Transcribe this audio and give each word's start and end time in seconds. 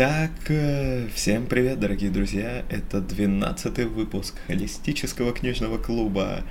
Итак, 0.00 0.30
э, 0.46 1.08
всем 1.12 1.46
привет, 1.46 1.80
дорогие 1.80 2.08
друзья! 2.08 2.62
Это 2.70 3.00
12 3.00 3.78
выпуск 3.86 4.36
холистического 4.46 5.32
книжного 5.32 5.76
клуба 5.76 6.44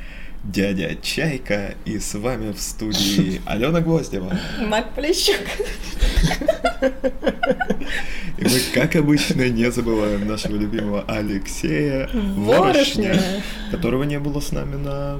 «Дядя 0.43 0.97
Чайка» 1.01 1.75
и 1.85 1.97
с 1.97 2.13
вами 2.15 2.51
в 2.51 2.59
студии 2.59 3.41
Алена 3.45 3.79
Гвоздева. 3.79 4.37
Марк 4.67 4.87
Полищук. 4.95 5.37
И 8.37 8.43
мы, 8.43 8.59
как 8.73 8.97
обычно, 8.97 9.47
не 9.47 9.71
забываем 9.71 10.27
нашего 10.27 10.57
любимого 10.57 11.05
Алексея 11.07 12.09
Ворошня. 12.13 13.13
Ворошня, 13.13 13.43
которого 13.71 14.03
не 14.03 14.19
было 14.19 14.41
с 14.41 14.51
нами 14.51 14.75
на 14.75 15.19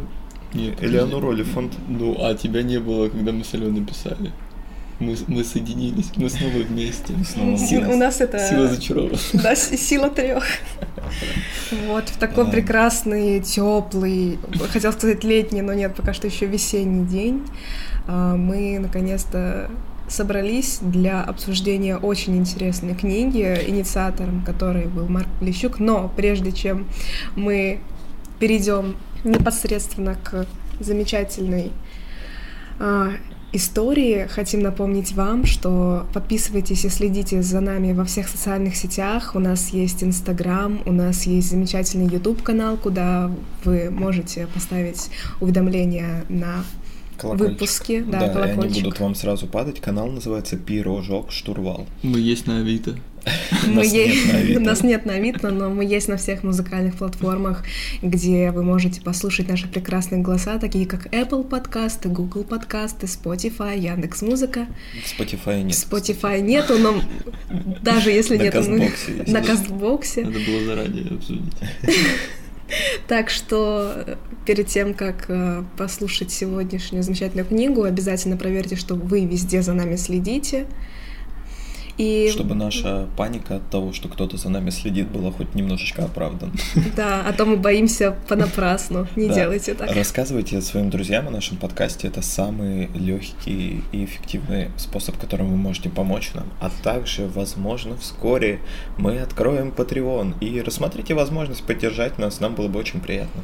Элеонору 0.53 1.31
Олифант. 1.31 1.71
Ну, 1.87 2.17
а 2.19 2.35
тебя 2.35 2.61
не 2.61 2.81
было, 2.81 3.07
когда 3.07 3.31
мы 3.31 3.45
с 3.45 3.53
Аленой 3.53 3.85
писали. 3.85 4.33
Мы, 4.99 5.15
мы 5.27 5.43
соединились, 5.43 6.11
мы 6.15 6.29
снова 6.29 6.57
вместе. 6.57 7.13
снова 7.23 7.57
Си- 7.57 7.77
У 7.77 7.95
нас 7.97 8.19
это... 8.19 8.39
Сила 8.39 8.67
зачарована. 8.67 9.17
Да, 9.33 9.55
сила 9.55 10.09
трех. 10.09 10.43
Вот, 11.87 12.09
в 12.09 12.17
такой 12.17 12.49
прекрасный, 12.49 13.39
теплый, 13.41 14.39
хотел 14.71 14.91
сказать 14.93 15.23
летний, 15.23 15.61
но 15.61 15.73
нет, 15.73 15.95
пока 15.95 16.13
что 16.13 16.27
еще 16.27 16.45
весенний 16.47 17.05
день. 17.05 17.43
а, 18.07 18.35
Мы 18.35 18.79
наконец-то 18.79 19.69
собрались 20.09 20.79
для 20.81 21.21
обсуждения 21.21 21.97
очень 21.97 22.37
интересной 22.37 22.95
книги, 22.95 23.59
инициатором 23.67 24.41
которой 24.43 24.85
был 24.87 25.07
Марк 25.07 25.27
Полищук. 25.39 25.79
Но 25.79 26.11
прежде 26.15 26.51
чем 26.51 26.87
мы 27.35 27.81
перейдем 28.39 28.95
непосредственно 29.23 30.15
к 30.15 30.47
замечательной 30.79 31.71
а, 32.79 33.11
истории, 33.53 34.27
хотим 34.29 34.61
напомнить 34.61 35.13
вам, 35.13 35.45
что 35.45 36.05
подписывайтесь 36.13 36.85
и 36.85 36.89
следите 36.89 37.41
за 37.41 37.59
нами 37.61 37.93
во 37.93 38.03
всех 38.05 38.27
социальных 38.27 38.75
сетях. 38.75 39.31
У 39.35 39.39
нас 39.39 39.69
есть 39.69 40.03
Инстаграм, 40.03 40.81
у 40.85 40.91
нас 40.91 41.25
есть 41.25 41.49
замечательный 41.49 42.07
YouTube-канал, 42.07 42.77
куда 42.77 43.31
вы 43.63 43.89
можете 43.89 44.47
поставить 44.47 45.09
уведомления 45.39 46.25
на 46.29 46.63
Колокольчик. 47.17 47.53
выпуски. 47.53 48.01
Да, 48.01 48.19
Да, 48.19 48.25
и 48.25 48.29
они 48.29 48.33
колокольчик. 48.53 48.83
будут 48.83 48.99
вам 48.99 49.15
сразу 49.15 49.47
падать. 49.47 49.79
Канал 49.79 50.07
называется 50.07 50.57
«Пирожок 50.57 51.31
Штурвал». 51.31 51.87
Мы 52.03 52.19
есть 52.19 52.45
на 52.47 52.59
Авито. 52.59 52.97
Мы 53.67 53.75
Нас 53.75 53.93
е- 53.93 54.07
нет 54.07 54.25
на 54.33 54.39
Авито. 54.39 54.59
Нас 54.59 54.83
нет 54.83 55.05
на 55.05 55.13
Авито, 55.13 55.49
но 55.49 55.69
мы 55.69 55.85
есть 55.85 56.07
на 56.07 56.17
всех 56.17 56.43
музыкальных 56.43 56.95
платформах, 56.95 57.63
где 58.01 58.51
вы 58.51 58.63
можете 58.63 59.01
послушать 59.01 59.47
наши 59.49 59.67
прекрасные 59.67 60.21
голоса, 60.21 60.57
такие 60.59 60.85
как 60.85 61.07
Apple 61.07 61.43
подкасты, 61.43 62.09
Google 62.09 62.43
подкасты, 62.43 63.05
Spotify, 63.05 63.77
Яндекс 63.77 64.21
Музыка. 64.21 64.67
Spotify 65.05 65.63
нет. 65.63 65.75
Spotify 65.75 66.41
нету, 66.41 66.77
но 66.77 67.01
даже 67.81 68.11
если 68.11 68.37
На 68.37 68.43
нет, 68.43 69.27
на 69.27 69.41
Кастбоксе. 69.41 70.23
Надо 70.25 70.39
было 70.39 70.63
заранее 70.65 71.15
обсудить. 71.15 71.53
Так 73.07 73.29
что 73.29 73.93
э, 73.95 74.15
перед 74.45 74.67
тем, 74.67 74.93
как 74.93 75.29
э, 75.29 75.63
послушать 75.77 76.31
сегодняшнюю 76.31 77.03
замечательную 77.03 77.45
книгу, 77.45 77.83
обязательно 77.83 78.35
проверьте, 78.37 78.75
что 78.75 78.95
вы 78.95 79.25
везде 79.25 79.61
за 79.61 79.73
нами 79.73 79.95
следите. 79.95 80.65
И 81.97 82.29
Чтобы 82.31 82.53
наша 82.53 83.07
паника 83.17 83.55
от 83.55 83.69
того, 83.69 83.91
что 83.91 84.07
кто-то 84.07 84.37
за 84.37 84.49
нами 84.49 84.69
следит, 84.69 85.07
была 85.07 85.31
хоть 85.31 85.55
немножечко 85.55 86.05
оправдана. 86.05 86.51
да, 86.95 87.23
а 87.27 87.33
то 87.33 87.45
мы 87.45 87.57
боимся 87.57 88.15
понапрасну. 88.27 89.07
Не 89.15 89.29
Да. 89.29 89.33
делайте 89.33 89.73
так. 89.73 89.91
Рассказывайте 89.95 90.61
своим 90.61 90.89
друзьям 90.89 91.27
о 91.27 91.31
нашем 91.31 91.57
подкасте. 91.57 92.07
Это 92.07 92.21
самый 92.21 92.89
легкий 92.93 93.83
и 93.91 94.05
эффективный 94.05 94.69
способ, 94.77 95.17
которым 95.17 95.49
вы 95.49 95.57
можете 95.57 95.89
помочь 95.89 96.31
нам. 96.35 96.45
А 96.59 96.69
также, 96.83 97.27
возможно, 97.27 97.97
вскоре 97.97 98.59
мы 98.97 99.17
откроем 99.19 99.73
Patreon. 99.75 100.35
И 100.39 100.61
рассмотрите 100.61 101.15
возможность 101.15 101.63
поддержать 101.63 102.19
нас. 102.19 102.39
Нам 102.39 102.53
было 102.53 102.67
бы 102.67 102.79
очень 102.79 102.99
приятно. 102.99 103.41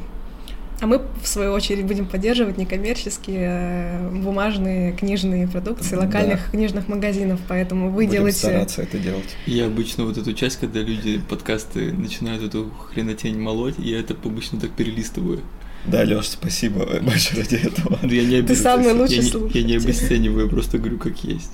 А 0.83 0.85
мы, 0.85 1.01
в 1.21 1.27
свою 1.29 1.53
очередь, 1.53 1.85
будем 1.85 2.05
поддерживать 2.05 2.57
некоммерческие 2.57 3.39
э, 3.39 4.09
бумажные 4.21 4.91
книжные 4.91 5.47
продукции 5.47 5.95
Да. 5.95 6.01
локальных 6.01 6.51
книжных 6.51 6.89
магазинов, 6.89 7.39
поэтому 7.47 7.85
вы 7.89 8.03
Будем 8.03 8.11
делаете... 8.11 8.37
стараться 8.39 8.81
это 8.81 8.99
делать. 8.99 9.37
Я 9.45 9.67
обычно 9.67 10.03
вот 10.03 10.17
эту 10.17 10.33
часть, 10.33 10.57
когда 10.59 10.81
люди 10.81 11.21
подкасты 11.29 11.93
начинают 11.93 12.43
эту 12.43 12.69
хренотень 12.69 13.39
молоть, 13.39 13.75
я 13.77 13.97
это 13.97 14.13
обычно 14.25 14.59
так 14.59 14.71
перелистываю. 14.71 15.39
Да, 15.85 16.03
Леш, 16.03 16.27
спасибо 16.27 16.85
большое 17.01 17.43
ради 17.43 17.55
этого. 17.65 17.97
Я 18.03 18.25
не 18.25 18.35
обид- 18.41 18.55
самый 18.55 18.87
я 18.87 18.93
лучший 18.93 19.19
не- 19.19 19.51
Я 19.57 19.63
не 19.63 19.75
обесцениваю, 19.77 20.47
я 20.47 20.51
просто 20.51 20.79
говорю, 20.79 20.97
как 20.97 21.17
есть. 21.23 21.51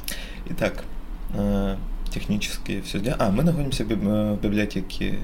Итак, 0.50 0.86
э, 1.36 1.76
технически 2.12 2.82
все 2.84 2.98
дела. 3.00 3.16
А, 3.20 3.30
мы 3.30 3.44
находимся 3.44 3.86
в 3.86 3.92
э, 3.92 4.34
в 4.34 4.42
библиотеке 4.42 5.20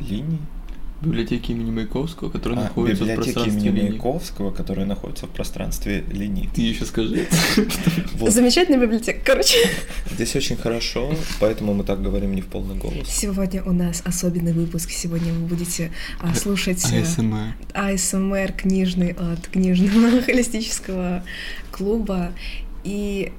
линий. 0.00 0.38
В 1.02 1.04
библиотеке 1.06 1.52
имени 1.52 1.72
Маяковского, 1.72 2.30
которая 2.30 2.60
А, 2.60 2.62
находится 2.62 3.02
в 3.04 3.12
пространстве 3.16 3.52
имени 3.52 3.76
линий. 3.76 3.88
Маяковского, 3.90 4.50
которая 4.52 4.86
находится 4.86 5.26
в 5.26 5.30
пространстве 5.30 6.04
линий. 6.08 6.48
Ты 6.54 6.62
еще 6.62 6.84
скажи. 6.84 7.26
Замечательная 8.28 8.78
библиотека. 8.78 9.18
Короче, 9.24 9.56
Здесь 10.12 10.36
очень 10.36 10.56
хорошо, 10.56 11.12
поэтому 11.40 11.74
мы 11.74 11.82
так 11.82 12.00
говорим 12.00 12.36
не 12.36 12.40
в 12.40 12.46
полный 12.46 12.76
голос. 12.76 13.08
сегодня 13.08 13.64
у 13.64 13.72
нас 13.72 14.00
особенный 14.04 14.52
выпуск. 14.52 14.90
Сегодня 14.92 15.32
вы 15.32 15.40
будете 15.40 15.90
а, 16.20 16.36
слушать 16.36 16.86
э, 16.92 17.02
АСМР. 17.02 17.56
АСМР 17.74 18.52
книжный 18.52 19.10
от 19.10 19.48
книжного 19.48 20.22
холистического 20.22 21.24
клуба. 21.72 22.30
И 22.84 23.32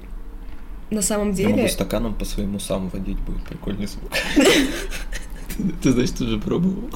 на 0.90 1.00
самом 1.00 1.32
Я 1.32 1.46
могу 1.46 1.56
деле... 1.56 1.68
стаканом 1.70 2.14
по 2.14 2.26
своему 2.26 2.58
сам 2.58 2.90
водить, 2.90 3.18
будет 3.20 3.42
прикольный 3.44 3.86
звук. 3.86 4.12
Ты, 5.82 5.92
значит, 5.92 6.20
уже 6.20 6.38
пробовал? 6.38 6.90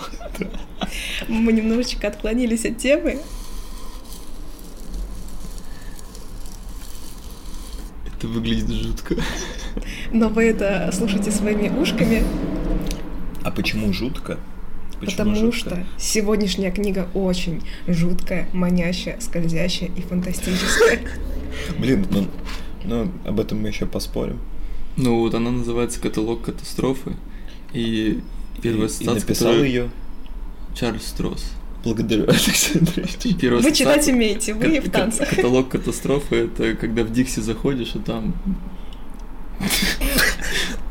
Мы 1.29 1.53
немножечко 1.53 2.09
отклонились 2.09 2.65
от 2.65 2.79
темы. 2.79 3.19
Это 8.07 8.27
выглядит 8.29 8.71
жутко. 8.71 9.17
Но 10.13 10.29
вы 10.29 10.45
это 10.47 10.91
слушайте 10.93 11.31
своими 11.31 11.69
ушками, 11.69 12.25
А 13.45 13.51
почему 13.51 13.93
жутко? 13.93 14.39
Почему 14.99 15.17
потому 15.31 15.37
жутко? 15.37 15.59
что 15.59 15.87
сегодняшняя 15.99 16.73
книга 16.73 17.09
очень 17.15 17.63
жуткая, 17.87 18.49
манящая, 18.53 19.21
скользящая 19.21 19.91
и 19.97 20.01
фантастическая. 20.01 21.01
Блин, 21.79 22.07
ну, 22.11 22.27
ну, 22.85 23.13
об 23.25 23.39
этом 23.39 23.61
мы 23.63 23.69
еще 23.69 23.87
поспорим. 23.87 24.41
Ну 24.97 25.21
вот 25.21 25.35
она 25.35 25.53
называется 25.53 26.01
«Каталог 26.01 26.43
катастрофы». 26.43 27.15
И 27.73 28.21
первая 28.63 28.89
и, 28.89 28.91
и 28.91 28.95
цитата, 28.95 29.15
написал 29.21 29.49
которую- 29.49 29.69
ее. 29.69 29.91
Чарльз 30.75 31.07
Стросс. 31.07 31.53
Благодарю, 31.85 32.25
Александрович. 32.29 33.17
Первая 33.41 33.63
Вы 33.63 33.71
цитата- 33.71 33.75
читать 34.01 34.09
умеете, 34.09 34.55
вы 34.55 34.79
Ка- 34.81 34.87
в 34.87 34.91
танцах. 34.91 35.29
Каталог 35.31 35.69
катастрофы 35.69 36.37
это 36.37 36.75
когда 36.75 37.03
в 37.05 37.13
Дикси 37.13 37.41
заходишь, 37.41 37.93
а 37.95 37.99
там. 38.01 38.35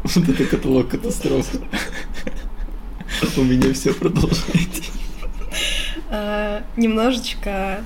Вот 0.03 0.29
это 0.29 0.45
каталог 0.45 0.89
катастрофы. 0.89 1.59
У 3.35 3.41
меня 3.43 3.73
все 3.73 3.93
продолжайте. 3.93 4.83
А, 6.09 6.63
Немножечко 6.77 7.83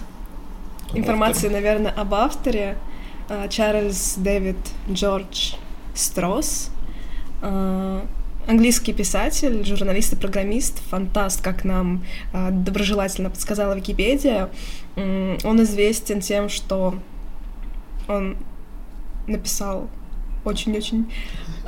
информации, 0.93 1.49
наверное, 1.49 1.91
об 1.91 2.13
авторе. 2.13 2.77
А, 3.29 3.47
Чарльз 3.47 4.15
Дэвид 4.17 4.57
Джордж 4.91 5.53
Стросс. 5.95 6.69
Английский 8.47 8.94
писатель, 8.94 9.63
журналист 9.66 10.13
и 10.13 10.16
программист, 10.16 10.79
фантаст, 10.90 11.41
как 11.41 11.64
нам 11.64 12.03
а, 12.34 12.49
доброжелательно 12.52 13.29
подсказала 13.29 13.73
Википедия. 13.76 14.49
Он 14.96 15.61
известен 15.64 16.20
тем, 16.22 16.49
что 16.49 16.96
он 18.08 18.35
написал 19.28 19.88
очень-очень 20.43 21.05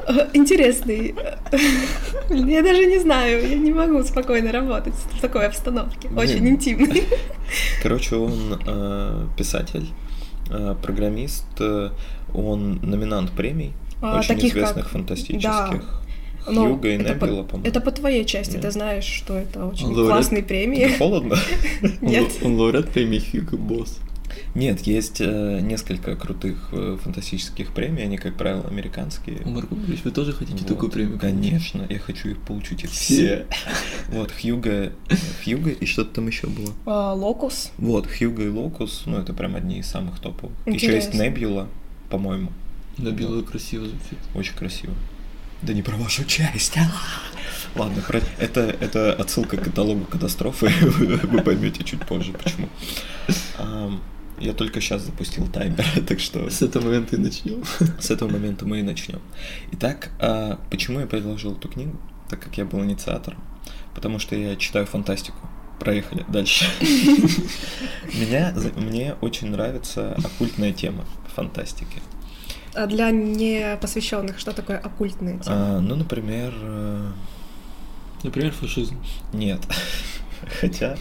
э, 0.08 0.30
интересный. 0.34 1.14
э, 1.16 1.58
Я 2.30 2.64
даже 2.64 2.86
не 2.86 2.98
знаю, 3.00 3.48
я 3.48 3.56
не 3.56 3.72
могу 3.72 4.04
спокойно 4.04 4.52
работать 4.52 4.96
в 4.96 5.22
такой 5.22 5.46
обстановке. 5.46 6.10
Очень 6.10 6.50
интимный. 6.50 7.04
Короче, 7.84 8.16
он 8.16 8.60
э, 8.66 9.28
писатель, 9.38 9.88
э, 10.50 10.76
программист, 10.82 11.46
э, 11.60 11.92
он 12.34 12.80
номинант 12.82 13.32
премий, 13.32 13.74
А, 14.02 14.18
очень 14.20 14.36
таких 14.36 14.54
известных 14.54 14.86
как- 14.86 14.92
фантастических. 14.94 16.03
Ну, 16.48 16.68
Хьюга 16.76 16.90
и 16.90 16.98
это 16.98 17.14
по- 17.16 17.26
Небила, 17.26 17.44
по-моему. 17.44 17.68
Это 17.70 17.82
по 17.82 17.92
твоей 17.92 18.26
части, 18.26 18.54
Нет. 18.54 18.62
ты 18.62 18.72
знаешь, 18.72 19.06
что 19.06 19.36
это 19.38 19.66
очень 19.66 19.88
Лауреат- 19.88 20.08
классные 20.08 20.44
премии. 20.44 20.88
холодно? 20.98 21.36
Он, 21.82 21.90
Нет. 22.02 22.32
он 22.44 22.56
лауреат 22.60 22.90
премии 22.92 23.20
Хьюго 23.20 23.58
Босс. 23.58 24.00
Нет, 24.56 24.82
есть 24.82 25.18
э, 25.20 25.60
несколько 25.62 26.16
крутых 26.16 26.70
э, 26.74 26.98
фантастических 27.04 27.72
премий, 27.74 28.04
они, 28.04 28.18
как 28.18 28.36
правило, 28.36 28.68
американские. 28.68 29.42
Марко 29.46 29.74
вы 29.74 30.12
тоже 30.12 30.32
хотите 30.32 30.60
Вот, 30.60 30.68
такую 30.68 30.92
премию? 30.92 31.18
Конечно, 31.20 31.86
я 31.90 31.98
хочу 32.00 32.30
их 32.30 32.40
получить 32.42 32.84
их 32.84 32.92
Все. 32.92 33.46
Вот, 34.10 34.32
Хьюга, 34.32 34.92
Хьюга 35.44 35.72
и 35.72 35.86
что-то 35.86 36.16
там 36.16 36.28
еще 36.28 36.48
было. 36.48 36.72
А, 36.86 37.14
Локус. 37.14 37.72
Вот, 37.78 38.08
Хьюга 38.08 38.44
и 38.44 38.50
Локус, 38.50 39.04
ну, 39.06 39.18
это 39.18 39.34
прям 39.34 39.56
одни 39.56 39.80
из 39.80 39.88
самых 39.88 40.20
топовых. 40.20 40.56
Еще 40.68 40.94
есть. 40.94 41.14
Небюла, 41.16 41.68
по-моему. 42.10 42.52
Белое 42.98 43.42
красиво 43.44 43.86
звучит. 43.86 44.20
Очень 44.36 44.54
красиво. 44.56 44.94
Да 45.66 45.74
не 45.74 45.82
про 45.82 45.96
вашу 45.98 46.26
часть. 46.26 46.78
а! 46.78 46.92
Ладно, 47.76 48.02
про- 48.02 48.22
это, 48.38 48.62
это 48.62 49.14
отсылка 49.14 49.58
к 49.58 49.64
каталогу 49.64 50.06
катастрофы. 50.06 50.68
Вы 50.82 51.42
поймете 51.42 51.84
чуть 51.84 52.06
позже, 52.06 52.34
почему. 52.34 52.70
Я 54.40 54.54
только 54.54 54.82
сейчас 54.82 55.04
запустил 55.04 55.48
таймер, 55.48 55.86
так 56.08 56.20
что 56.20 56.50
С 56.50 56.62
этого 56.62 56.84
момента 56.86 57.16
и 57.16 57.20
начнем. 57.20 57.64
с 58.00 58.12
этого 58.12 58.30
момента 58.30 58.66
мы 58.66 58.80
и 58.80 58.84
начнем. 58.84 59.22
Итак, 59.72 60.10
а 60.20 60.60
почему 60.70 61.00
я 61.00 61.06
предложил 61.08 61.54
эту 61.54 61.70
книгу? 61.70 61.98
Так 62.30 62.42
как 62.42 62.58
я 62.58 62.66
был 62.66 62.84
инициатором. 62.84 63.42
Потому 63.96 64.20
что 64.20 64.36
я 64.36 64.56
читаю 64.56 64.86
фантастику. 64.86 65.38
Проехали 65.80 66.26
дальше. 66.28 66.66
Меня, 68.14 68.54
мне 68.76 69.16
очень 69.22 69.50
нравится 69.50 70.16
оккультная 70.24 70.74
тема 70.74 71.06
фантастики. 71.36 72.02
А 72.76 72.88
для 72.88 73.12
непосвященных 73.12 74.40
что 74.40 74.52
такое 74.52 74.78
оккультные 74.78 75.40
темы? 75.40 75.56
А, 75.56 75.80
ну, 75.80 75.96
например, 75.96 76.54
э, 76.62 77.12
Например, 78.24 78.52
фашизм. 78.52 78.98
нет. 79.32 79.60
Хотя 80.60 80.98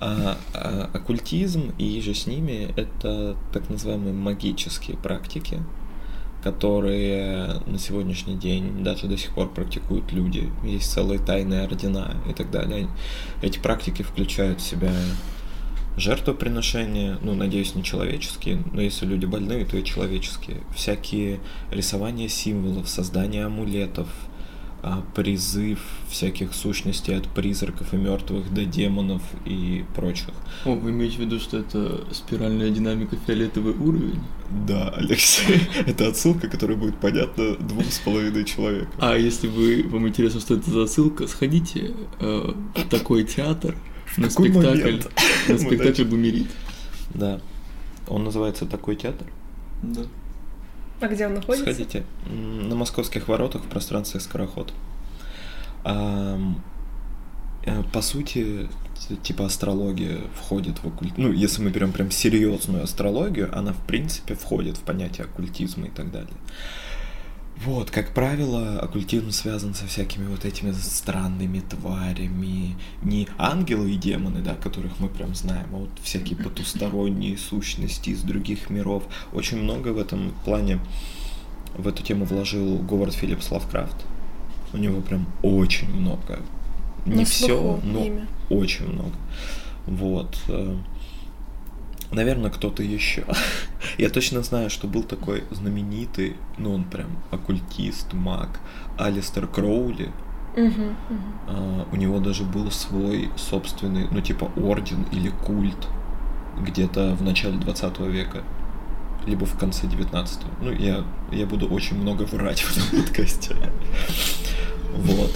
а, 0.00 0.38
а, 0.52 0.90
оккультизм 0.92 1.72
и 1.78 2.00
же 2.00 2.14
с 2.14 2.26
ними 2.26 2.72
это 2.76 3.36
так 3.52 3.68
называемые 3.70 4.14
магические 4.14 4.96
практики, 4.96 5.60
которые 6.42 7.60
на 7.66 7.78
сегодняшний 7.78 8.36
день 8.36 8.82
даже 8.84 9.06
до 9.06 9.16
сих 9.16 9.34
пор 9.34 9.48
практикуют 9.48 10.12
люди. 10.12 10.50
Есть 10.62 10.92
целые 10.92 11.18
тайные 11.18 11.64
ордена 11.64 12.14
и 12.28 12.32
так 12.32 12.50
далее. 12.50 12.88
Эти 13.42 13.58
практики 13.58 14.02
включают 14.02 14.60
в 14.60 14.66
себя 14.66 14.92
жертвоприношения, 15.96 17.18
ну, 17.22 17.34
надеюсь, 17.34 17.74
не 17.74 17.84
человеческие, 17.84 18.62
но 18.72 18.80
если 18.80 19.06
люди 19.06 19.26
больные, 19.26 19.64
то 19.64 19.76
и 19.76 19.84
человеческие. 19.84 20.58
Всякие 20.74 21.40
рисования 21.70 22.28
символов, 22.28 22.88
создание 22.88 23.46
амулетов, 23.46 24.08
а, 24.86 25.02
призыв 25.14 25.78
всяких 26.10 26.52
сущностей 26.52 27.16
от 27.16 27.26
призраков 27.28 27.94
и 27.94 27.96
мертвых 27.96 28.52
до 28.52 28.66
демонов 28.66 29.22
и 29.46 29.82
прочих. 29.96 30.28
О, 30.66 30.74
вы 30.74 30.90
имеете 30.90 31.16
в 31.16 31.20
виду, 31.20 31.40
что 31.40 31.56
это 31.56 32.04
спиральная 32.12 32.68
динамика 32.68 33.16
фиолетовый 33.16 33.72
уровень? 33.72 34.20
Да, 34.50 34.90
Алексей, 34.90 35.62
это 35.86 36.08
отсылка, 36.08 36.48
которая 36.48 36.76
будет 36.76 36.96
понятна 36.96 37.54
двум 37.54 37.84
с 37.84 37.98
половиной 38.00 38.44
человекам. 38.44 38.92
А 38.98 39.16
если 39.16 39.48
вы 39.48 39.84
вам 39.88 40.06
интересно, 40.06 40.40
что 40.40 40.56
это 40.56 40.70
за 40.70 40.86
ссылка, 40.86 41.28
сходите 41.28 41.92
э, 42.20 42.52
в 42.74 42.88
такой 42.90 43.24
театр 43.24 43.74
на 44.16 44.30
спектакль, 44.30 45.00
на 45.48 45.58
спектакль. 45.58 46.04
Бумерит. 46.04 46.46
Да. 47.14 47.40
Он 48.08 48.24
называется 48.24 48.66
«Такой 48.66 48.96
театр». 48.96 49.26
Да. 49.82 50.02
А 51.00 51.08
где 51.08 51.26
он 51.26 51.34
находится? 51.34 51.64
Сходите. 51.64 52.04
На 52.26 52.74
московских 52.74 53.28
воротах 53.28 53.62
в 53.62 53.66
пространстве 53.68 54.20
Скороход. 54.20 54.72
Э, 55.84 56.38
По 57.92 58.02
сути, 58.02 58.68
типа 59.22 59.46
астрология 59.46 60.18
входит 60.34 60.78
в 60.78 60.86
оккульт. 60.86 61.16
Ну, 61.16 61.32
если 61.32 61.62
мы 61.62 61.70
берем 61.70 61.92
прям 61.92 62.10
серьезную 62.10 62.84
астрологию, 62.84 63.56
она 63.56 63.72
в 63.72 63.80
принципе 63.86 64.34
входит 64.34 64.76
в 64.76 64.80
понятие 64.80 65.24
оккультизма 65.24 65.86
и 65.86 65.90
так 65.90 66.10
далее. 66.10 66.34
Вот, 67.56 67.90
как 67.90 68.12
правило, 68.12 68.80
оккультизм 68.80 69.30
связан 69.30 69.74
со 69.74 69.86
всякими 69.86 70.26
вот 70.26 70.44
этими 70.44 70.72
странными 70.72 71.60
тварями. 71.60 72.76
Не 73.02 73.28
ангелы 73.38 73.92
и 73.92 73.96
демоны, 73.96 74.40
да, 74.40 74.54
которых 74.54 74.98
мы 74.98 75.08
прям 75.08 75.34
знаем, 75.34 75.66
а 75.72 75.76
вот 75.76 75.90
всякие 76.02 76.36
потусторонние 76.36 77.38
сущности 77.38 78.10
из 78.10 78.22
других 78.22 78.70
миров. 78.70 79.04
Очень 79.32 79.62
много 79.62 79.88
в 79.88 79.98
этом 79.98 80.32
плане 80.44 80.80
в 81.76 81.86
эту 81.86 82.02
тему 82.02 82.24
вложил 82.24 82.78
Говард 82.78 83.14
Филлипс 83.14 83.50
Лавкрафт. 83.50 83.96
У 84.72 84.76
него 84.76 85.00
прям 85.00 85.26
очень 85.42 85.88
много. 85.88 86.40
Не 87.06 87.16
На 87.20 87.24
все, 87.24 87.80
но 87.84 88.04
имя. 88.04 88.26
очень 88.50 88.86
много. 88.88 89.12
Вот. 89.86 90.36
Наверное, 92.14 92.50
кто-то 92.50 92.82
еще. 92.82 93.24
Я 93.98 94.08
точно 94.08 94.42
знаю, 94.42 94.70
что 94.70 94.86
был 94.86 95.02
такой 95.02 95.42
знаменитый, 95.50 96.36
ну 96.58 96.72
он 96.72 96.84
прям 96.84 97.08
оккультист, 97.32 98.12
маг, 98.12 98.60
Алистер 98.96 99.48
Кроули. 99.48 100.12
А, 101.48 101.88
У 101.90 101.96
него 101.96 102.20
даже 102.20 102.44
был 102.44 102.70
свой 102.70 103.30
собственный, 103.36 104.06
ну 104.12 104.20
типа 104.20 104.44
орден 104.56 105.04
или 105.10 105.28
культ 105.28 105.88
где-то 106.60 107.16
в 107.16 107.22
начале 107.22 107.56
20 107.58 107.98
века, 108.00 108.44
либо 109.26 109.44
в 109.44 109.58
конце 109.58 109.88
19 109.88 110.40
Ну, 110.62 110.70
я, 110.70 111.04
я 111.32 111.46
буду 111.46 111.66
очень 111.66 111.96
много 112.00 112.22
врать 112.22 112.60
в 112.60 112.76
этом 112.76 113.00
подкасте. 113.02 113.56
Вот. 114.94 115.32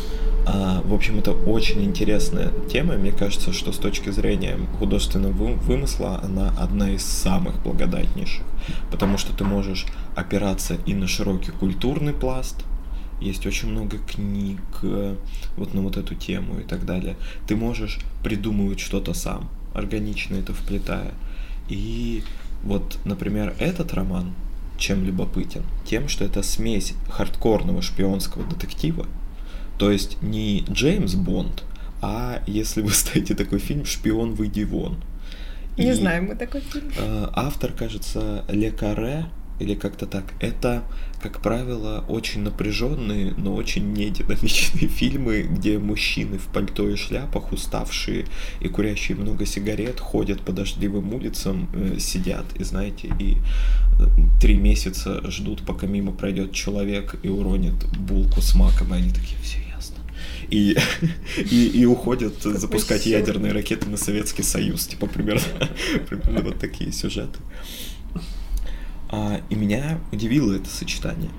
А, 0.50 0.80
в 0.82 0.94
общем, 0.94 1.18
это 1.18 1.32
очень 1.32 1.84
интересная 1.84 2.50
тема. 2.70 2.94
Мне 2.94 3.12
кажется, 3.12 3.52
что 3.52 3.70
с 3.70 3.76
точки 3.76 4.08
зрения 4.08 4.58
художественного 4.78 5.32
вы- 5.32 5.54
вымысла 5.54 6.20
она 6.22 6.54
одна 6.58 6.90
из 6.90 7.04
самых 7.04 7.62
благодатнейших. 7.62 8.44
Потому 8.90 9.18
что 9.18 9.34
ты 9.34 9.44
можешь 9.44 9.84
опираться 10.16 10.78
и 10.86 10.94
на 10.94 11.06
широкий 11.06 11.50
культурный 11.50 12.14
пласт, 12.14 12.64
есть 13.20 13.46
очень 13.46 13.68
много 13.68 13.98
книг 13.98 14.60
э, 14.82 15.16
вот 15.58 15.74
на 15.74 15.82
вот 15.82 15.98
эту 15.98 16.14
тему 16.14 16.58
и 16.60 16.62
так 16.62 16.86
далее. 16.86 17.16
Ты 17.46 17.54
можешь 17.54 17.98
придумывать 18.24 18.80
что-то 18.80 19.12
сам, 19.12 19.50
органично 19.74 20.36
это 20.36 20.54
вплетая. 20.54 21.12
И 21.68 22.22
вот, 22.62 22.98
например, 23.04 23.54
этот 23.58 23.92
роман 23.92 24.32
чем 24.78 25.04
любопытен? 25.04 25.64
Тем, 25.84 26.08
что 26.08 26.24
это 26.24 26.42
смесь 26.42 26.94
хардкорного 27.10 27.82
шпионского 27.82 28.44
детектива, 28.44 29.06
то 29.78 29.90
есть 29.90 30.20
не 30.22 30.64
Джеймс 30.70 31.14
Бонд, 31.14 31.64
а 32.00 32.42
если 32.46 32.82
вы 32.82 32.90
ставите 32.92 33.34
такой 33.34 33.58
фильм 33.58 33.84
«Шпион, 33.84 34.34
выйди 34.34 34.64
вон». 34.64 34.96
Не 35.76 35.90
И, 35.90 35.92
знаем 35.92 36.26
мы 36.26 36.34
такой 36.34 36.60
фильм. 36.60 36.90
э, 36.96 37.28
Автор, 37.34 37.72
кажется, 37.72 38.44
Ле 38.48 38.72
Карре, 38.72 39.26
или 39.60 39.74
как-то 39.74 40.06
так. 40.06 40.24
Это, 40.40 40.82
как 41.22 41.40
правило, 41.40 42.04
очень 42.08 42.42
напряженные, 42.42 43.34
но 43.36 43.54
очень 43.54 43.92
нединамичные 43.92 44.88
фильмы, 44.88 45.42
где 45.42 45.78
мужчины 45.78 46.38
в 46.38 46.46
пальто 46.52 46.88
и 46.88 46.96
шляпах, 46.96 47.52
уставшие 47.52 48.26
и 48.60 48.68
курящие 48.68 49.16
много 49.16 49.46
сигарет, 49.46 50.00
ходят 50.00 50.40
по 50.42 50.52
дождливым 50.52 51.12
улицам, 51.14 51.68
э, 51.74 51.98
сидят, 51.98 52.44
и 52.56 52.64
знаете, 52.64 53.12
и 53.18 53.36
э, 54.00 54.06
три 54.40 54.54
месяца 54.56 55.28
ждут, 55.30 55.62
пока 55.66 55.86
мимо 55.86 56.12
пройдет 56.12 56.52
человек 56.52 57.16
и 57.22 57.28
уронит 57.28 57.74
булку 57.98 58.40
с 58.40 58.54
маком, 58.54 58.94
и 58.94 58.98
они 58.98 59.10
такие, 59.10 59.38
все. 59.42 59.58
И, 60.50 60.76
и, 61.36 61.66
и 61.68 61.84
уходят 61.84 62.42
запускать 62.42 63.04
весело. 63.04 63.18
ядерные 63.18 63.52
ракеты 63.52 63.88
на 63.88 63.96
Советский 63.96 64.42
Союз, 64.42 64.86
типа 64.86 65.06
примерно, 65.06 65.42
примерно 66.08 66.40
вот 66.40 66.58
такие 66.58 66.92
сюжеты. 66.92 67.38
А, 69.10 69.40
и 69.48 69.54
меня 69.54 70.00
удивило 70.12 70.54
это 70.54 70.68
сочетание. 70.68 71.30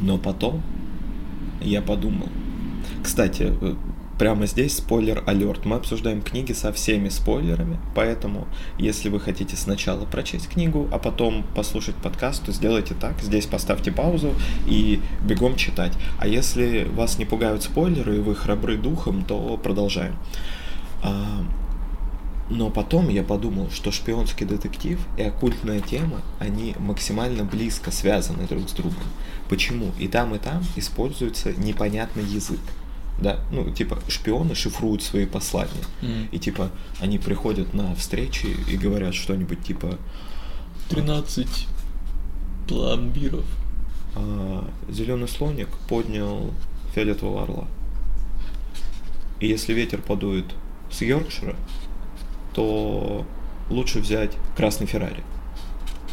Но 0.00 0.18
потом 0.18 0.62
я 1.60 1.80
подумал. 1.80 2.28
Кстати, 3.02 3.52
э, 3.60 3.74
прямо 4.18 4.46
здесь 4.46 4.76
спойлер 4.76 5.22
алерт. 5.26 5.64
Мы 5.64 5.76
обсуждаем 5.76 6.22
книги 6.22 6.52
со 6.52 6.72
всеми 6.72 7.08
спойлерами, 7.08 7.78
поэтому 7.94 8.46
если 8.78 9.08
вы 9.08 9.20
хотите 9.20 9.56
сначала 9.56 10.04
прочесть 10.04 10.48
книгу, 10.48 10.88
а 10.92 10.98
потом 10.98 11.44
послушать 11.54 11.96
подкаст, 11.96 12.44
то 12.44 12.52
сделайте 12.52 12.94
так. 12.94 13.20
Здесь 13.20 13.46
поставьте 13.46 13.92
паузу 13.92 14.34
и 14.66 15.00
бегом 15.22 15.56
читать. 15.56 15.92
А 16.18 16.26
если 16.26 16.84
вас 16.84 17.18
не 17.18 17.24
пугают 17.24 17.62
спойлеры 17.62 18.16
и 18.16 18.20
вы 18.20 18.34
храбры 18.34 18.76
духом, 18.76 19.24
то 19.24 19.56
продолжаем. 19.56 20.16
А, 21.02 21.44
но 22.48 22.70
потом 22.70 23.08
я 23.08 23.22
подумал, 23.22 23.70
что 23.70 23.90
шпионский 23.90 24.46
детектив 24.46 24.98
и 25.16 25.22
оккультная 25.22 25.80
тема, 25.80 26.22
они 26.38 26.74
максимально 26.78 27.44
близко 27.44 27.90
связаны 27.90 28.46
друг 28.46 28.68
с 28.68 28.72
другом. 28.72 29.02
Почему? 29.48 29.90
И 29.98 30.08
там, 30.08 30.34
и 30.34 30.38
там 30.38 30.62
используется 30.76 31.52
непонятный 31.52 32.24
язык. 32.24 32.60
Да, 33.20 33.40
ну, 33.50 33.70
типа, 33.70 33.98
шпионы 34.08 34.54
шифруют 34.54 35.02
свои 35.02 35.26
послания. 35.26 35.84
М. 36.02 36.28
И, 36.32 36.38
типа, 36.38 36.70
они 37.00 37.18
приходят 37.18 37.72
на 37.72 37.94
встречи 37.94 38.46
и 38.68 38.76
говорят 38.76 39.14
что-нибудь, 39.14 39.62
типа, 39.64 39.98
13 40.90 41.66
пломбиров. 42.68 43.44
зеленый 44.88 45.28
слоник 45.28 45.68
поднял 45.88 46.52
фиолетового 46.94 47.42
орла. 47.42 47.68
И 49.40 49.48
если 49.48 49.74
ветер 49.74 50.00
подует 50.00 50.46
с 50.90 51.02
Йоркшира, 51.02 51.56
то 52.54 53.26
лучше 53.68 54.00
взять 54.00 54.32
красный 54.56 54.86
Феррари. 54.86 55.22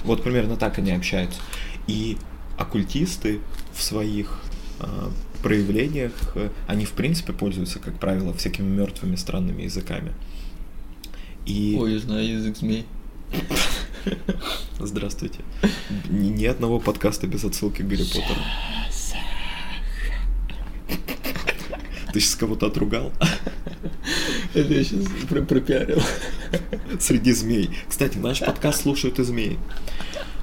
Вот 0.04 0.24
примерно 0.24 0.58
так 0.58 0.78
они 0.78 0.92
общаются. 0.92 1.40
И 1.88 2.18
оккультисты 2.58 3.40
в 3.74 3.82
своих 3.82 4.42
а, 4.80 5.12
проявлениях, 5.44 6.14
э, 6.36 6.50
они 6.68 6.86
в 6.86 6.94
принципе 6.94 7.34
пользуются, 7.34 7.80
как 7.80 8.00
правило, 8.00 8.34
всякими 8.34 8.68
мертвыми 8.68 9.16
странными 9.16 9.64
языками. 9.64 10.14
И 11.46 11.78
Ой, 11.80 11.94
я 11.94 12.00
знаю 12.00 12.28
язык 12.28 12.58
змей. 12.58 12.86
здравствуйте. 14.80 15.40
Ни, 16.10 16.30
ни 16.30 16.46
одного 16.46 16.80
подкаста 16.80 17.28
без 17.28 17.44
отсылки 17.44 17.82
к 17.82 17.88
Гарри 17.88 18.04
Поттеру. 18.04 18.40
Ты 22.14 22.20
сейчас 22.20 22.36
кого-то 22.36 22.68
отругал? 22.68 23.12
Это 24.54 24.72
я 24.74 24.84
сейчас 24.84 25.06
пропиарил. 25.28 26.02
Среди 27.00 27.34
змей. 27.34 27.70
Кстати, 27.90 28.18
наш 28.18 28.40
подкаст 28.40 28.84
слушают 28.84 29.20
и 29.20 29.24
змеи. 29.24 29.58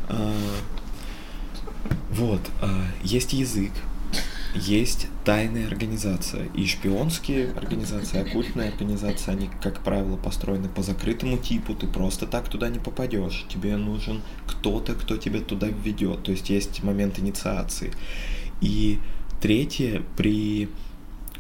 А, 0.09 0.35
вот, 2.11 2.41
а, 2.61 2.87
есть 3.05 3.33
язык, 3.33 3.71
есть 4.55 5.07
тайная 5.25 5.67
организация. 5.67 6.47
И 6.55 6.67
шпионские 6.67 7.51
организации, 7.53 8.21
оккультные 8.21 8.71
организации, 8.71 9.31
они, 9.31 9.51
как 9.63 9.83
правило, 9.83 10.17
построены 10.17 10.69
по 10.69 10.83
закрытому 10.83 11.39
типу. 11.39 11.75
Ты 11.75 11.87
просто 11.87 12.27
так 12.27 12.49
туда 12.49 12.69
не 12.69 12.79
попадешь. 12.79 13.47
Тебе 13.49 13.77
нужен 13.77 14.23
кто-то, 14.47 14.95
кто 14.95 15.17
тебя 15.17 15.41
туда 15.41 15.69
введет. 15.69 16.23
То 16.25 16.33
есть 16.33 16.51
есть 16.51 16.83
момент 16.83 17.19
инициации. 17.19 17.93
И 18.61 18.99
третье, 19.41 20.03
при 20.17 20.69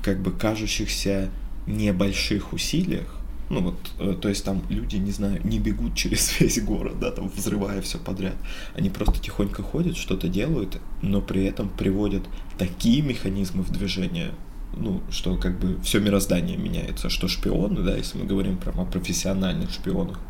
как 0.03 0.21
бы 0.21 0.33
кажущихся 0.33 1.31
небольших 1.67 2.53
усилиях, 2.53 3.20
ну 3.51 3.63
вот, 3.63 3.75
э, 3.99 4.15
то 4.15 4.29
есть 4.29 4.45
там 4.45 4.63
люди, 4.69 4.97
не 4.97 5.11
знаю, 5.11 5.41
не 5.45 5.59
бегут 5.59 5.97
через 5.97 6.41
весь 6.41 6.63
город, 6.63 7.01
да, 7.01 7.11
там 7.11 7.29
взрывая 7.29 7.83
все 7.83 7.99
подряд. 7.99 8.37
Они 8.75 8.91
просто 8.91 9.21
тихонько 9.21 9.63
ходят, 9.63 9.97
что-то 9.97 10.29
делают, 10.29 10.81
но 11.03 11.21
при 11.21 11.45
этом 11.45 11.69
приводят 11.69 12.23
такие 12.59 13.03
механизмы 13.03 13.65
в 13.65 13.71
движение, 13.71 14.31
ну, 14.77 15.03
что 15.11 15.37
как 15.37 15.59
бы 15.59 15.81
все 15.83 15.99
мироздание 15.99 16.57
меняется, 16.57 17.11
что 17.11 17.27
шпионы, 17.27 17.83
да, 17.83 17.97
если 17.97 18.19
мы 18.19 18.25
говорим 18.25 18.57
прям 18.57 18.79
о 18.81 18.85
профессиональных 18.85 19.73
шпионах, 19.73 20.21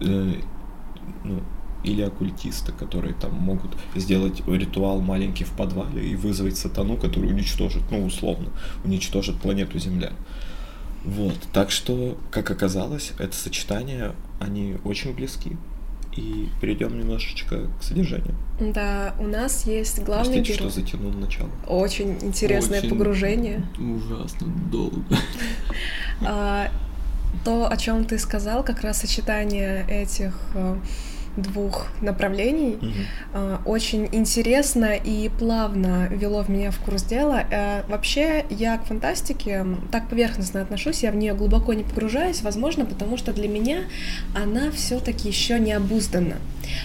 э, 0.00 0.34
ну, 1.24 1.42
или 1.84 2.02
оккультисты, 2.02 2.72
которые 2.72 3.14
там 3.14 3.34
могут 3.34 3.72
сделать 3.94 4.42
ритуал 4.46 5.00
маленький 5.00 5.44
в 5.44 5.50
подвале 5.50 6.10
и 6.10 6.16
вызвать 6.16 6.56
сатану, 6.56 6.96
который 6.96 7.30
уничтожит, 7.30 7.82
ну, 7.90 8.04
условно, 8.04 8.48
уничтожит 8.84 9.40
планету 9.40 9.78
Земля. 9.78 10.12
Вот, 11.04 11.36
так 11.52 11.70
что, 11.70 12.18
как 12.30 12.50
оказалось, 12.50 13.12
это 13.18 13.34
сочетание, 13.34 14.12
они 14.38 14.76
очень 14.84 15.14
близки. 15.14 15.56
И 16.16 16.48
перейдем 16.60 16.98
немножечко 16.98 17.68
к 17.78 17.82
содержанию. 17.82 18.34
Да, 18.58 19.14
у 19.20 19.26
нас 19.28 19.64
есть 19.66 20.02
главный 20.02 20.34
Простите, 20.38 20.58
герой. 20.58 20.70
что 20.70 20.80
затянул 20.80 21.12
начало. 21.12 21.50
Очень 21.68 22.18
интересное 22.20 22.80
Очень 22.80 22.90
погружение. 22.90 23.64
Ужасно 23.78 24.46
долго. 24.70 25.04
А, 26.22 26.70
то, 27.44 27.70
о 27.70 27.76
чем 27.78 28.04
ты 28.04 28.18
сказал, 28.18 28.62
как 28.62 28.82
раз 28.82 29.00
сочетание 29.00 29.86
этих 29.88 30.34
э, 30.52 30.76
двух 31.36 31.86
направлений 32.00 32.78
а, 33.32 33.60
очень 33.64 34.08
интересно 34.12 34.94
и 34.94 35.28
плавно 35.28 36.08
вело 36.10 36.42
в 36.42 36.48
меня 36.48 36.70
в 36.70 36.78
курс 36.78 37.02
дела. 37.04 37.44
Э, 37.50 37.82
Вообще, 37.88 38.44
я 38.50 38.78
к 38.78 38.84
фантастике 38.84 39.66
так 39.90 40.08
поверхностно 40.08 40.62
отношусь, 40.62 41.02
я 41.02 41.12
в 41.12 41.16
нее 41.16 41.34
глубоко 41.34 41.72
не 41.72 41.84
погружаюсь, 41.84 42.42
возможно, 42.42 42.84
потому 42.84 43.16
что 43.16 43.32
для 43.32 43.48
меня 43.48 43.84
она 44.34 44.70
все-таки 44.70 45.28
еще 45.28 45.58
не 45.58 45.72
обуздана. 45.72 46.36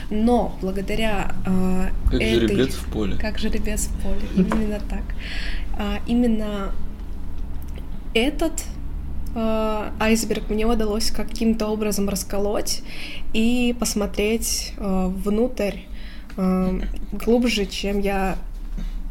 Но 0.09 0.57
благодаря 0.61 1.35
а, 1.45 1.89
Как 2.05 2.15
этой... 2.15 2.39
жеребец 2.39 2.73
в 2.73 2.91
поле. 2.91 3.17
Как 3.17 3.37
жеребец 3.37 3.87
в 3.87 4.01
поле, 4.01 4.21
именно 4.35 4.79
так. 4.89 5.03
А, 5.77 5.99
именно 6.07 6.71
этот 8.13 8.63
а, 9.35 9.93
айсберг 9.99 10.49
мне 10.49 10.65
удалось 10.65 11.11
каким-то 11.11 11.67
образом 11.67 12.07
расколоть 12.07 12.81
и 13.33 13.75
посмотреть 13.77 14.73
а, 14.77 15.07
внутрь 15.07 15.79
а, 16.37 16.79
глубже, 17.11 17.65
чем 17.65 17.99
я 17.99 18.37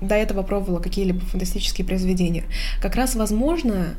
до 0.00 0.14
этого 0.14 0.42
пробовала 0.42 0.80
какие-либо 0.80 1.20
фантастические 1.20 1.86
произведения. 1.86 2.44
Как 2.82 2.94
раз, 2.96 3.14
возможно, 3.14 3.94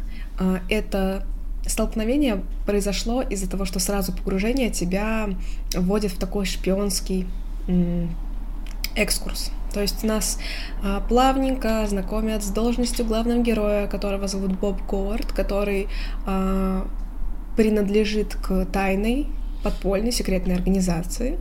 это 0.70 1.25
столкновение 1.65 2.44
произошло 2.65 3.24
из-за 3.24 3.50
того, 3.50 3.65
что 3.65 3.79
сразу 3.79 4.12
погружение 4.12 4.70
тебя 4.70 5.29
вводит 5.74 6.12
в 6.12 6.20
такой 6.20 6.46
шпионский 6.46 7.25
экскурс. 8.96 9.51
То 9.75 9.82
есть 9.82 10.03
нас 10.05 10.39
а, 10.82 11.01
плавненько 11.01 11.86
знакомят 11.86 12.44
с 12.44 12.50
должностью 12.50 13.05
главного 13.05 13.41
героя, 13.41 13.88
которого 13.88 14.29
зовут 14.29 14.53
Боб 14.58 14.77
Говард, 14.89 15.34
который 15.34 15.89
а, 16.25 16.88
принадлежит 17.58 18.36
к 18.36 18.65
тайной 18.72 19.27
подпольной 19.63 20.13
секретной 20.13 20.55
организации, 20.55 21.38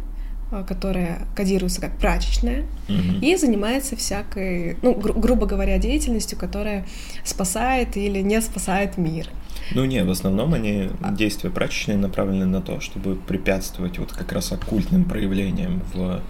а, 0.50 0.64
которая 0.64 1.28
кодируется 1.36 1.80
как 1.80 1.96
прачечная, 1.96 2.64
Мгм. 2.88 3.20
и 3.20 3.36
занимается 3.36 3.94
всякой, 3.94 4.78
ну, 4.82 4.94
гру- 4.94 5.14
грубо 5.14 5.46
говоря, 5.46 5.78
деятельностью, 5.78 6.36
которая 6.36 6.86
спасает 7.22 7.96
или 7.96 8.18
не 8.20 8.40
спасает 8.40 8.98
мир. 8.98 9.28
Ну 9.76 9.84
не, 9.84 10.02
в 10.02 10.10
основном 10.10 10.54
они 10.54 10.90
действия 11.12 11.50
прачечные 11.50 11.96
направлены 11.98 12.46
на 12.46 12.60
то, 12.60 12.80
чтобы 12.80 13.14
препятствовать 13.14 13.98
вот 14.00 14.10
как 14.12 14.32
раз 14.32 14.50
оккультным 14.50 15.04
проявлениям 15.04 15.82
в 15.94 16.20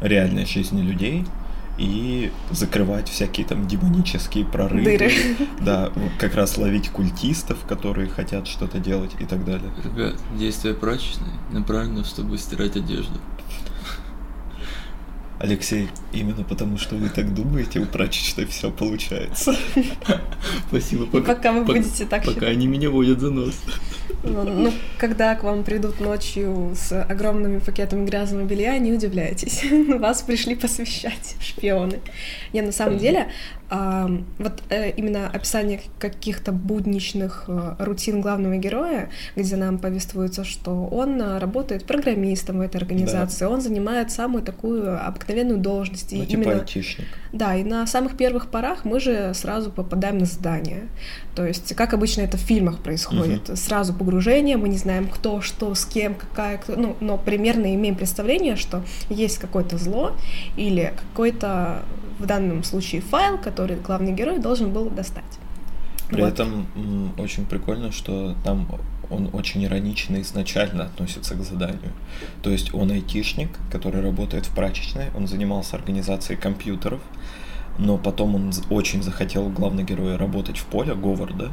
реальной 0.00 0.46
жизни 0.46 0.80
людей 0.80 1.26
и 1.80 2.30
закрывать 2.50 3.08
всякие 3.08 3.46
там 3.46 3.66
демонические 3.66 4.44
прорывы. 4.44 4.84
Дыры. 4.84 5.10
Да, 5.60 5.90
как 6.18 6.34
раз 6.34 6.58
ловить 6.58 6.90
культистов, 6.90 7.58
которые 7.66 8.08
хотят 8.08 8.46
что-то 8.46 8.78
делать 8.78 9.12
и 9.18 9.24
так 9.24 9.44
далее. 9.46 9.70
Ребят, 9.82 10.14
действие 10.38 10.74
прачечной 10.74 11.32
направлено, 11.50 12.04
чтобы 12.04 12.36
стирать 12.36 12.76
одежду. 12.76 13.18
Алексей, 15.40 15.88
именно 16.12 16.44
потому 16.44 16.76
что 16.76 16.96
вы 16.96 17.08
так 17.08 17.32
думаете, 17.32 17.80
у 17.80 17.86
прачечной 17.86 18.44
все 18.44 18.70
получается. 18.70 19.56
Спасибо, 20.68 21.06
пока 21.06 21.52
вы 21.52 21.64
будете 21.64 22.04
так 22.04 22.20
Пока 22.20 22.34
считать. 22.34 22.48
они 22.50 22.66
меня 22.66 22.90
водят 22.90 23.20
за 23.20 23.30
нос. 23.30 23.54
Ну, 24.22 24.44
ну, 24.44 24.72
когда 24.98 25.34
к 25.34 25.42
вам 25.42 25.64
придут 25.64 25.98
ночью 25.98 26.74
с 26.76 26.92
огромными 27.04 27.58
пакетами 27.58 28.04
грязного 28.04 28.44
белья, 28.44 28.76
не 28.76 28.92
удивляйтесь. 28.92 29.64
Вас 29.98 30.20
пришли 30.20 30.54
посвящать 30.56 31.36
шпионы. 31.40 32.00
Не, 32.52 32.60
на 32.60 32.72
самом 32.72 32.98
деле, 32.98 33.28
а, 33.70 34.10
вот 34.38 34.62
э, 34.70 34.90
именно 34.90 35.28
описание 35.28 35.80
каких-то 35.98 36.50
будничных 36.52 37.44
э, 37.46 37.76
рутин 37.78 38.20
главного 38.20 38.56
героя, 38.56 39.10
где 39.36 39.56
нам 39.56 39.78
повествуется, 39.78 40.44
что 40.44 40.86
он 40.86 41.20
э, 41.22 41.38
работает 41.38 41.84
программистом 41.86 42.58
в 42.58 42.60
этой 42.62 42.78
организации, 42.78 43.44
он 43.46 43.60
занимает 43.60 44.10
самую 44.10 44.42
такую 44.42 45.06
обыкновенную 45.06 45.58
должность. 45.58 46.12
И 46.12 46.16
Ну, 46.18 46.24
типа 46.26 46.40
именно- 46.42 46.60
айтишник. 46.60 47.06
да, 47.32 47.54
и 47.54 47.62
на 47.62 47.86
самых 47.86 48.16
первых 48.16 48.48
порах 48.50 48.84
мы 48.84 48.98
же 48.98 49.32
сразу 49.34 49.70
попадаем 49.70 50.18
на 50.18 50.26
задание. 50.26 50.88
То 51.36 51.46
есть, 51.46 51.74
как 51.76 51.94
обычно 51.94 52.22
это 52.22 52.36
в 52.36 52.40
фильмах 52.40 52.80
происходит, 52.80 53.56
сразу 53.56 53.94
погружение, 53.94 54.56
мы 54.56 54.68
не 54.68 54.78
знаем, 54.78 55.06
кто, 55.08 55.40
что, 55.40 55.74
с 55.76 55.84
кем, 55.84 56.14
какая, 56.16 56.58
кто- 56.58 56.74
ну, 56.76 56.96
но 57.00 57.16
примерно 57.16 57.72
имеем 57.74 57.94
представление, 57.94 58.56
что 58.56 58.82
есть 59.08 59.38
какое-то 59.38 59.78
зло 59.78 60.12
или 60.56 60.92
какой-то, 61.12 61.82
в 62.20 62.26
данном 62.26 62.62
случае, 62.64 63.00
файл, 63.00 63.38
который 63.38 63.76
главный 63.76 64.12
герой 64.12 64.38
должен 64.38 64.72
был 64.72 64.90
достать. 64.90 65.24
При 66.08 66.22
Вот. 66.22 66.32
этом 66.32 66.66
очень 67.18 67.46
прикольно, 67.46 67.92
что 67.92 68.34
там 68.44 68.68
он 69.10 69.30
очень 69.32 69.64
иронично 69.64 70.20
изначально 70.20 70.84
относится 70.84 71.34
к 71.34 71.42
заданию. 71.42 71.92
То 72.42 72.50
есть 72.50 72.74
он 72.74 72.90
айтишник, 72.90 73.50
который 73.72 74.00
работает 74.00 74.46
в 74.46 74.54
прачечной, 74.54 75.06
он 75.16 75.26
занимался 75.26 75.76
организацией 75.76 76.38
компьютеров, 76.38 77.00
но 77.78 77.98
потом 77.98 78.34
он 78.34 78.52
очень 78.70 79.02
захотел, 79.02 79.48
главный 79.48 79.84
герой, 79.84 80.16
работать 80.16 80.58
в 80.58 80.64
поле, 80.66 80.94
Говарда, 80.94 81.52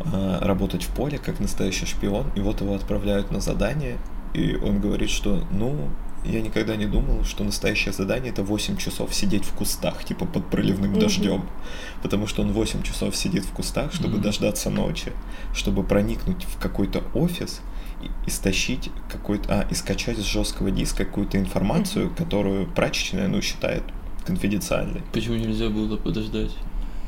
а, 0.00 0.40
работать 0.40 0.82
в 0.82 0.94
поле 0.94 1.18
как 1.18 1.40
настоящий 1.40 1.86
шпион, 1.86 2.26
и 2.34 2.40
вот 2.40 2.60
его 2.60 2.74
отправляют 2.74 3.30
на 3.30 3.40
задание, 3.40 3.98
и 4.32 4.56
он 4.56 4.80
говорит, 4.80 5.10
что, 5.10 5.44
ну, 5.50 5.90
я 6.24 6.40
никогда 6.40 6.76
не 6.76 6.86
думал, 6.86 7.24
что 7.24 7.44
настоящее 7.44 7.92
задание 7.92 8.32
это 8.32 8.42
8 8.42 8.76
часов 8.76 9.14
сидеть 9.14 9.44
в 9.44 9.52
кустах, 9.52 10.04
типа 10.04 10.24
под 10.26 10.46
проливным 10.46 10.90
Мгм. 10.92 11.00
дождем. 11.00 11.42
Потому 12.02 12.26
что 12.26 12.42
он 12.42 12.52
8 12.52 12.82
часов 12.82 13.14
сидит 13.16 13.44
в 13.44 13.50
кустах, 13.52 13.92
чтобы 13.92 14.14
Мгм. 14.14 14.22
дождаться 14.22 14.70
ночи, 14.70 15.12
чтобы 15.54 15.82
проникнуть 15.84 16.44
в 16.44 16.58
какой-то 16.58 17.02
офис 17.14 17.60
и, 18.02 18.10
и 18.26 18.30
стащить 18.30 18.90
какой-то, 19.10 19.60
а, 19.60 19.66
и 19.70 19.74
скачать 19.74 20.18
с 20.18 20.22
жесткого 20.24 20.70
диска 20.70 21.04
какую-то 21.04 21.38
информацию, 21.38 22.10
которую 22.16 22.66
прачечная, 22.66 23.28
ну, 23.28 23.40
считает 23.42 23.82
конфиденциальной. 24.26 25.02
Почему 25.12 25.36
нельзя 25.36 25.68
было 25.68 25.96
подождать 25.96 26.50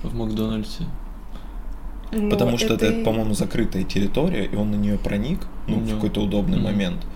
в 0.03 0.15
Макдональдсе? 0.15 0.85
Но 2.13 2.31
Потому 2.31 2.57
что 2.57 2.75
это, 2.75 2.87
и- 2.91 3.05
по-моему, 3.05 3.35
закрытая 3.35 3.83
территория, 3.83 4.45
и 4.45 4.55
он 4.55 4.71
на 4.71 4.77
нее 4.77 4.97
проник, 4.97 5.41
ну, 5.67 5.81
в 5.81 5.87
Ну, 5.89 5.95
какой-то 5.95 6.21
удобный 6.23 6.57
мгм. 6.59 6.65
момент, 6.67 7.07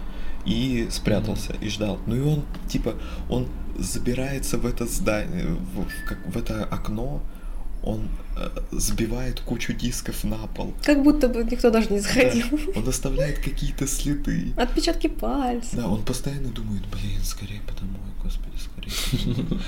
и 0.45 0.89
спрятался, 0.91 1.55
и 1.61 1.69
ждал. 1.69 1.99
Ну 2.07 2.17
и 2.17 2.21
он, 2.21 2.45
типа, 2.69 2.95
он 3.29 3.49
забирается 3.79 4.59
в 4.59 4.67
это 4.67 4.87
здание, 4.87 5.47
в, 5.47 5.83
в 5.83 6.09
как- 6.09 6.27
в 6.27 6.37
это 6.37 6.65
окно 6.65 7.23
он 7.83 8.09
э, 8.37 8.49
сбивает 8.73 9.41
кучу 9.41 9.73
дисков 9.73 10.25
на 10.25 10.47
пол. 10.49 10.75
Как 10.85 11.03
будто 11.03 11.29
бы 11.29 11.45
никто 11.45 11.71
даже 11.71 11.89
не 11.91 12.01
заходил. 12.01 12.47
Да, 12.51 12.81
он 12.81 12.89
оставляет 12.89 13.39
какие-то 13.39 13.87
следы. 13.87 14.53
Отпечатки 14.57 15.07
пальцев. 15.07 15.75
Да, 15.75 15.89
он 15.89 16.05
постоянно 16.05 16.49
думает, 16.49 16.83
блин, 16.89 17.23
скорее 17.23 17.63
домой, 17.81 18.11
господи, 18.23 18.57
скорее. 18.59 19.61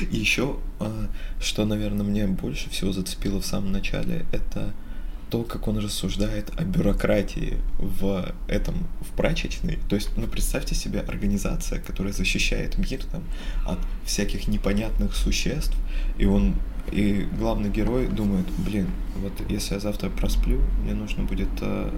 И 0.10 0.16
еще, 0.16 0.56
а, 0.80 1.08
что, 1.40 1.64
наверное, 1.64 2.04
мне 2.04 2.26
больше 2.26 2.70
всего 2.70 2.92
зацепило 2.92 3.40
в 3.40 3.46
самом 3.46 3.70
начале, 3.70 4.26
это 4.32 4.74
то, 5.34 5.42
как 5.42 5.66
он 5.66 5.78
рассуждает 5.78 6.52
о 6.56 6.62
бюрократии 6.62 7.58
в 7.78 8.32
этом, 8.46 8.86
в 9.00 9.16
прачечной. 9.16 9.80
То 9.88 9.96
есть, 9.96 10.10
ну, 10.16 10.28
представьте 10.28 10.76
себе 10.76 11.00
организация, 11.00 11.80
которая 11.80 12.12
защищает 12.12 12.78
мир 12.78 13.02
там, 13.10 13.24
от 13.66 13.80
всяких 14.04 14.46
непонятных 14.46 15.16
существ, 15.16 15.74
и 16.18 16.24
он, 16.24 16.54
и 16.92 17.26
главный 17.36 17.68
герой 17.68 18.06
думает, 18.06 18.46
блин, 18.58 18.86
вот 19.16 19.32
если 19.48 19.74
я 19.74 19.80
завтра 19.80 20.08
просплю, 20.08 20.60
мне 20.84 20.94
нужно 20.94 21.24
будет 21.24 21.48
э, 21.62 21.90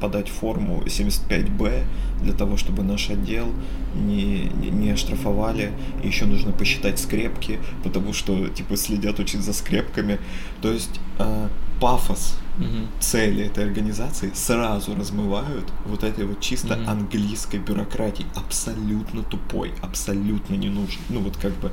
подать 0.00 0.28
форму 0.28 0.82
75Б 0.86 1.84
для 2.22 2.32
того, 2.32 2.56
чтобы 2.56 2.82
наш 2.82 3.10
отдел 3.10 3.46
не, 3.94 4.50
не, 4.60 4.70
не 4.70 4.90
оштрафовали. 4.90 5.72
И 6.02 6.08
еще 6.08 6.24
нужно 6.26 6.52
посчитать 6.52 6.98
скрепки, 6.98 7.58
потому 7.84 8.12
что 8.12 8.48
типа 8.48 8.76
следят 8.76 9.20
очень 9.20 9.42
за 9.42 9.52
скрепками. 9.52 10.18
То 10.62 10.72
есть 10.72 11.00
э, 11.18 11.48
пафос 11.80 12.38
Мгм. 12.58 12.88
цели 12.98 13.44
этой 13.46 13.64
организации 13.64 14.32
сразу 14.34 14.92
размывают 14.96 15.64
вот 15.86 16.02
этой 16.02 16.24
вот 16.26 16.40
чисто 16.40 16.74
Мгм. 16.76 16.88
английской 16.90 17.58
бюрократии, 17.58 18.26
абсолютно 18.34 19.22
тупой, 19.22 19.72
абсолютно 19.80 20.54
не 20.56 20.68
нужен, 20.68 21.00
ну 21.08 21.20
вот 21.20 21.36
как 21.36 21.52
бы 21.60 21.70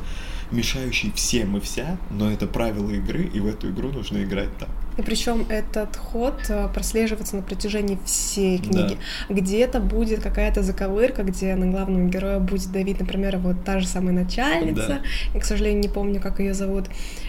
мешающий 0.52 1.12
всем 1.12 1.58
и 1.58 1.60
вся, 1.60 1.98
но 2.10 2.32
это 2.32 2.48
правила 2.48 2.92
игры, 2.92 3.24
и 3.24 3.40
в 3.40 3.48
эту 3.48 3.70
игру 3.72 3.90
нужно 3.90 4.24
играть 4.24 4.56
так. 4.58 4.70
И 4.98 5.02
причем 5.02 5.46
этот 5.50 5.98
ход 5.98 6.40
э, 6.48 6.70
прослеживается 6.74 7.36
на 7.36 7.42
протяжении 7.42 8.00
всей 8.06 8.60
книги. 8.60 8.98
Где-то 9.30 9.82
будет 9.82 10.22
какая-то 10.22 10.64
заковырка, 10.64 11.24
где 11.24 11.56
на 11.56 11.68
главного 11.68 12.08
героя 12.08 12.40
будет 12.40 12.72
давить, 12.72 13.00
например, 13.00 13.38
вот 13.38 13.66
та 13.66 13.80
же 13.80 13.88
самая 13.88 14.14
начальница. 14.14 14.88
Да. 14.88 15.02
Я, 15.34 15.40
к 15.40 15.44
сожалению, 15.44 15.82
не 15.82 15.90
помню, 15.90 16.22
как 16.22 16.40
ее 16.40 16.54
зовут. 16.54 16.86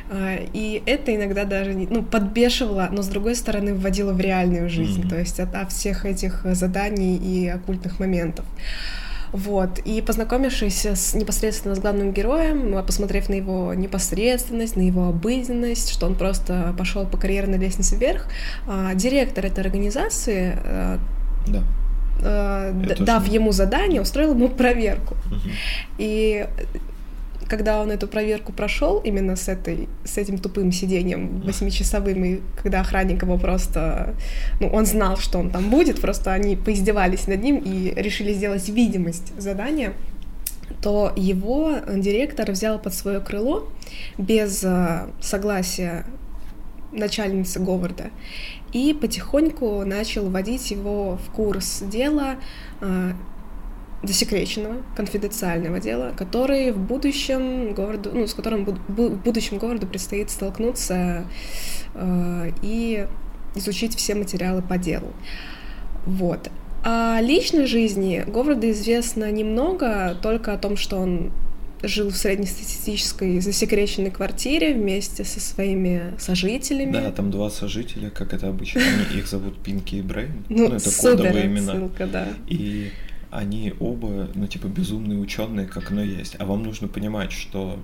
А, 0.09 0.37
И 0.53 0.83
это 0.87 1.15
иногда 1.15 1.45
даже 1.45 1.73
ну, 1.73 2.05
подбешивало, 2.05 2.89
но 2.93 3.03
с 3.03 3.09
другой 3.09 3.35
стороны 3.35 3.75
вводило 3.75 4.13
в 4.13 4.21
реальную 4.21 4.71
жизнь. 4.71 5.01
Мгм. 5.01 5.09
То 5.09 5.19
есть 5.19 5.41
от, 5.41 5.55
от 5.55 5.73
всех 5.73 6.05
этих 6.05 6.43
заданий 6.53 7.17
и 7.17 7.49
оккультных 7.49 7.99
моментов. 7.99 8.45
Вот, 9.33 9.79
и 9.81 10.01
познакомившись 10.01 10.87
с, 10.87 11.15
непосредственно 11.15 11.75
с 11.75 11.79
главным 11.79 12.13
героем, 12.13 12.77
а, 12.77 12.83
посмотрев 12.83 13.29
на 13.29 13.35
его 13.35 13.75
непосредственность, 13.75 14.77
на 14.77 14.83
его 14.83 15.09
обыденность, 15.09 15.91
что 15.91 16.07
он 16.07 16.15
просто 16.15 16.75
пошел 16.79 17.07
по 17.07 17.17
карьерной 17.17 17.59
лестнице 17.59 17.97
вверх, 17.97 18.27
а, 18.67 18.95
директор 18.95 19.47
этой 19.47 19.61
организации, 19.61 20.59
а, 20.65 20.99
Да. 21.47 21.63
Это 22.19 23.05
дав 23.05 23.29
ему 23.29 23.53
задание, 23.53 24.01
устроил 24.01 24.31
ему 24.35 24.49
проверку. 24.49 25.17
Мгм. 25.27 25.51
И 25.99 26.47
когда 27.49 27.81
он 27.81 27.91
эту 27.91 28.09
проверку 28.09 28.53
прошел, 28.53 29.01
именно 29.01 29.37
с, 29.37 29.49
этой, 29.49 29.89
с 30.05 30.19
этим 30.19 30.39
тупым 30.39 30.73
сидением 30.73 31.41
восьмичасовым, 31.41 32.25
и 32.25 32.41
когда 32.63 32.81
охранник 32.81 33.23
его 33.23 33.39
просто... 33.39 34.15
Ну, 34.61 34.69
он 34.69 34.87
знал, 34.87 35.17
что 35.17 35.39
он 35.39 35.51
там 35.51 35.71
будет, 35.71 36.01
просто 36.01 36.33
они 36.33 36.57
поиздевались 36.57 37.27
над 37.27 37.43
ним 37.43 37.59
и 37.59 37.93
решили 37.97 38.33
сделать 38.33 38.69
видимость 38.69 39.33
задания, 39.39 39.93
то 40.83 41.13
его 41.17 41.77
директор 41.95 42.51
взял 42.51 42.79
под 42.79 42.95
свое 42.95 43.21
крыло 43.21 43.69
без 44.19 44.63
э, 44.65 45.07
согласия 45.21 46.05
начальницы 46.93 47.61
Говарда 47.61 48.11
и 48.73 48.93
потихоньку 48.93 49.85
начал 49.85 50.29
вводить 50.29 50.71
его 50.71 51.19
в 51.25 51.31
курс 51.31 51.83
дела 51.83 52.37
э, 52.81 53.13
засекреченного, 54.03 54.83
конфиденциального 54.97 55.81
дела, 55.81 56.13
который 56.17 56.71
в 56.73 56.79
будущем 56.79 57.73
городу, 57.75 58.11
ну, 58.15 58.27
с 58.27 58.35
которым 58.35 58.65
буд- 58.65 58.81
в 58.89 59.17
будущем 59.23 59.59
городу 59.59 59.87
предстоит 59.87 60.31
столкнуться 60.31 61.25
э, 61.95 62.51
и 62.63 63.07
изучить 63.55 63.97
все 63.97 64.15
материалы 64.15 64.63
по 64.63 64.77
делу. 64.79 65.13
Вот. 66.05 66.51
О 66.85 67.21
личной 67.21 67.67
жизни 67.67 68.23
Говарда 68.27 68.71
известно 68.71 69.31
немного, 69.33 70.17
только 70.23 70.53
о 70.53 70.59
том, 70.59 70.77
что 70.77 70.99
он 70.99 71.33
жил 71.83 72.11
в 72.11 72.17
среднестатистической 72.17 73.41
засекреченной 73.41 74.11
квартире 74.11 74.75
вместе 74.75 75.25
со 75.25 75.41
своими 75.41 76.15
сожителями. 76.19 76.93
Да, 76.93 77.11
там 77.11 77.31
два 77.31 77.51
сожителя, 77.51 78.11
как 78.11 78.33
это 78.33 78.49
обычно, 78.49 78.81
они, 78.83 79.19
их 79.19 79.27
зовут 79.27 79.59
Пинки 79.59 79.97
и 79.97 80.03
Брейн, 80.03 80.45
Ну, 80.49 80.67
это 80.69 80.79
супер 80.91 81.17
кодовые 81.19 81.47
имена. 81.47 81.73
отсылка, 81.73 82.07
да. 82.07 82.29
И 82.49 82.91
они 83.31 83.75
оба, 83.81 84.29
ну, 84.35 84.47
типа, 84.47 84.67
безумные 84.67 85.19
ученые, 85.19 85.67
как 85.67 85.91
оно 85.91 86.03
есть. 86.03 86.37
А 86.39 86.45
вам 86.45 86.63
нужно 86.63 86.89
понимать, 86.89 87.33
что 87.33 87.79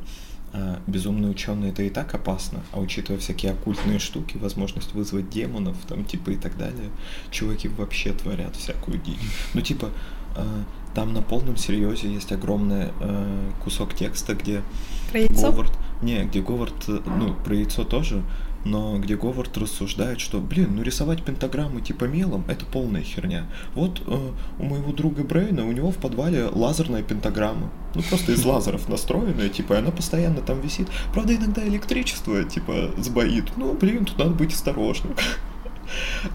а, 0.52 0.80
безумные 0.86 1.30
ученые 1.30 1.72
это 1.72 1.82
и 1.82 1.90
так 1.90 2.14
опасно, 2.14 2.60
а 2.72 2.80
учитывая 2.80 3.18
всякие 3.18 3.52
оккультные 3.52 3.98
штуки, 3.98 4.36
возможность 4.36 4.92
вызвать 4.94 5.30
демонов, 5.30 5.76
там, 5.88 6.04
типа, 6.04 6.30
и 6.30 6.36
так 6.36 6.58
далее, 6.58 6.90
чуваки 7.30 7.68
вообще 7.68 8.12
творят 8.12 8.56
всякую 8.56 8.98
дичь. 8.98 9.16
Ну, 9.54 9.62
типа, 9.62 9.90
а, 10.36 10.64
там 10.94 11.14
на 11.14 11.22
полном 11.22 11.56
серьезе 11.56 12.12
есть 12.12 12.32
огромный 12.32 12.88
э, 13.00 13.50
кусок 13.64 13.94
текста, 13.94 14.34
где 14.34 14.62
Про 15.10 15.20
яйцо? 15.20 15.50
Говард, 15.50 15.72
не, 16.02 16.22
где 16.24 16.42
Говард, 16.42 16.88
э, 16.88 16.98
ну, 17.06 17.34
про 17.34 17.54
яйцо 17.54 17.84
тоже, 17.84 18.22
но 18.64 18.98
где 18.98 19.16
Говард 19.16 19.56
рассуждает, 19.56 20.20
что, 20.20 20.40
блин, 20.40 20.76
ну 20.76 20.82
рисовать 20.82 21.22
пентаграммы 21.22 21.80
типа 21.80 22.04
мелом, 22.04 22.44
это 22.48 22.64
полная 22.64 23.02
херня. 23.02 23.46
Вот 23.74 24.02
э, 24.06 24.30
у 24.58 24.64
моего 24.64 24.92
друга 24.92 25.24
Брейна, 25.24 25.66
у 25.66 25.72
него 25.72 25.90
в 25.90 25.96
подвале 25.96 26.46
лазерная 26.46 27.02
пентаграмма. 27.02 27.70
Ну, 27.94 28.02
просто 28.02 28.32
из 28.32 28.44
лазеров 28.44 28.88
настроенная, 28.88 29.48
типа, 29.48 29.74
и 29.74 29.76
она 29.76 29.90
постоянно 29.90 30.40
там 30.40 30.60
висит. 30.60 30.88
Правда, 31.12 31.34
иногда 31.34 31.66
электричество, 31.66 32.42
типа, 32.44 32.92
сбоит. 32.98 33.56
Ну, 33.56 33.74
блин, 33.74 34.04
тут 34.04 34.18
надо 34.18 34.30
быть 34.30 34.52
осторожным. 34.54 35.14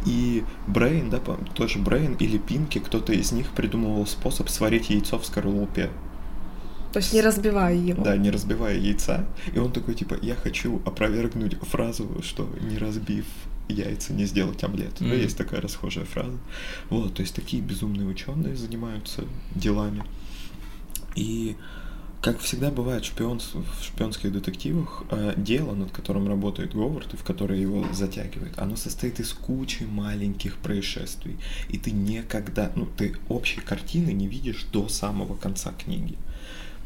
И 0.06 0.44
Брейн, 0.68 1.10
да, 1.10 1.20
тоже 1.56 1.80
Брейн 1.80 2.14
или 2.16 2.38
Пинки, 2.38 2.80
кто-то 2.80 3.14
из 3.14 3.32
них 3.32 3.52
придумывал 3.52 4.06
способ 4.06 4.50
сварить 4.50 4.90
яйцо 4.90 5.18
в 5.18 5.26
скорлупе. 5.26 5.90
То 6.98 7.02
есть 7.02 7.14
не 7.14 7.22
разбивая 7.22 7.76
его. 7.76 8.04
Да, 8.04 8.18
не 8.18 8.32
разбивая 8.32 8.76
яйца. 8.76 9.28
И 9.54 9.60
он 9.60 9.72
такой, 9.72 9.94
типа, 9.94 10.18
я 10.24 10.34
хочу 10.34 10.82
опровергнуть 10.84 11.56
фразу, 11.62 12.10
что 12.24 12.50
не 12.60 12.80
разбив 12.80 13.26
яйца, 13.70 14.14
не 14.14 14.26
сделать 14.26 14.64
омлет. 14.64 15.00
Ну, 15.00 15.10
Мгм. 15.10 15.18
есть 15.20 15.38
такая 15.38 15.62
расхожая 15.62 16.06
фраза. 16.06 16.40
Вот, 16.90 17.14
то 17.14 17.22
есть 17.22 17.36
такие 17.36 17.62
безумные 17.62 18.08
ученые 18.08 18.56
занимаются 18.56 19.26
делами. 19.54 20.04
И 21.16 21.56
как 22.24 22.40
всегда 22.40 22.72
бывает 22.72 23.06
в, 23.06 23.16
шпионс- 23.16 23.64
в 23.80 23.84
шпионских 23.84 24.32
детективах, 24.32 25.04
э, 25.12 25.36
дело, 25.38 25.76
над 25.76 25.92
которым 25.92 26.28
работает 26.28 26.74
Говард 26.74 27.14
и 27.14 27.18
в 27.18 27.24
которое 27.24 27.60
его 27.62 27.86
затягивает, 27.94 28.58
оно 28.58 28.76
состоит 28.76 29.20
из 29.20 29.34
кучи 29.34 29.84
маленьких 29.84 30.58
происшествий. 30.58 31.38
И 31.70 31.78
ты 31.78 31.92
никогда, 31.92 32.72
ну, 32.76 32.88
ты 32.98 33.16
общей 33.30 33.62
картины 33.62 34.10
не 34.14 34.28
видишь 34.28 34.66
до 34.74 34.90
самого 34.90 35.36
конца 35.36 35.72
книги. 35.74 36.16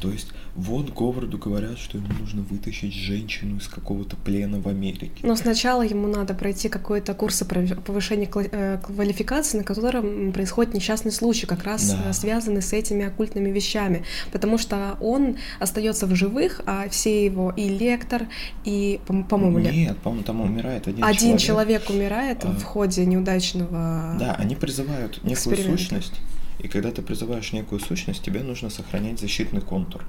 То 0.02 0.10
есть 0.10 0.28
вот 0.56 0.90
Говарду 0.90 1.38
говорят, 1.38 1.78
что 1.78 1.96
ему 1.96 2.08
нужно 2.18 2.42
вытащить 2.42 2.92
женщину 2.92 3.58
из 3.58 3.68
какого-то 3.68 4.16
плена 4.16 4.60
в 4.60 4.66
Америке. 4.66 5.12
Но 5.22 5.36
сначала 5.36 5.82
ему 5.82 6.08
надо 6.08 6.34
пройти 6.34 6.68
какой-то 6.68 7.14
курс 7.14 7.42
повышения 7.86 8.28
э, 8.34 8.78
квалификации, 8.84 9.58
на 9.58 9.64
котором 9.64 10.32
происходит 10.32 10.74
несчастный 10.74 11.12
случай, 11.12 11.46
как 11.46 11.62
раз 11.62 11.88
Да. 11.88 12.10
э, 12.10 12.12
связанный 12.12 12.62
с 12.62 12.72
этими 12.72 13.06
оккультными 13.06 13.48
вещами. 13.50 14.02
Потому 14.32 14.58
что 14.58 14.96
он 15.00 15.36
остается 15.60 16.06
в 16.06 16.14
живых, 16.16 16.60
а 16.66 16.88
все 16.88 17.24
его 17.24 17.52
и 17.56 17.68
лектор, 17.68 18.22
и, 18.64 18.98
по- 19.06 19.22
по-моему, 19.22 19.60
Нет, 19.60 19.96
по-моему, 19.98 20.24
там 20.24 20.40
умирает 20.40 20.88
один, 20.88 21.04
один 21.04 21.36
человек. 21.38 21.82
человек 21.82 21.90
умирает 21.90 22.38
А. 22.44 22.50
в 22.52 22.64
ходе 22.64 23.06
неудачного. 23.06 24.16
Да, 24.18 24.34
они 24.38 24.56
призывают 24.56 25.22
некую 25.22 25.56
сущность, 25.56 26.14
и 26.62 26.68
когда 26.68 26.90
ты 26.90 27.02
призываешь 27.02 27.52
некую 27.52 27.80
сущность, 27.80 28.22
тебе 28.22 28.40
нужно 28.42 28.70
сохранять 28.70 29.20
защитный 29.20 29.60
контур. 29.60 30.04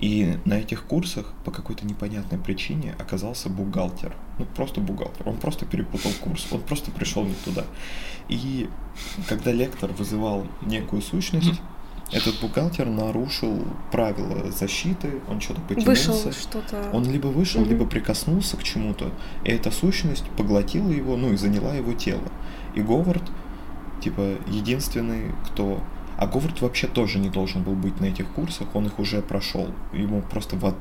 И 0.00 0.36
на 0.44 0.54
этих 0.54 0.84
курсах 0.84 1.32
по 1.44 1.52
какой-то 1.52 1.86
непонятной 1.86 2.38
причине 2.38 2.94
оказался 2.98 3.48
бухгалтер. 3.48 4.16
Ну, 4.38 4.46
просто 4.46 4.80
бухгалтер. 4.80 5.28
Он 5.28 5.36
просто 5.36 5.64
перепутал 5.64 6.10
курс. 6.20 6.48
Он 6.50 6.60
просто 6.60 6.90
пришел 6.90 7.22
не 7.24 7.34
туда. 7.44 7.64
И 8.28 8.68
когда 9.28 9.52
лектор 9.52 9.92
вызывал 9.92 10.46
некую 10.62 11.02
сущность, 11.02 11.60
этот 12.10 12.40
бухгалтер 12.40 12.86
нарушил 12.86 13.64
правила 13.92 14.50
защиты, 14.50 15.20
он 15.28 15.40
что-то 15.40 15.60
потянулся. 15.60 16.12
Вышел 16.12 16.32
что-то. 16.32 16.90
Он 16.92 17.08
либо 17.10 17.28
вышел, 17.28 17.60
Мгм. 17.60 17.70
либо 17.70 17.86
прикоснулся 17.86 18.56
к 18.56 18.62
чему-то, 18.64 19.12
и 19.44 19.50
эта 19.50 19.70
сущность 19.70 20.24
поглотила 20.36 20.90
его, 20.90 21.16
ну 21.16 21.32
и 21.32 21.36
заняла 21.36 21.74
его 21.74 21.92
тело. 21.94 22.28
И 22.74 22.82
Говард, 22.82 23.22
типа, 24.02 24.36
единственный, 24.48 25.32
кто... 25.46 25.80
А 26.18 26.26
Говард 26.26 26.60
вообще 26.60 26.86
тоже 26.86 27.18
не 27.18 27.30
должен 27.30 27.62
был 27.62 27.72
быть 27.72 28.00
на 28.00 28.04
этих 28.04 28.28
курсах, 28.28 28.68
он 28.74 28.86
их 28.86 28.98
уже 28.98 29.22
прошел. 29.22 29.68
Ему 29.92 30.22
просто 30.22 30.56
в, 30.56 30.74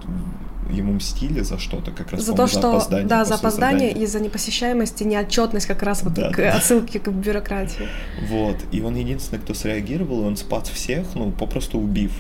ему 0.69 0.93
мстили 0.93 1.39
за 1.41 1.57
что-то, 1.57 1.91
как 1.91 2.11
раз 2.11 2.21
за 2.21 2.33
то, 2.33 2.45
за 2.47 2.59
что 2.59 2.69
опоздание. 2.71 3.07
да, 3.07 3.25
за 3.25 3.35
опоздание 3.35 3.89
задания. 3.89 4.03
и 4.03 4.07
за 4.07 4.19
непосещаемость 4.19 5.01
и 5.01 5.05
неотчетность 5.05 5.65
как 5.65 5.81
раз 5.83 6.03
вот 6.03 6.13
Да, 6.13 6.31
к 6.31 6.37
да. 6.37 6.57
отсылке 6.57 6.99
к 6.99 7.07
бюрократии. 7.07 7.87
Вот. 8.29 8.57
И 8.71 8.81
он 8.81 8.95
единственный, 8.95 9.39
кто 9.39 9.53
среагировал, 9.53 10.21
и 10.23 10.25
он 10.25 10.37
спас 10.37 10.69
всех, 10.69 11.07
ну, 11.15 11.31
попросту 11.31 11.79
убив 11.79 12.11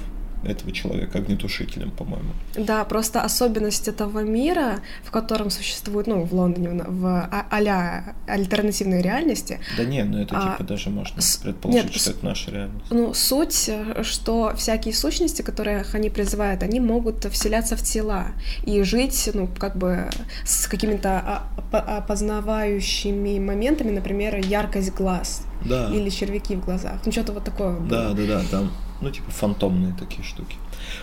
этого 0.43 0.71
человека 0.71 1.19
огнетушителем, 1.19 1.91
по-моему. 1.91 2.31
Да, 2.57 2.83
просто 2.85 3.21
особенность 3.21 3.87
этого 3.87 4.19
мира, 4.19 4.79
в 5.03 5.11
котором 5.11 5.49
существует, 5.49 6.07
ну, 6.07 6.23
в 6.23 6.33
Лондоне, 6.33 6.83
в 6.87 7.05
а- 7.05 7.45
а-ля 7.49 8.15
альтернативной 8.27 9.01
реальности, 9.01 9.59
Да 9.77 9.83
не, 9.85 10.03
ну 10.03 10.19
это 10.21 10.35
А, 10.37 10.51
типа 10.57 10.63
даже 10.67 10.89
можно 10.89 11.21
с- 11.21 11.37
предположить, 11.37 11.83
нет, 11.85 11.93
что 11.93 11.99
с- 11.99 12.07
это 12.15 12.25
наша 12.25 12.51
реальность. 12.51 12.85
ну, 12.89 13.13
суть, 13.13 13.69
э, 13.69 14.03
что 14.03 14.53
всякие 14.57 14.93
сущности, 14.93 15.41
которых 15.41 15.95
они 15.95 16.09
призывают, 16.09 16.63
они 16.63 16.79
могут 16.79 17.25
вселяться 17.25 17.75
в 17.75 17.81
тела 17.83 18.27
и 18.65 18.81
жить, 18.83 19.29
ну, 19.33 19.47
как 19.47 19.75
бы 19.77 20.09
с 20.45 20.67
какими-то 20.67 21.19
а- 21.23 21.43
опо- 21.57 21.97
опознавающими 21.97 23.39
моментами, 23.39 23.91
например, 23.91 24.35
яркость 24.37 24.93
глаз 24.93 25.43
Да. 25.65 25.89
или 25.93 26.09
червяки 26.09 26.55
в 26.55 26.65
глазах. 26.65 27.01
Ну, 27.05 27.11
что-то 27.11 27.33
вот 27.33 27.43
такое. 27.43 27.77
было. 27.77 27.87
Да, 27.87 28.13
да, 28.13 28.25
да, 28.25 28.41
там, 28.49 28.71
ну, 29.01 29.09
типа 29.11 29.29
фантомные 29.31 29.95
такие 29.97 30.23
штуки. 30.23 30.55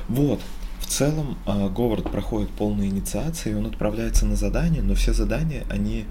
Вот. 0.09 0.41
В 0.81 0.87
целом, 0.87 1.37
а, 1.47 1.69
Говард 1.69 2.11
проходит 2.11 2.51
полные 2.51 2.89
инициации, 2.89 3.53
и 3.53 3.55
он 3.55 3.67
отправляется 3.67 4.27
на 4.27 4.37
задание, 4.37 4.83
но 4.83 4.95
все 4.95 5.13
задания, 5.13 5.65
они, 5.71 6.05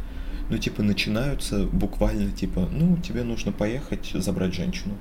ну, 0.50 0.58
типа, 0.58 0.84
начинаются 0.84 1.64
буквально, 1.66 2.32
типа, 2.32 2.68
ну, 2.72 2.98
тебе 2.98 3.24
нужно 3.24 3.52
поехать 3.52 4.12
забрать 4.14 4.54
женщину. 4.54 4.96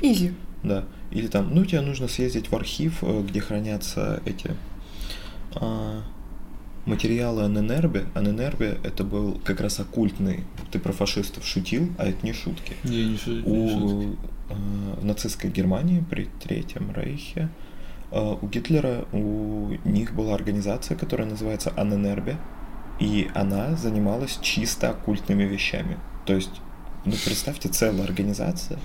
Изи. 0.00 0.32
Да. 0.62 0.84
Или 1.10 1.26
там, 1.26 1.54
ну, 1.54 1.64
тебе 1.64 1.80
нужно 1.82 2.08
съездить 2.08 2.50
в 2.50 2.54
архив, 2.54 2.98
э, 3.02 3.22
где 3.28 3.40
хранятся 3.40 4.22
эти 4.24 4.52
а, 5.54 6.02
материалы 6.88 7.44
Аненербе. 7.44 8.06
Аненербе 8.14 8.78
это 8.82 9.04
был 9.04 9.40
как 9.44 9.60
раз 9.60 9.78
оккультный. 9.80 10.44
Ты 10.70 10.78
про 10.78 10.92
фашистов 10.92 11.46
шутил, 11.46 11.88
а 11.98 12.06
это 12.06 12.24
не 12.24 12.32
шутки. 12.32 12.74
Не, 12.84 13.04
не 13.10 13.16
шу- 13.16 13.30
не 13.32 13.42
шутки. 13.70 13.84
У 13.84 14.16
э, 14.50 15.04
нацистской 15.04 15.50
Германии 15.50 16.04
при 16.10 16.28
Третьем 16.42 16.92
Рейхе 16.92 17.48
э, 18.10 18.36
у 18.40 18.46
Гитлера 18.48 19.04
у 19.12 19.70
них 19.84 20.14
была 20.14 20.34
организация, 20.34 20.96
которая 20.96 21.28
называется 21.28 21.72
Аненербе, 21.76 22.36
и 22.98 23.30
она 23.34 23.76
занималась 23.76 24.38
чисто 24.42 24.90
оккультными 24.90 25.44
вещами. 25.44 25.98
То 26.26 26.34
есть, 26.34 26.60
ну 27.04 27.12
представьте, 27.24 27.68
целая 27.68 28.04
организация 28.04 28.78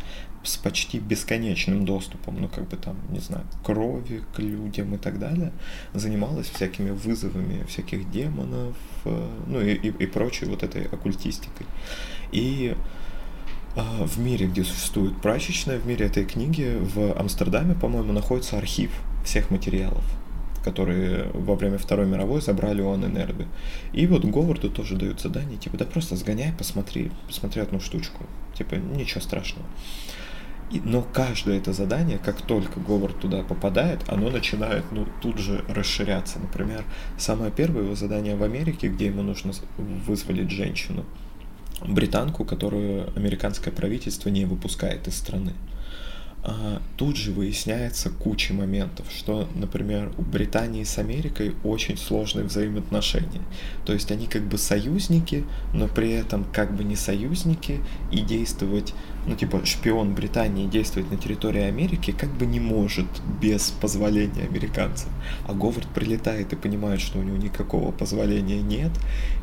с 0.43 0.57
почти 0.57 0.99
бесконечным 0.99 1.85
доступом, 1.85 2.41
ну 2.41 2.49
как 2.49 2.67
бы 2.67 2.77
там, 2.77 2.97
не 3.09 3.19
знаю, 3.19 3.45
крови, 3.63 4.23
к 4.35 4.39
людям 4.39 4.93
и 4.95 4.97
так 4.97 5.19
далее, 5.19 5.51
занималась 5.93 6.49
всякими 6.49 6.91
вызовами 6.91 7.63
всяких 7.63 8.11
демонов, 8.11 8.75
э, 9.05 9.29
ну 9.47 9.61
и, 9.61 9.73
и, 9.73 9.87
и 9.87 10.05
прочей 10.05 10.45
вот 10.45 10.63
этой 10.63 10.85
оккультистикой. 10.85 11.65
И 12.31 12.75
а, 13.75 14.05
в 14.05 14.19
мире, 14.19 14.47
где 14.47 14.63
существует 14.63 15.19
прачечная, 15.21 15.79
в 15.79 15.87
мире 15.87 16.05
этой 16.05 16.25
книги, 16.25 16.77
в 16.79 17.17
Амстердаме, 17.19 17.73
по-моему, 17.73 18.13
находится 18.13 18.57
архив 18.57 18.91
всех 19.25 19.49
материалов, 19.49 20.03
которые 20.63 21.25
во 21.33 21.55
время 21.55 21.79
Второй 21.79 22.05
мировой 22.05 22.41
забрали 22.41 22.81
у 22.81 22.91
Анненербе. 22.91 23.47
И 23.91 24.05
вот 24.05 24.25
Говарду 24.25 24.69
тоже 24.69 24.95
дают 24.95 25.21
задание, 25.21 25.57
типа, 25.57 25.77
да 25.77 25.85
просто 25.85 26.15
сгоняй, 26.15 26.53
посмотри, 26.55 27.11
посмотри 27.25 27.61
одну 27.61 27.79
штучку. 27.79 28.25
Типа, 28.55 28.75
ничего 28.75 29.21
страшного. 29.21 29.65
Но 30.83 31.01
каждое 31.01 31.57
это 31.57 31.73
задание, 31.73 32.17
как 32.17 32.41
только 32.41 32.79
Говард 32.79 33.19
туда 33.19 33.43
попадает, 33.43 34.01
оно 34.07 34.29
начинает 34.29 34.83
ну, 34.91 35.07
тут 35.21 35.37
же 35.37 35.63
расширяться. 35.67 36.39
Например, 36.39 36.83
самое 37.17 37.51
первое 37.51 37.83
его 37.83 37.95
задание 37.95 38.35
в 38.35 38.43
Америке, 38.43 38.87
где 38.87 39.07
ему 39.07 39.21
нужно 39.21 39.53
вызволить 39.77 40.49
женщину, 40.49 41.05
британку, 41.81 42.45
которую 42.45 43.15
американское 43.15 43.73
правительство 43.73 44.29
не 44.29 44.45
выпускает 44.45 45.07
из 45.07 45.15
страны. 45.15 45.53
А, 46.43 46.81
Тут 46.95 47.17
же 47.17 47.31
выясняется 47.31 48.11
куча 48.11 48.53
моментов, 48.53 49.07
что, 49.09 49.49
например, 49.55 50.11
у 50.17 50.21
Британии 50.21 50.83
с 50.83 50.99
Америкой 50.99 51.55
очень 51.63 51.97
сложные 51.97 52.45
взаимоотношения. 52.45 53.41
То 53.85 53.93
есть 53.93 54.11
они 54.11 54.27
как 54.27 54.43
бы 54.43 54.59
союзники, 54.59 55.43
но 55.73 55.87
при 55.87 56.11
этом 56.11 56.45
как 56.45 56.75
бы 56.75 56.83
не 56.83 56.95
союзники, 56.95 57.79
и 58.11 58.21
действовать, 58.21 58.93
ну 59.25 59.35
типа 59.35 59.65
шпион 59.65 60.13
Британии 60.13 60.67
действовать 60.67 61.11
на 61.11 61.17
территории 61.17 61.63
Америки 61.63 62.15
как 62.17 62.31
бы 62.31 62.45
не 62.45 62.59
может 62.59 63.07
без 63.41 63.71
позволения 63.71 64.43
американцев. 64.43 65.09
А 65.47 65.53
Говард 65.53 65.87
прилетает 65.87 66.53
и 66.53 66.55
понимает, 66.55 67.01
что 67.01 67.17
у 67.17 67.23
него 67.23 67.37
никакого 67.37 67.91
позволения 67.91 68.61
нет, 68.61 68.91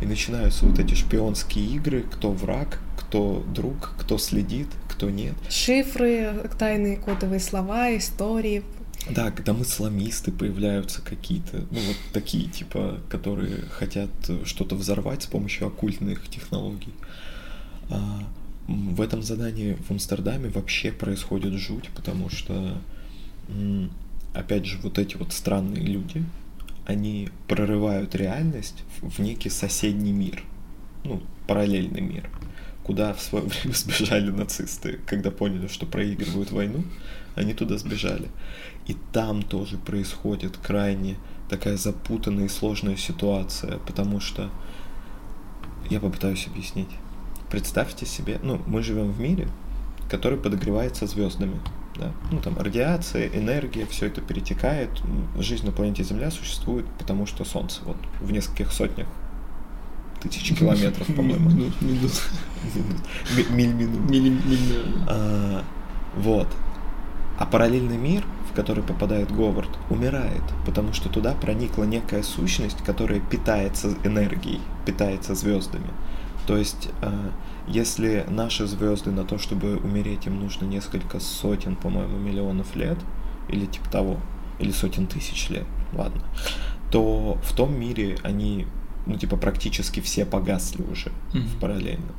и 0.00 0.06
начинаются 0.06 0.64
вот 0.66 0.78
эти 0.78 0.94
шпионские 0.94 1.66
игры, 1.66 2.04
кто 2.10 2.30
враг, 2.30 2.80
кто 2.96 3.44
друг, 3.52 3.94
кто 3.98 4.18
следит, 4.18 4.68
кто 5.00 5.08
нет. 5.08 5.34
Шифры, 5.48 6.50
тайные 6.58 6.98
кодовые 6.98 7.40
слова, 7.40 7.96
истории. 7.96 8.62
Да, 9.08 9.30
когда 9.30 9.54
мысломисты 9.54 10.30
появляются 10.30 11.00
какие-то, 11.00 11.64
ну 11.70 11.80
вот 11.80 11.96
такие, 12.12 12.50
типа, 12.50 13.00
которые 13.08 13.62
хотят 13.70 14.10
э, 14.28 14.44
что-то 14.44 14.74
взорвать 14.74 15.22
с 15.22 15.26
помощью 15.26 15.68
оккультных 15.68 16.28
технологий. 16.28 16.92
А, 17.88 18.24
в 18.68 19.00
этом 19.00 19.22
задании 19.22 19.78
в 19.88 19.90
Амстердаме 19.90 20.50
вообще 20.50 20.92
происходит 20.92 21.54
жуть, 21.54 21.88
потому 21.96 22.28
что, 22.28 22.76
опять 24.34 24.66
же, 24.66 24.78
вот 24.82 24.98
эти 24.98 25.16
вот 25.16 25.32
странные 25.32 25.82
люди, 25.82 26.22
они 26.84 27.30
прорывают 27.48 28.14
реальность 28.14 28.84
в 29.00 29.18
некий 29.20 29.48
соседний 29.48 30.12
мир, 30.12 30.44
ну, 31.04 31.22
параллельный 31.46 32.02
мир, 32.02 32.28
куда 32.90 33.14
в 33.14 33.20
свое 33.20 33.44
время 33.44 33.72
сбежали 33.76 34.30
нацисты, 34.32 34.98
когда 35.06 35.30
поняли, 35.30 35.68
что 35.68 35.86
проигрывают 35.86 36.50
войну, 36.50 36.82
они 37.36 37.54
туда 37.54 37.78
сбежали. 37.78 38.26
И 38.88 38.96
там 39.12 39.44
тоже 39.44 39.78
происходит 39.78 40.56
крайне 40.56 41.14
такая 41.48 41.76
запутанная 41.76 42.46
и 42.46 42.48
сложная 42.48 42.96
ситуация, 42.96 43.78
потому 43.86 44.18
что 44.18 44.50
я 45.88 46.00
попытаюсь 46.00 46.48
объяснить. 46.48 46.88
Представьте 47.48 48.06
себе, 48.06 48.40
ну, 48.42 48.60
мы 48.66 48.82
живем 48.82 49.12
в 49.12 49.20
мире, 49.20 49.46
который 50.10 50.36
подогревается 50.36 51.06
звездами. 51.06 51.60
Да? 51.94 52.10
Ну, 52.32 52.40
там 52.40 52.58
радиация, 52.58 53.28
энергия, 53.28 53.86
все 53.86 54.06
это 54.06 54.20
перетекает. 54.20 54.90
Жизнь 55.38 55.64
на 55.64 55.70
планете 55.70 56.02
Земля 56.02 56.32
существует, 56.32 56.86
потому 56.98 57.26
что 57.26 57.44
Солнце 57.44 57.82
вот 57.84 57.98
в 58.20 58.32
нескольких 58.32 58.72
сотнях 58.72 59.06
тысяч 60.20 60.56
километров, 60.58 61.06
по-моему. 61.08 61.50
Минут, 61.50 61.80
минут. 61.80 62.12
Ми- 63.36 63.46
Миль 63.50 63.74
минут. 63.74 65.08
А, 65.08 65.62
вот. 66.16 66.48
А 67.38 67.46
параллельный 67.46 67.96
мир, 67.96 68.24
в 68.50 68.54
который 68.54 68.84
попадает 68.84 69.34
Говард, 69.34 69.70
умирает, 69.88 70.42
потому 70.66 70.92
что 70.92 71.08
туда 71.08 71.32
проникла 71.32 71.84
некая 71.84 72.22
сущность, 72.22 72.84
которая 72.84 73.20
питается 73.20 73.94
энергией, 74.04 74.60
питается 74.84 75.34
звездами. 75.34 75.88
То 76.46 76.56
есть, 76.56 76.88
а, 77.02 77.30
если 77.66 78.26
наши 78.28 78.66
звезды 78.66 79.10
на 79.10 79.24
то, 79.24 79.38
чтобы 79.38 79.76
умереть, 79.76 80.26
им 80.26 80.40
нужно 80.40 80.66
несколько 80.66 81.20
сотен, 81.20 81.76
по-моему, 81.76 82.18
миллионов 82.18 82.76
лет, 82.76 82.98
или 83.48 83.66
типа 83.66 83.88
того, 83.90 84.16
или 84.58 84.70
сотен 84.70 85.06
тысяч 85.06 85.48
лет, 85.48 85.66
ладно, 85.94 86.22
то 86.90 87.38
в 87.42 87.54
том 87.54 87.78
мире 87.78 88.18
они, 88.22 88.66
ну, 89.10 89.18
типа, 89.18 89.36
практически 89.36 90.00
все 90.00 90.24
погасли 90.24 90.82
уже 90.82 91.10
Мгм. 91.34 91.46
в 91.46 91.60
параллельном. 91.60 92.14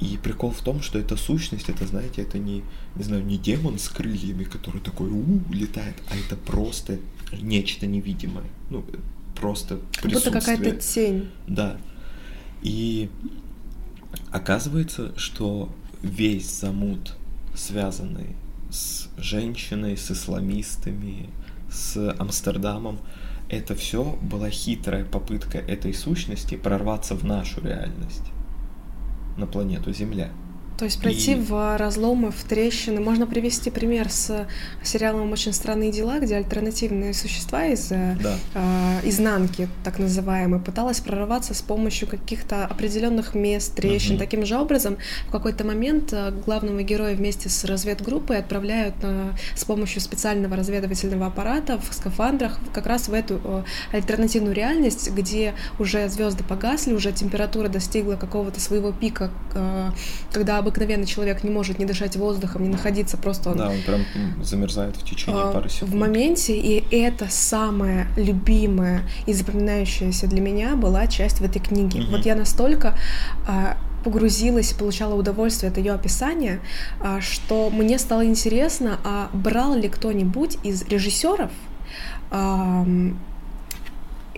И 0.00 0.16
прикол 0.16 0.52
в 0.52 0.60
том, 0.60 0.80
что 0.80 0.98
эта 0.98 1.16
сущность, 1.16 1.68
это, 1.68 1.86
знаете, 1.86 2.22
это 2.22 2.38
не, 2.38 2.62
не 2.94 3.02
знаю, 3.02 3.24
не 3.24 3.36
демон 3.36 3.78
с 3.78 3.88
крыльями, 3.88 4.44
который 4.44 4.80
такой 4.80 5.10
у 5.10 5.24
летает, 5.52 5.96
а 6.08 6.16
это 6.16 6.36
просто 6.36 6.98
нечто 7.32 7.86
невидимое. 7.86 8.44
Ну, 8.70 8.84
просто 9.34 9.80
Как 10.00 10.12
будто 10.12 10.30
какая-то 10.30 10.76
тень. 10.76 11.28
Да. 11.48 11.78
И 12.62 13.08
оказывается, 14.30 15.12
что 15.18 15.68
весь 16.02 16.60
замут, 16.60 17.16
связанный 17.54 18.36
с 18.70 19.08
женщиной, 19.16 19.96
с 19.96 20.10
исламистами, 20.10 21.28
с 21.70 22.14
Амстердамом, 22.18 22.98
это 23.48 23.74
все 23.74 24.04
была 24.20 24.50
хитрая 24.50 25.04
попытка 25.04 25.58
этой 25.58 25.94
сущности 25.94 26.56
прорваться 26.56 27.14
в 27.14 27.24
нашу 27.24 27.62
реальность, 27.62 28.24
на 29.36 29.46
планету 29.46 29.92
Земля. 29.92 30.30
То 30.78 30.84
есть 30.84 31.00
пройти 31.00 31.32
И- 31.32 31.34
в 31.34 31.76
разломы, 31.76 32.30
в 32.30 32.44
трещины. 32.44 33.00
Можно 33.00 33.26
привести 33.26 33.68
пример 33.68 34.08
с 34.10 34.46
сериалом 34.84 35.32
«Очень 35.32 35.52
странные 35.52 35.90
дела», 35.90 36.20
где 36.20 36.36
альтернативные 36.36 37.14
существа 37.14 37.66
из 37.66 37.90
э, 37.90 38.16
Да. 38.22 38.36
э, 38.54 39.08
изнанки, 39.08 39.68
так 39.82 39.98
называемой, 39.98 40.60
пыталась 40.60 41.00
прорваться 41.00 41.52
с 41.52 41.62
помощью 41.62 42.06
каких-то 42.06 42.64
определенных 42.64 43.34
мест, 43.34 43.74
трещин. 43.74 44.12
Мгм. 44.12 44.18
Таким 44.20 44.46
же 44.46 44.56
образом, 44.56 44.98
в 45.26 45.32
какой-то 45.32 45.64
момент 45.64 46.12
э, 46.12 46.30
главного 46.46 46.80
героя 46.82 47.16
вместе 47.16 47.48
с 47.48 47.64
разведгруппой 47.64 48.38
отправляют 48.38 48.94
э, 49.02 49.30
с 49.56 49.64
помощью 49.64 50.00
специального 50.00 50.54
разведывательного 50.54 51.26
аппарата 51.26 51.80
в 51.80 51.92
скафандрах 51.92 52.56
как 52.72 52.86
раз 52.86 53.08
в 53.08 53.14
эту 53.14 53.40
э, 53.42 53.62
альтернативную 53.96 54.54
реальность, 54.54 55.10
где 55.10 55.54
уже 55.80 56.08
звезды 56.08 56.44
погасли, 56.44 56.92
уже 56.92 57.10
температура 57.10 57.68
достигла 57.68 58.14
какого-то 58.14 58.60
своего 58.60 58.92
пика, 58.92 59.32
э, 59.56 59.90
когда 60.32 60.62
обыкновенный 60.68 61.06
человек 61.06 61.42
не 61.44 61.50
может 61.50 61.78
не 61.78 61.84
дышать 61.84 62.16
воздухом, 62.16 62.62
не 62.62 62.68
находиться 62.68 63.16
просто 63.16 63.50
он 63.50 63.56
Да, 63.56 63.70
он 63.70 63.82
прям 63.82 64.04
замерзает 64.42 64.96
в 64.96 65.04
течение 65.04 65.42
а, 65.42 65.52
пары 65.52 65.68
секунд. 65.68 65.92
в 65.92 65.96
моменте, 65.96 66.56
и 66.56 66.84
это 66.94 67.26
самая 67.30 68.06
любимая 68.16 69.02
и 69.26 69.32
запоминающаяся 69.32 70.26
для 70.26 70.40
меня 70.40 70.76
была 70.76 71.06
часть 71.06 71.40
в 71.40 71.44
этой 71.44 71.60
книге. 71.60 72.00
Мгм. 72.00 72.10
Вот 72.10 72.26
я 72.26 72.34
настолько 72.34 72.98
а, 73.46 73.76
погрузилась 74.04 74.72
и 74.72 74.74
получала 74.74 75.14
удовольствие 75.14 75.70
от 75.70 75.78
ее 75.78 75.92
описания, 75.92 76.60
а, 77.00 77.20
что 77.20 77.70
мне 77.70 77.98
стало 77.98 78.24
интересно, 78.26 78.98
а 79.04 79.30
брал 79.32 79.74
ли 79.74 79.88
кто-нибудь 79.88 80.58
из 80.62 80.82
режиссеров 80.84 81.50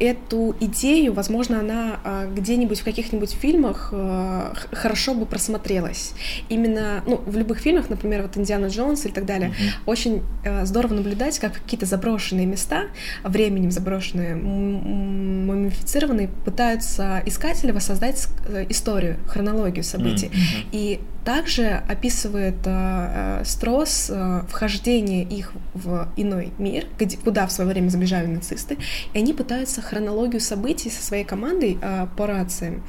эту 0.01 0.57
идею, 0.61 1.13
возможно, 1.13 1.61
она 1.61 2.01
а, 2.05 2.27
где-нибудь 2.27 2.81
в 2.81 2.85
каких-нибудь 2.85 3.31
фильмах 3.33 3.91
х- 3.91 4.53
хорошо 4.73 5.15
бы 5.15 5.27
просмотрелась. 5.27 6.15
Именно, 6.49 7.03
ну, 7.07 7.17
в 7.27 7.37
любых 7.37 7.59
фильмах, 7.59 7.91
например, 7.91 8.23
вот 8.23 8.37
Индиана 8.37 8.67
Джонс 8.67 9.05
и 9.07 9.11
так 9.11 9.27
далее, 9.27 9.49
Мгм. 9.51 9.59
очень 9.87 10.23
э, 10.45 10.65
здорово 10.65 10.95
наблюдать, 10.95 11.39
как 11.39 11.53
какие-то 11.53 11.87
заброшенные 11.87 12.47
места, 12.47 12.85
временем 13.25 13.71
заброшенные, 13.71 14.35
мумифицированные, 14.35 16.29
пытаются 16.45 17.23
искатели 17.27 17.71
воссоздать 17.71 18.27
э, 18.49 18.67
историю, 18.69 19.17
хронологию 19.27 19.85
событий. 19.85 20.27
Мгм. 20.29 20.69
И 20.73 21.01
также 21.25 21.83
описывает 21.89 22.67
э, 22.67 23.41
э, 23.41 23.45
Строс 23.45 24.11
э, 24.11 24.43
вхождение 24.49 25.23
их 25.23 25.53
в 25.75 26.09
иной 26.17 26.53
мир, 26.59 26.87
где, 26.99 27.17
куда 27.17 27.47
в 27.47 27.53
свое 27.53 27.71
время 27.71 27.89
забежали 27.89 28.27
нацисты, 28.27 28.79
и 29.13 29.19
они 29.19 29.33
пытаются 29.33 29.83
хронологию 29.83 30.41
событий 30.41 30.91
со 30.91 31.03
своей 31.03 31.25
командой 31.25 31.79
э, 31.81 32.07
по 32.17 32.27
рациям 32.27 32.83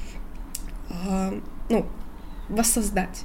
э, 0.89 1.39
ну, 1.69 1.85
воссоздать. 2.49 3.23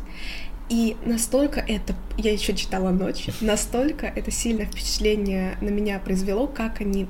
И 0.69 0.97
настолько 1.05 1.61
это, 1.61 1.95
я 2.17 2.33
еще 2.33 2.55
читала 2.55 2.91
ночь, 2.91 3.29
настолько 3.41 4.07
это 4.07 4.33
сильное 4.33 4.67
впечатление 4.67 5.57
на 5.61 5.69
меня 5.69 6.01
произвело, 6.01 6.49
как 6.49 6.81
они 6.81 7.07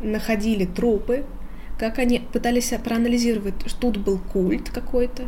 находили 0.00 0.64
трупы, 0.64 1.24
как 1.78 1.98
они 1.98 2.18
пытались 2.18 2.72
проанализировать, 2.82 3.54
что 3.66 3.92
тут 3.92 3.98
был 3.98 4.18
культ 4.18 4.70
какой-то. 4.70 5.24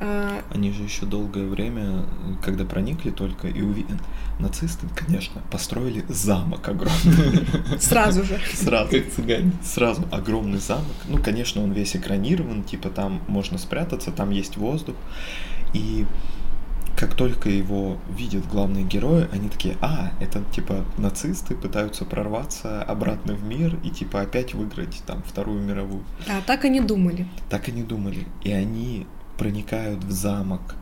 А, 0.00 0.42
Они 0.52 0.72
же 0.72 0.82
еще 0.82 1.06
долгое 1.06 1.46
время, 1.46 2.04
когда 2.42 2.64
проникли 2.64 3.10
только 3.10 3.48
и 3.48 3.62
увидели... 3.62 3.98
Нацисты, 4.38 4.86
конечно, 4.94 5.42
построили 5.50 6.04
замок 6.08 6.68
огромный. 6.68 7.44
Сразу 7.80 8.22
же. 8.22 8.38
Сразу. 8.54 8.90
Как 8.90 9.10
цыгане. 9.10 9.50
Сразу 9.64 10.04
огромный 10.12 10.60
замок. 10.60 10.94
Ну, 11.08 11.18
конечно, 11.20 11.60
он 11.60 11.72
весь 11.72 11.96
экранирован, 11.96 12.62
типа 12.62 12.90
там 12.90 13.20
можно 13.26 13.58
спрятаться, 13.58 14.12
там 14.12 14.30
есть 14.30 14.56
воздух. 14.56 14.94
И 15.74 16.06
как 16.98 17.14
только 17.14 17.48
его 17.48 17.98
видят 18.10 18.48
главные 18.48 18.82
герои, 18.84 19.28
они 19.32 19.48
такие, 19.48 19.76
а, 19.80 20.10
это 20.20 20.42
типа 20.52 20.84
нацисты 20.96 21.54
пытаются 21.54 22.04
прорваться 22.04 22.82
обратно 22.82 23.34
в 23.34 23.44
мир 23.44 23.78
и 23.84 23.90
типа 23.90 24.22
опять 24.22 24.52
выиграть 24.52 25.00
там 25.06 25.22
Вторую 25.22 25.62
мировую. 25.62 26.02
А 26.28 26.40
так 26.44 26.64
они 26.64 26.80
думали. 26.80 27.28
Так 27.48 27.68
они 27.68 27.84
думали. 27.84 28.26
И 28.42 28.50
они 28.50 29.06
проникают 29.38 30.04
в 30.04 30.10
замок, 30.10 30.74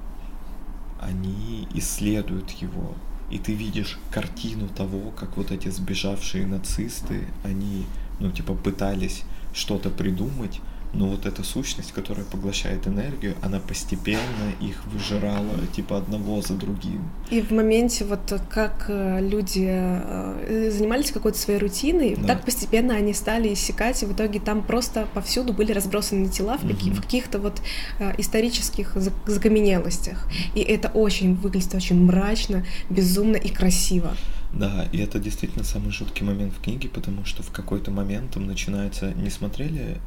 они 1.01 1.69
исследуют 1.75 2.51
его, 2.51 2.95
и 3.31 3.39
ты 3.39 3.55
видишь 3.55 3.99
картину 4.11 4.69
того, 4.69 5.11
как 5.11 5.37
вот 5.37 5.51
эти 5.53 5.69
сбежавшие 5.69 6.47
нацисты, 6.47 7.29
они, 7.45 7.85
ну, 8.19 8.31
типа, 8.31 8.55
пытались 8.55 9.25
что-то 9.53 9.91
придумать, 9.91 10.61
но 10.97 11.07
вот 11.09 11.27
эта 11.27 11.43
сущность, 11.45 11.93
которая 11.93 12.25
поглощает 12.25 12.87
энергию, 12.87 13.35
она 13.43 13.59
постепенно 13.61 14.47
их 14.61 14.83
выжирала, 14.87 15.55
типа, 15.75 15.99
одного 15.99 16.41
за 16.41 16.55
другим. 16.55 17.03
И 17.31 17.41
в 17.43 17.51
моменте 17.51 18.05
вот 18.05 18.33
как 18.51 18.87
э, 18.89 19.21
люди 19.21 19.67
э, 19.69 20.71
занимались 20.73 21.11
какой-то 21.13 21.39
своей 21.39 21.59
рутиной, 21.61 22.17
Да. 22.17 22.29
так 22.29 22.45
постепенно 22.45 22.95
они 22.95 23.13
стали 23.15 23.53
иссякать, 23.53 24.03
и 24.03 24.07
в 24.07 24.13
итоге 24.13 24.41
там 24.41 24.63
просто 24.63 25.07
повсюду 25.15 25.53
были 25.53 25.73
разбросаны 25.73 26.29
тела 26.29 26.57
в, 26.59 26.65
Мгм. 26.65 26.95
в 26.95 27.03
каких-то 27.03 27.39
вот 27.39 27.61
э, 27.99 28.15
исторических 28.19 28.97
зак- 28.97 29.13
закаменелостях. 29.27 30.27
И 30.55 30.61
это 30.61 30.89
очень 30.89 31.35
выглядит 31.35 31.75
очень 31.75 32.03
мрачно, 32.05 32.65
безумно 32.91 33.37
и 33.37 33.49
красиво. 33.51 34.17
Да, 34.55 34.89
и 34.93 34.99
это 34.99 35.19
действительно 35.19 35.65
самый 35.65 35.91
жуткий 35.91 36.25
момент 36.25 36.55
в 36.55 36.63
книге, 36.63 36.89
потому 36.89 37.25
что 37.27 37.43
в 37.43 37.51
какой-то 37.51 37.91
момент 37.91 38.31
там 38.31 38.47
начинается... 38.47 39.13
Не 39.13 39.29
смотрели 39.31 39.99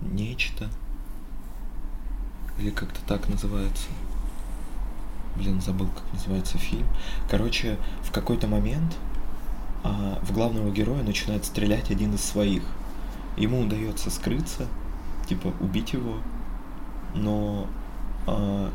«Нечто»? 0.00 0.68
Или 2.58 2.70
как-то 2.70 3.00
так 3.06 3.28
называется? 3.28 3.88
Блин, 5.36 5.60
забыл, 5.60 5.88
как 5.88 6.04
называется 6.12 6.56
фильм. 6.56 6.86
Короче, 7.30 7.76
в 8.02 8.10
какой-то 8.10 8.46
момент 8.46 8.96
а, 9.84 10.18
в 10.22 10.32
главного 10.32 10.70
героя 10.70 11.02
начинает 11.02 11.44
стрелять 11.44 11.90
один 11.90 12.14
из 12.14 12.22
своих. 12.22 12.62
Ему 13.36 13.60
удается 13.60 14.10
скрыться, 14.10 14.66
типа 15.28 15.52
убить 15.60 15.92
его, 15.92 16.16
но 17.14 17.66
а, 18.26 18.70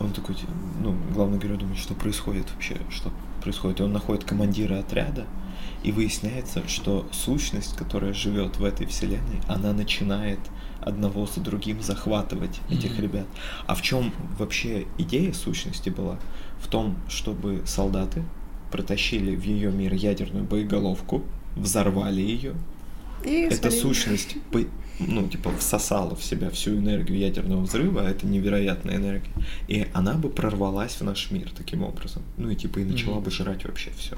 он 0.00 0.12
такой, 0.12 0.34
ти- 0.34 0.46
ну, 0.80 0.96
главный 1.12 1.38
герой 1.38 1.58
думает, 1.58 1.78
что 1.78 1.94
происходит 1.94 2.50
вообще, 2.52 2.78
что 2.90 3.12
происходит. 3.42 3.80
И 3.80 3.82
он 3.82 3.92
находит 3.92 4.24
командира 4.24 4.78
отряда, 4.78 5.26
и 5.82 5.92
выясняется, 5.92 6.66
что 6.66 7.06
сущность, 7.12 7.76
которая 7.76 8.14
живет 8.14 8.56
в 8.56 8.64
этой 8.64 8.86
вселенной, 8.86 9.40
она 9.46 9.72
начинает 9.72 10.40
одного 10.88 11.26
за 11.26 11.40
другим 11.40 11.82
захватывать 11.82 12.60
этих 12.70 12.92
Мгм. 12.92 13.02
ребят. 13.02 13.26
А 13.66 13.74
в 13.74 13.82
чем 13.82 14.12
вообще 14.38 14.86
идея 14.98 15.32
сущности 15.32 15.90
была? 15.90 16.18
В 16.60 16.66
том, 16.68 16.96
чтобы 17.08 17.62
солдаты 17.66 18.22
протащили 18.72 19.36
в 19.36 19.42
ее 19.44 19.70
мир 19.70 19.94
ядерную 19.94 20.44
боеголовку, 20.44 21.22
взорвали 21.56 22.20
ее, 22.20 22.54
И 23.24 23.30
эта 23.50 23.70
свалили. 23.70 23.80
сущность, 23.80 24.36
ну, 25.00 25.28
типа, 25.28 25.50
всосала 25.58 26.14
в 26.16 26.22
себя 26.24 26.50
всю 26.50 26.76
энергию 26.76 27.18
ядерного 27.18 27.62
взрыва, 27.62 28.02
а 28.02 28.10
это 28.10 28.26
невероятная 28.26 28.96
энергия, 28.96 29.32
и 29.68 29.86
она 29.94 30.14
бы 30.14 30.28
прорвалась 30.28 30.96
в 31.00 31.04
наш 31.04 31.30
мир 31.30 31.50
таким 31.56 31.82
образом. 31.82 32.22
Ну 32.36 32.50
и 32.50 32.56
типа 32.56 32.80
и 32.80 32.84
начала 32.84 33.14
Мгм. 33.16 33.24
бы 33.24 33.30
жрать 33.30 33.64
вообще 33.64 33.90
все. 33.96 34.16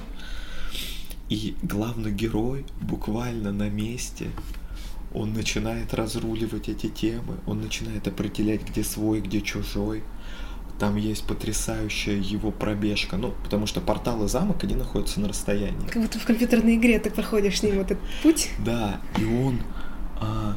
И 1.29 1.55
главный 1.63 2.11
герой 2.13 2.65
буквально 2.81 3.53
на 3.53 3.69
месте, 3.71 4.27
он 5.13 5.33
начинает 5.33 5.93
разруливать 5.95 6.69
эти 6.69 6.89
темы, 6.89 7.39
он 7.47 7.61
начинает 7.61 8.07
определять, 8.07 8.63
где 8.69 8.85
свой, 8.85 9.21
где 9.21 9.41
чужой. 9.41 10.03
Там 10.79 10.97
есть 10.97 11.27
потрясающая 11.27 12.17
его 12.17 12.51
пробежка, 12.51 13.17
ну, 13.19 13.35
потому 13.45 13.67
что 13.67 13.81
портал 13.83 14.25
и 14.25 14.29
замок, 14.29 14.65
они 14.65 14.75
находятся 14.75 15.21
на 15.21 15.29
расстоянии. 15.29 15.87
Как 15.89 16.03
будто 16.03 16.19
в 16.19 16.25
компьютерной 16.25 16.77
игре 16.77 16.99
ты 16.99 17.11
проходишь 17.11 17.59
с 17.59 17.63
ним 17.63 17.77
вот 17.77 17.91
этот 17.91 18.03
путь. 18.23 18.49
Да, 18.65 18.99
и 19.19 19.25
он 19.25 19.61
а, 20.21 20.57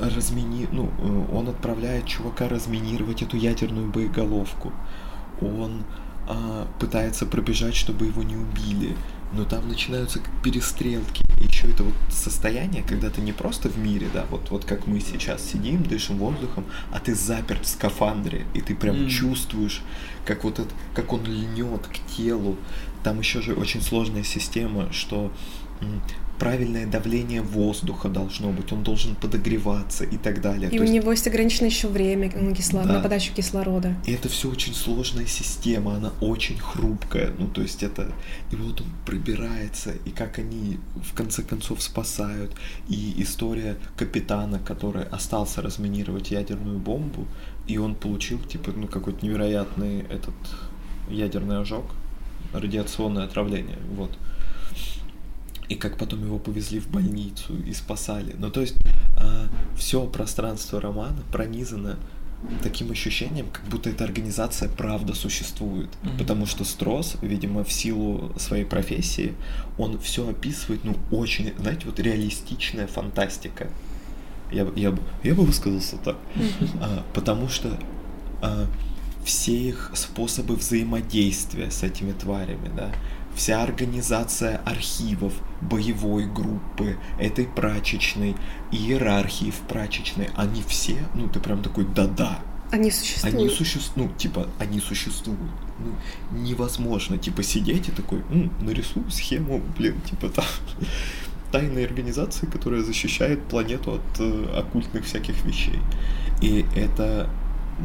размини... 0.00 0.66
ну, 0.72 0.90
он 1.32 1.48
отправляет 1.48 2.06
чувака 2.06 2.48
разминировать 2.48 3.20
эту 3.22 3.36
ядерную 3.36 3.90
боеголовку. 3.90 4.72
Он 5.42 5.84
а, 6.26 6.66
пытается 6.78 7.26
пробежать, 7.26 7.74
чтобы 7.74 8.06
его 8.06 8.22
не 8.22 8.36
убили. 8.36 8.96
Но 9.32 9.44
там 9.44 9.68
начинаются 9.68 10.20
перестрелки. 10.42 11.24
Еще 11.40 11.68
это 11.68 11.84
вот 11.84 11.94
состояние, 12.10 12.82
когда 12.82 13.10
ты 13.10 13.20
не 13.20 13.32
просто 13.32 13.68
в 13.68 13.78
мире, 13.78 14.08
да, 14.12 14.26
вот, 14.30 14.50
вот 14.50 14.64
как 14.64 14.86
мы 14.86 15.00
сейчас 15.00 15.42
сидим, 15.42 15.82
дышим 15.84 16.18
воздухом, 16.18 16.64
а 16.92 16.98
ты 16.98 17.14
заперт 17.14 17.64
в 17.64 17.68
скафандре, 17.68 18.44
и 18.54 18.60
ты 18.60 18.74
прям 18.74 18.96
Мгм. 19.02 19.08
чувствуешь, 19.08 19.82
как 20.24 20.44
вот 20.44 20.58
это, 20.58 20.70
как 20.94 21.12
он 21.12 21.24
льнет 21.24 21.86
к 21.86 22.16
телу. 22.16 22.56
Там 23.04 23.20
еще 23.20 23.40
же 23.40 23.54
очень 23.54 23.80
сложная 23.80 24.24
система, 24.24 24.92
что 24.92 25.32
правильное 26.40 26.86
давление 26.86 27.42
воздуха 27.42 28.08
должно 28.08 28.50
быть, 28.50 28.72
он 28.72 28.82
должен 28.82 29.14
подогреваться 29.14 30.04
и 30.04 30.16
так 30.16 30.40
далее. 30.40 30.68
И 30.70 30.76
То 30.76 30.78
у 30.78 30.80
есть- 30.86 30.92
него 30.94 31.10
есть 31.12 31.26
ограничено 31.26 31.66
еще 31.66 31.86
время 31.88 32.32
на, 32.34 32.50
кисло- 32.52 32.84
Да. 32.86 32.94
на 32.94 33.00
подачу 33.00 33.32
кислорода. 33.34 33.94
И 34.06 34.12
это 34.12 34.28
все 34.30 34.48
очень 34.50 34.74
сложная 34.74 35.26
система, 35.26 35.96
она 35.96 36.12
очень 36.22 36.58
хрупкая. 36.58 37.32
Ну, 37.38 37.46
то 37.46 37.60
есть 37.60 37.82
это... 37.82 38.10
И 38.50 38.56
вот 38.56 38.80
он 38.80 38.86
пробирается, 39.04 39.92
и 40.06 40.10
как 40.10 40.38
они 40.38 40.78
в 41.10 41.14
конце 41.14 41.42
концов 41.42 41.82
спасают. 41.82 42.52
И 42.88 43.14
история 43.18 43.76
капитана, 43.96 44.58
который 44.58 45.04
остался 45.04 45.60
разминировать 45.62 46.30
ядерную 46.30 46.78
бомбу, 46.78 47.26
и 47.66 47.76
он 47.78 47.94
получил, 47.94 48.38
типа, 48.40 48.72
ну, 48.74 48.88
какой-то 48.88 49.24
невероятный 49.24 50.00
этот 50.10 50.34
ядерный 51.10 51.60
ожог, 51.60 51.84
радиационное 52.54 53.24
отравление, 53.24 53.78
вот. 53.94 54.10
И 55.70 55.76
как 55.76 55.96
потом 55.96 56.22
его 56.22 56.38
повезли 56.38 56.80
в 56.80 56.88
больницу 56.88 57.56
и 57.66 57.72
спасали. 57.72 58.34
Ну, 58.38 58.50
то 58.50 58.60
есть 58.60 58.76
все 59.76 60.04
пространство 60.06 60.80
романа 60.80 61.22
пронизано 61.32 61.96
таким 62.62 62.90
ощущением, 62.90 63.48
как 63.52 63.64
будто 63.66 63.90
эта 63.90 64.04
организация 64.04 64.68
правда 64.68 65.14
существует. 65.14 65.90
Мгм. 66.02 66.18
Потому 66.18 66.46
что 66.46 66.64
Строс, 66.64 67.16
видимо, 67.22 67.64
в 67.64 67.72
силу 67.72 68.32
своей 68.38 68.64
профессии, 68.64 69.34
он 69.78 69.98
все 69.98 70.28
описывает, 70.28 70.84
ну, 70.84 70.96
очень, 71.10 71.52
знаете, 71.58 71.82
вот 71.86 72.00
реалистичная 72.00 72.86
фантастика. 72.86 73.68
Я, 74.50 74.64
бы- 74.64 74.72
я, 74.78 74.96
я 75.22 75.34
бы 75.34 75.44
высказался 75.44 75.96
так. 75.98 76.16
А, 76.80 77.04
потому 77.14 77.48
что 77.48 77.78
а, 78.42 78.66
все 79.24 79.52
их 79.52 79.90
способы 79.94 80.56
взаимодействия 80.56 81.70
с 81.70 81.82
этими 81.82 82.12
тварями, 82.12 82.70
да, 82.74 82.90
вся 83.40 83.62
организация 83.62 84.60
архивов, 84.66 85.32
боевой 85.62 86.26
группы, 86.26 86.98
этой 87.18 87.46
прачечной, 87.46 88.36
иерархии 88.70 89.50
в 89.50 89.60
прачечной, 89.66 90.28
они 90.36 90.62
все, 90.68 90.98
ну 91.14 91.26
ты 91.26 91.40
прям 91.40 91.62
такой, 91.62 91.86
да-да, 91.86 92.38
Они 92.70 92.90
существуют. 92.90 93.34
они 93.34 93.48
существуют, 93.48 94.10
ну, 94.12 94.18
типа, 94.18 94.46
они 94.58 94.78
существуют. 94.78 95.40
Ну, 95.78 96.38
невозможно, 96.38 97.16
типа, 97.16 97.42
сидеть 97.42 97.88
и 97.88 97.92
такой, 97.92 98.18
«М, 98.30 98.52
нарисую 98.60 99.10
схему, 99.10 99.62
блин, 99.78 99.94
типа, 100.02 100.28
там, 100.28 100.44
тайной 101.50 101.86
организации, 101.86 102.44
которая 102.44 102.82
защищает 102.82 103.42
планету 103.44 103.92
от 103.94 104.20
э, 104.20 104.54
оккультных 104.58 105.06
всяких 105.06 105.42
вещей. 105.46 105.78
И 106.42 106.66
это, 106.76 107.30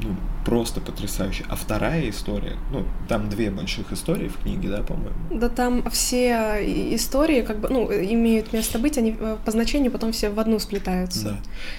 ну, 0.04 0.18
просто 0.46 0.80
потрясающе. 0.80 1.44
А 1.50 1.56
вторая 1.56 2.08
история, 2.10 2.56
ну, 2.72 2.86
там 3.10 3.30
две 3.30 3.50
больших 3.50 3.92
истории 3.92 4.28
в 4.28 4.38
книге, 4.38 4.70
да, 4.70 4.84
по-моему? 4.84 5.16
Да 5.32 5.50
там 5.50 5.90
все 5.90 6.64
и- 6.64 6.96
истории, 6.96 7.42
как 7.42 7.60
бы, 7.60 7.70
ну, 7.70 7.92
имеют 7.92 8.54
место 8.54 8.78
быть, 8.80 8.98
они 8.98 9.16
э, 9.20 9.38
по 9.44 9.52
значению 9.52 9.92
потом 9.92 10.12
все 10.12 10.30
в 10.30 10.40
одну 10.40 10.60
сплетаются. 10.60 11.24
Да. 11.30 11.38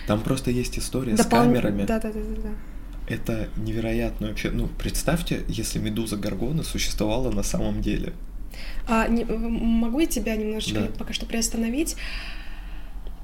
Там 0.08 0.20
просто 0.20 0.50
есть 0.50 0.78
история 0.78 1.16
с 1.16 1.20
Допол- 1.20 1.30
камерами. 1.44 1.84
Да, 1.84 2.00
да, 2.00 2.10
да, 2.12 2.20
да, 2.20 2.42
да. 2.42 2.48
Это 3.08 3.48
невероятно 3.56 4.26
вообще. 4.28 4.50
Ну, 4.50 4.66
представьте, 4.66 5.44
если 5.46 5.78
Медуза 5.78 6.16
Гаргона 6.16 6.64
существовала 6.64 7.30
на 7.30 7.44
самом 7.44 7.80
деле. 7.80 8.12
А, 8.88 9.06
не- 9.06 9.22
м- 9.22 9.52
могу 9.52 10.00
я 10.00 10.06
тебя 10.06 10.34
немножечко 10.34 10.80
Да. 10.80 10.86
пока 10.98 11.12
что 11.12 11.24
приостановить? 11.24 11.94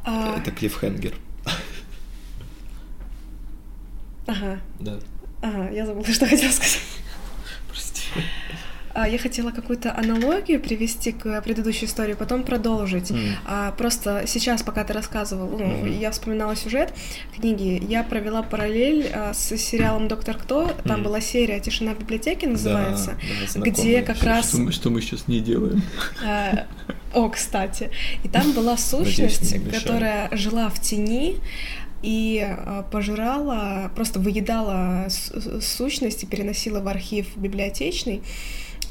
А, 0.04 0.38
Это 0.38 0.52
клиффхенгер. 0.52 1.14
Ага, 4.26 4.60
Да. 4.78 4.98
Ага, 5.42 5.70
я 5.70 5.84
забыла, 5.86 6.06
что 6.12 6.26
хотела 6.26 6.50
сказать. 6.52 6.80
Прости. 7.68 8.02
А, 8.94 9.08
Я 9.08 9.16
хотела 9.16 9.52
какую-то 9.52 9.96
аналогию 9.96 10.60
привести 10.60 11.12
к 11.12 11.40
предыдущей 11.40 11.86
истории, 11.86 12.12
потом 12.12 12.42
продолжить. 12.44 13.10
М. 13.10 13.36
А, 13.46 13.70
просто 13.72 14.24
сейчас, 14.26 14.62
пока 14.62 14.84
ты 14.84 14.92
рассказывал, 14.92 15.48
ну, 15.48 15.64
Мгм. 15.64 15.98
я 15.98 16.10
вспоминала 16.10 16.54
сюжет 16.56 16.92
книги, 17.34 17.82
я 17.88 18.02
провела 18.02 18.42
параллель 18.42 19.06
а, 19.14 19.32
с 19.32 19.56
сериалом 19.56 20.08
Доктор 20.08 20.36
Кто. 20.36 20.68
Там 20.84 20.96
Мгм. 20.96 21.04
была 21.04 21.22
серия 21.22 21.58
Тишина 21.58 21.94
в 21.94 22.00
библиотеке 22.00 22.46
называется. 22.48 23.16
Да, 23.54 23.60
да, 23.62 23.70
где 23.70 24.02
как 24.02 24.16
Что- 24.16 24.26
раз- 24.26 24.48
Что, 24.50 24.58
мы, 24.58 24.72
что 24.72 24.90
мы 24.90 25.00
сейчас 25.00 25.26
не 25.26 25.40
делаем? 25.40 25.80
А, 26.22 26.66
О, 27.14 27.28
кстати. 27.30 27.90
И 28.24 28.28
там 28.28 28.52
была 28.52 28.76
сущность, 28.76 29.54
которая 29.70 30.28
жила 30.32 30.68
в 30.70 30.80
тени 30.80 31.36
и 32.02 32.44
а, 32.44 32.82
пожирала, 32.90 33.90
просто 33.94 34.18
выедала 34.20 35.06
с- 35.08 35.30
с- 35.30 35.64
сущность 35.76 36.22
и 36.24 36.26
переносила 36.26 36.80
в 36.80 36.88
архив 36.88 37.36
библиотечный. 37.36 38.22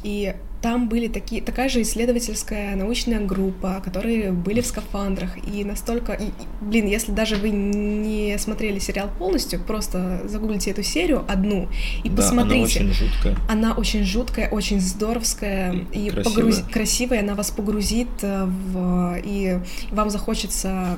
И 0.04 0.34
там 0.62 0.88
были 0.90 1.08
такие, 1.08 1.42
такая 1.42 1.70
же 1.70 1.82
исследовательская 1.82 2.76
научная 2.76 3.20
группа, 3.20 3.82
которые 3.84 4.32
были 4.32 4.62
в 4.62 4.66
скафандрах. 4.68 5.32
И 5.54 5.64
настолько... 5.64 6.14
и- 6.14 6.32
блин, 6.62 6.86
если 6.88 7.12
даже 7.12 7.36
вы 7.38 7.50
не 7.50 8.38
смотрели 8.38 8.78
сериал 8.80 9.10
полностью, 9.18 9.60
просто 9.60 10.22
загуглите 10.26 10.72
эту 10.72 10.84
серию 10.84 11.26
одну 11.28 11.68
и 12.04 12.10
Да, 12.10 12.18
посмотрите. 12.18 12.80
Она 12.82 12.90
очень 12.92 12.94
жуткая. 12.94 13.38
Она 13.50 13.74
очень 13.74 14.04
жуткая, 14.04 14.50
очень 14.50 14.80
здоровская 14.80 15.74
И 15.94 16.06
и 16.08 16.10
красивая. 16.10 16.24
погруз- 16.46 16.72
красивая, 16.72 17.20
она 17.22 17.34
вас 17.36 17.50
погрузит 17.52 18.08
э, 18.22 18.46
в 18.46 19.18
и 19.24 19.60
вам 19.92 20.10
захочется 20.10 20.98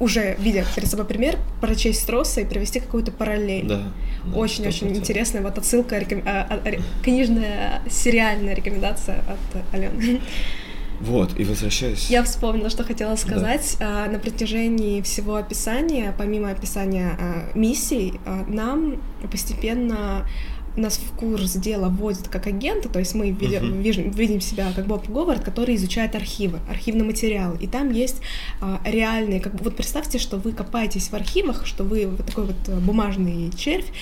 уже 0.00 0.36
видя 0.38 0.66
перед 0.76 0.86
собой 0.90 1.06
пример 1.06 1.38
прочесть 1.62 2.02
Стросса 2.02 2.42
и 2.42 2.44
привести 2.44 2.78
какую-то 2.78 3.10
параллель. 3.10 3.66
Да. 3.66 3.80
да, 4.26 4.36
Очень-очень 4.36 4.88
100%. 4.88 4.96
интересная 4.98 5.40
вот 5.42 5.56
отсылка, 5.56 5.96
реком- 5.96 6.22
а, 6.26 6.46
а, 6.62 7.02
книжная 7.02 7.80
сериальная 7.88 8.54
рекомендация 8.54 8.81
от 8.90 9.64
Алены. 9.74 10.20
Вот, 11.00 11.38
и 11.38 11.44
возвращаясь... 11.44 12.10
Я 12.10 12.22
вспомнила, 12.22 12.70
что 12.70 12.84
хотела 12.84 13.16
сказать. 13.16 13.76
А, 13.80 14.06
На 14.08 14.18
протяжении 14.20 15.00
всего 15.02 15.34
описания, 15.34 16.14
помимо 16.16 16.50
описания 16.50 17.16
а, 17.18 17.50
миссий, 17.58 18.20
а, 18.24 18.44
нам 18.46 19.02
постепенно 19.30 20.24
нас 20.76 20.96
в 20.98 21.14
курс 21.18 21.52
дела 21.52 21.88
вводят 21.88 22.28
как 22.28 22.46
агента, 22.46 22.88
то 22.88 22.98
есть 22.98 23.14
мы 23.14 23.28
види- 23.30 23.58
Мгм. 23.60 23.82
вижу- 23.82 24.08
видим 24.08 24.40
себя 24.40 24.72
как 24.74 24.86
Боб 24.86 25.06
Говард, 25.08 25.42
который 25.44 25.74
изучает 25.74 26.14
архивы, 26.14 26.60
архивный 26.70 27.04
материал, 27.04 27.54
и 27.60 27.66
там 27.66 27.90
есть 27.92 28.22
а, 28.60 28.80
реальные, 28.84 29.40
как 29.40 29.54
бы, 29.56 29.64
вот 29.64 29.76
представьте, 29.76 30.18
что 30.18 30.36
вы 30.38 30.52
копаетесь 30.52 31.08
в 31.08 31.14
архивах, 31.14 31.66
что 31.66 31.84
вы 31.84 32.06
вот 32.06 32.24
такой 32.24 32.46
вот 32.46 32.56
э, 32.68 32.78
бумажный 32.78 33.50
червь, 33.54 33.92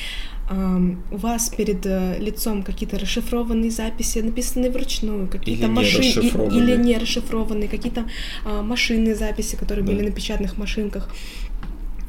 у 0.51 1.17
вас 1.17 1.49
перед 1.51 1.87
э, 1.87 2.17
лицом 2.19 2.63
какие-то 2.65 2.99
расшифрованные 2.99 3.71
записи, 3.71 4.19
написанные 4.19 4.71
вручную, 4.73 5.29
какие-то 5.29 5.69
машины 5.69 6.05
или 6.51 6.77
не 6.77 6.99
расшифрованные, 6.99 7.69
какие-то 7.69 8.05
а, 8.45 8.63
машинные 8.63 9.15
записи, 9.15 9.55
которые 9.55 9.85
Да. 9.87 9.93
были 9.93 10.07
на 10.09 10.11
печатных 10.11 10.59
машинках 10.59 11.09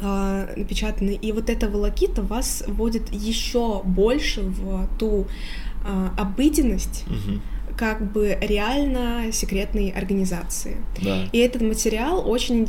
а, 0.02 0.50
напечатаны. 0.58 1.12
И 1.12 1.32
вот 1.32 1.52
эта 1.52 1.70
волокита 1.70 2.24
вас 2.24 2.64
вводит 2.68 3.14
еще 3.14 3.84
больше 3.84 4.42
в 4.42 4.88
ту 4.98 5.28
а, 5.86 6.12
обыденность, 6.18 7.06
Мгм. 7.08 7.42
как 7.78 8.12
бы 8.12 8.36
реально 8.42 9.32
секретной 9.32 9.90
организации. 9.92 10.78
Да. 11.04 11.26
И 11.32 11.38
этот 11.38 11.62
материал 11.62 12.28
очень, 12.28 12.68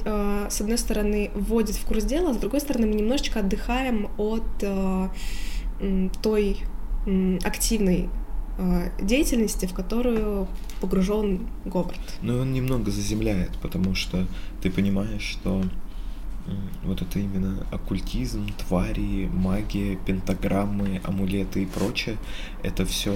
с 0.51 0.61
одной 0.61 0.77
стороны, 0.79 1.31
вводит 1.35 1.77
в 1.77 1.85
курс 1.87 2.05
дела, 2.05 2.31
а 2.31 2.35
с 2.35 2.37
другой 2.37 2.61
стороны, 2.61 2.87
мы 2.87 2.95
немножечко 2.95 3.41
отдыхаем 3.41 4.11
от 4.19 4.43
той 6.23 6.59
активной 7.45 8.09
э, 8.59 8.91
деятельности, 9.01 9.67
в 9.67 9.75
которую 9.75 10.47
погружен 10.81 11.47
Говард. 11.65 11.99
Ну, 12.23 12.39
он 12.39 12.53
немного 12.53 12.91
заземляет, 12.91 13.51
потому 13.61 13.95
что 13.95 14.27
ты 14.63 14.71
понимаешь, 14.71 15.23
что 15.23 15.63
вот 16.83 17.03
это 17.03 17.19
именно 17.19 17.67
оккультизм, 17.71 18.49
твари, 18.67 19.29
магия, 19.33 19.97
пентаграммы, 19.97 21.01
амулеты 21.05 21.63
и 21.63 21.67
прочее, 21.67 22.17
это 22.63 22.85
все, 22.85 23.15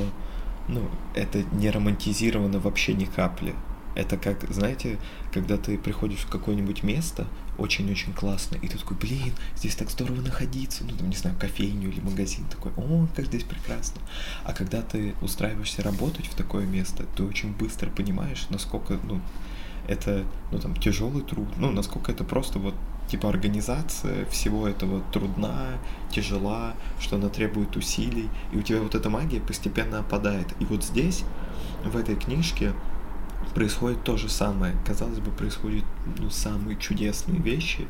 ну, 0.68 0.82
это 1.14 1.42
не 1.52 1.70
романтизировано 1.70 2.60
вообще 2.60 2.94
ни 2.94 3.04
капли. 3.04 3.54
Это 3.94 4.16
как, 4.16 4.44
знаете, 4.52 4.98
когда 5.32 5.56
ты 5.56 5.78
приходишь 5.78 6.20
в 6.20 6.28
какое-нибудь 6.28 6.82
место, 6.82 7.26
очень-очень 7.58 8.12
классно, 8.12 8.56
и 8.56 8.68
ты 8.68 8.78
такой, 8.78 8.96
блин, 8.96 9.32
здесь 9.56 9.74
так 9.76 9.90
здорово 9.90 10.20
находиться, 10.20 10.84
ну, 10.84 10.96
там, 10.96 11.08
не 11.08 11.16
знаю, 11.16 11.36
кофейню 11.38 11.90
или 11.90 12.00
магазин, 12.00 12.44
такой, 12.46 12.72
о, 12.76 13.06
как 13.14 13.26
здесь 13.26 13.44
прекрасно. 13.44 14.00
А 14.44 14.52
когда 14.52 14.82
ты 14.82 15.14
устраиваешься 15.22 15.82
работать 15.82 16.26
в 16.26 16.34
такое 16.34 16.66
место, 16.66 17.04
ты 17.16 17.22
очень 17.22 17.52
быстро 17.52 17.90
понимаешь, 17.90 18.46
насколько, 18.50 18.98
ну, 19.04 19.20
это, 19.88 20.24
ну, 20.52 20.58
там, 20.58 20.74
тяжелый 20.76 21.22
труд, 21.22 21.48
ну, 21.56 21.70
насколько 21.70 22.12
это 22.12 22.24
просто 22.24 22.58
вот, 22.58 22.74
типа, 23.08 23.28
организация 23.28 24.26
всего 24.26 24.66
этого 24.66 25.02
трудна, 25.12 25.78
тяжела, 26.10 26.74
что 26.98 27.16
она 27.16 27.28
требует 27.28 27.76
усилий, 27.76 28.28
и 28.52 28.56
у 28.56 28.62
тебя 28.62 28.80
вот 28.80 28.94
эта 28.94 29.10
магия 29.10 29.40
постепенно 29.40 30.00
опадает. 30.00 30.48
И 30.60 30.64
вот 30.64 30.84
здесь, 30.84 31.22
в 31.84 31.96
этой 31.96 32.16
книжке, 32.16 32.72
происходит 33.54 34.04
то 34.04 34.16
же 34.16 34.28
самое. 34.28 34.74
Казалось 34.86 35.18
бы, 35.18 35.30
происходят 35.30 35.84
ну, 36.18 36.30
самые 36.30 36.78
чудесные 36.78 37.40
вещи, 37.40 37.86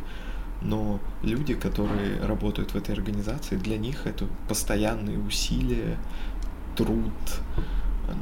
но 0.62 1.01
люди, 1.23 1.55
которые 1.55 2.21
работают 2.21 2.73
в 2.73 2.77
этой 2.77 2.95
организации, 2.95 3.57
для 3.57 3.77
них 3.77 4.07
это 4.07 4.27
постоянные 4.49 5.19
усилия, 5.19 5.99
труд, 6.77 7.12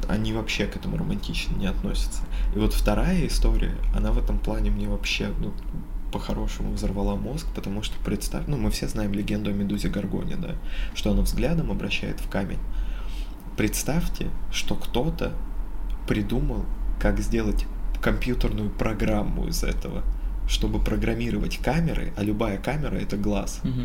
они 0.09 0.33
вообще 0.33 0.65
к 0.65 0.75
этому 0.75 0.97
романтично 0.97 1.55
не 1.55 1.67
относятся. 1.67 2.23
И 2.55 2.59
вот 2.59 2.73
вторая 2.73 3.27
история, 3.27 3.75
она 3.95 4.11
в 4.11 4.17
этом 4.17 4.39
плане 4.39 4.71
мне 4.71 4.87
вообще, 4.87 5.31
ну, 5.39 5.53
по-хорошему 6.11 6.73
взорвала 6.73 7.15
мозг, 7.15 7.45
потому 7.53 7.83
что 7.83 7.97
представь, 8.03 8.45
ну, 8.47 8.57
мы 8.57 8.71
все 8.71 8.87
знаем 8.87 9.13
легенду 9.13 9.49
о 9.49 9.53
Медузе 9.53 9.89
Гаргоне, 9.89 10.37
да, 10.37 10.55
что 10.93 11.11
она 11.11 11.21
взглядом 11.21 11.71
обращает 11.71 12.19
в 12.19 12.29
камень. 12.29 12.59
Представьте, 13.57 14.29
что 14.51 14.75
кто-то 14.75 15.33
придумал, 16.07 16.65
как 16.99 17.19
сделать 17.19 17.65
компьютерную 18.01 18.69
программу 18.69 19.47
из 19.47 19.63
этого, 19.63 20.03
чтобы 20.47 20.79
программировать 20.79 21.57
камеры, 21.57 22.13
а 22.17 22.23
любая 22.23 22.57
камера 22.57 22.95
это 22.95 23.17
глаз, 23.17 23.61
Угу. 23.63 23.81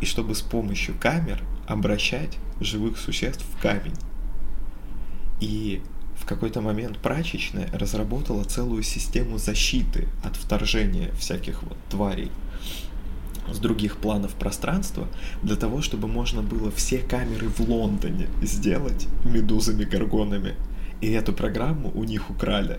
и 0.00 0.06
чтобы 0.06 0.34
с 0.34 0.40
помощью 0.42 0.94
камер 0.98 1.42
обращать 1.66 2.38
живых 2.60 2.98
существ 2.98 3.44
в 3.52 3.60
камень. 3.60 3.94
И 5.40 5.82
в 6.16 6.26
какой-то 6.26 6.60
момент 6.60 6.98
прачечная 6.98 7.68
разработала 7.72 8.44
целую 8.44 8.82
систему 8.82 9.38
защиты 9.38 10.08
от 10.24 10.36
вторжения 10.36 11.10
всяких 11.18 11.62
вот 11.62 11.76
тварей 11.90 12.30
с 13.52 13.58
других 13.58 13.96
планов 13.96 14.32
пространства 14.34 15.08
для 15.42 15.56
того, 15.56 15.80
чтобы 15.80 16.06
можно 16.08 16.42
было 16.42 16.70
все 16.70 16.98
камеры 16.98 17.48
в 17.48 17.60
Лондоне 17.60 18.28
сделать 18.42 19.06
медузами-горгонами. 19.24 20.54
И 21.00 21.10
эту 21.10 21.32
программу 21.32 21.90
у 21.94 22.04
них 22.04 22.30
украли. 22.30 22.78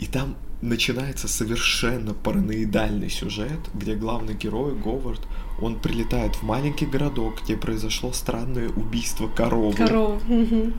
И 0.00 0.06
там 0.06 0.36
начинается 0.60 1.28
совершенно 1.28 2.14
параноидальный 2.14 3.10
сюжет, 3.10 3.60
где 3.74 3.94
главный 3.94 4.34
герой 4.34 4.74
Говард, 4.74 5.20
он 5.60 5.78
прилетает 5.78 6.36
в 6.36 6.42
маленький 6.42 6.86
городок, 6.86 7.42
где 7.42 7.56
произошло 7.56 8.12
странное 8.12 8.68
убийство 8.68 9.28
коровы. 9.28 9.76
Корова. 9.76 10.20
Мгм. 10.28 10.74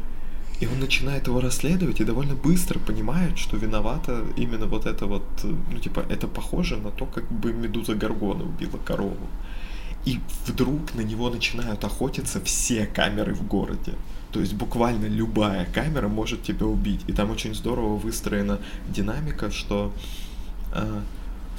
И 0.60 0.68
он 0.68 0.80
начинает 0.80 1.28
его 1.28 1.40
расследовать 1.40 2.02
и 2.02 2.04
довольно 2.04 2.36
быстро 2.36 2.80
понимает, 2.80 3.38
что 3.38 3.56
виновата 3.56 4.26
именно 4.36 4.66
вот 4.66 4.86
это 4.86 5.06
вот, 5.06 5.24
ну 5.44 5.80
типа, 5.80 6.04
это 6.10 6.28
похоже 6.28 6.76
на 6.76 6.92
то, 6.92 7.06
как 7.06 7.32
бы 7.32 7.54
Медуза 7.54 7.96
Гаргона 7.96 8.44
убила 8.44 8.78
корову. 8.86 9.28
И 10.06 10.20
вдруг 10.46 10.96
на 10.96 11.02
него 11.02 11.30
начинают 11.30 11.84
охотиться 11.86 12.42
все 12.42 12.86
камеры 12.86 13.34
в 13.34 13.48
городе. 13.48 13.94
То 14.32 14.40
есть 14.40 14.54
буквально 14.54 15.08
любая 15.08 15.66
камера 15.66 16.08
может 16.08 16.44
тебя 16.44 16.68
убить. 16.68 17.02
И 17.08 17.14
там 17.14 17.32
очень 17.32 17.56
здорово 17.56 17.98
выстроена 17.98 18.60
динамика, 18.88 19.50
что 19.50 19.92
э, 20.74 21.02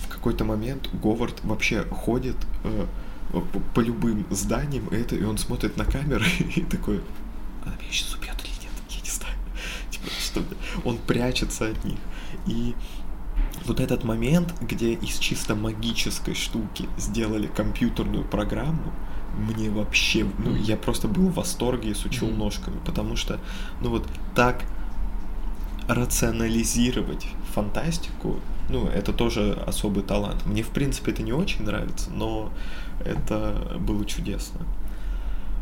в 0.04 0.08
какой-то 0.08 0.44
момент 0.44 0.88
Говард 0.92 1.42
вообще 1.42 1.82
ходит 1.90 2.36
э, 2.64 2.86
по, 3.32 3.40
по 3.40 3.80
любым 3.80 4.26
зданиям, 4.30 4.86
и, 4.88 4.96
это, 4.96 5.16
и 5.16 5.24
он 5.24 5.38
смотрит 5.38 5.76
на 5.76 5.84
камеры 5.84 6.26
и 6.56 6.62
такой, 6.62 7.00
она 7.64 7.74
меня 7.76 7.90
сейчас 7.90 8.14
убьет 8.14 8.36
или 8.44 8.52
нет, 8.62 8.72
я 8.88 9.00
не 9.00 9.10
знаю. 9.10 9.34
Типа, 9.90 10.06
что 10.20 10.42
он 10.84 10.98
прячется 10.98 11.68
от 11.68 11.84
них. 11.84 11.98
И 12.46 12.74
вот 13.66 13.80
этот 13.80 14.04
момент, 14.04 14.54
где 14.60 14.94
из 14.94 15.18
чисто 15.18 15.54
магической 15.54 16.34
штуки 16.34 16.88
сделали 16.96 17.46
компьютерную 17.46 18.24
программу, 18.24 18.92
мне 19.38 19.70
вообще, 19.70 20.26
ну, 20.38 20.54
я 20.54 20.76
просто 20.76 21.08
был 21.08 21.28
в 21.28 21.34
восторге 21.34 21.90
и 21.90 21.94
сучил 21.94 22.28
Мгм. 22.28 22.38
ножками, 22.38 22.76
потому 22.84 23.16
что, 23.16 23.38
ну, 23.80 23.90
вот 23.90 24.06
так 24.34 24.64
рационализировать 25.88 27.26
фантастику, 27.54 28.36
ну, 28.68 28.86
это 28.86 29.12
тоже 29.12 29.52
особый 29.66 30.02
талант. 30.02 30.46
Мне, 30.46 30.62
в 30.62 30.68
принципе, 30.68 31.10
это 31.10 31.22
не 31.22 31.32
очень 31.32 31.64
нравится, 31.64 32.10
но 32.10 32.52
это 33.04 33.76
было 33.80 34.04
чудесно. 34.04 34.60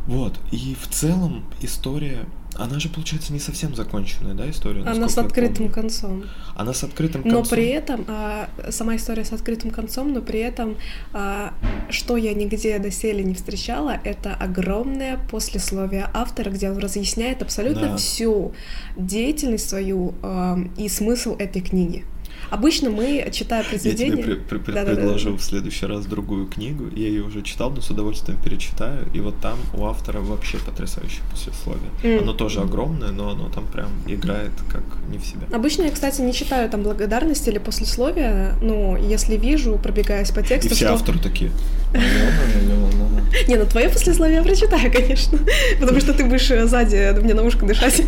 Вот, 0.07 0.39
и 0.51 0.75
в 0.75 0.89
целом 0.89 1.45
история, 1.61 2.27
она 2.57 2.81
же, 2.81 2.89
получается, 2.89 3.33
не 3.33 3.39
совсем 3.39 3.75
законченная, 3.75 4.35
да, 4.35 4.49
история? 4.51 4.83
Она 4.83 5.09
с 5.09 5.17
открытым 5.19 5.69
концом. 5.71 6.25
Она 6.57 6.73
с 6.73 6.83
открытым 6.83 7.23
Но 7.25 7.37
концом. 7.37 7.51
при 7.57 7.67
этом 7.69 8.05
а, 8.09 8.49
сама 8.71 8.97
история 8.97 9.25
с 9.25 9.33
открытым 9.33 9.71
концом, 9.71 10.13
но 10.13 10.23
при 10.23 10.41
этом 10.41 10.77
а, 11.13 11.53
что 11.91 12.17
я 12.17 12.35
нигде 12.35 12.79
доселе 12.79 13.23
не 13.23 13.35
встречала, 13.35 13.99
это 14.03 14.35
огромное 14.35 15.19
послесловие 15.31 16.09
автора, 16.13 16.51
где 16.51 16.71
он 16.71 16.79
разъясняет 16.79 17.43
абсолютно 17.43 17.91
Да. 17.91 17.97
всю 17.97 18.55
деятельность 18.97 19.69
свою 19.69 20.15
а, 20.23 20.59
и 20.77 20.89
смысл 20.89 21.37
этой 21.39 21.63
книги. 21.63 22.05
Обычно 22.51 22.91
мы, 22.91 23.29
читая 23.33 23.63
Я 23.63 23.69
произведение... 23.69 24.23
тебе 24.23 24.37
при- 24.37 24.59
при- 24.59 24.73
Да-да-да. 24.73 24.97
предложу 24.97 25.37
в 25.37 25.43
следующий 25.43 25.87
раз 25.87 26.07
другую 26.07 26.47
книгу. 26.47 26.85
Я 26.95 27.09
ее 27.09 27.23
уже 27.23 27.43
читал, 27.43 27.71
но 27.71 27.81
с 27.81 27.91
удовольствием 27.91 28.39
перечитаю. 28.43 29.07
И 29.15 29.21
вот 29.21 29.39
там 29.41 29.59
у 29.75 29.85
автора 29.87 30.21
вообще 30.21 30.59
потрясающее 30.59 31.23
послесловие. 31.31 31.91
М. 32.03 32.23
Оно 32.23 32.33
тоже 32.33 32.61
огромное, 32.61 33.11
но 33.11 33.31
оно 33.31 33.49
там 33.49 33.67
прям 33.67 33.89
играет 34.07 34.53
как 34.71 34.83
не 35.11 35.19
в 35.19 35.25
себя. 35.27 35.43
Обычно 35.53 35.83
я, 35.83 35.91
кстати, 35.91 36.21
не 36.21 36.33
читаю 36.33 36.69
там 36.71 36.83
благодарности 36.83 37.49
или 37.51 37.59
послесловия, 37.59 38.55
но 38.63 38.97
если 38.97 39.37
вижу, 39.37 39.79
пробегаясь 39.83 40.31
по 40.31 40.41
И 40.41 40.45
тексту, 40.45 40.75
все 40.75 40.87
что... 40.87 40.95
авторы 40.95 41.19
такие. 41.19 41.51
Не, 43.49 43.57
ну 43.57 43.67
твое 43.67 43.89
послесловие 43.89 44.37
я 44.37 44.43
прочитаю, 44.43 44.91
конечно, 44.93 45.39
потому 45.81 46.01
что 46.01 46.13
ты 46.15 46.25
будешь 46.25 46.51
э, 46.51 46.67
сзади 46.67 47.15
мне 47.21 47.35
на 47.35 47.43
ушко 47.43 47.67
дышать. 47.67 48.03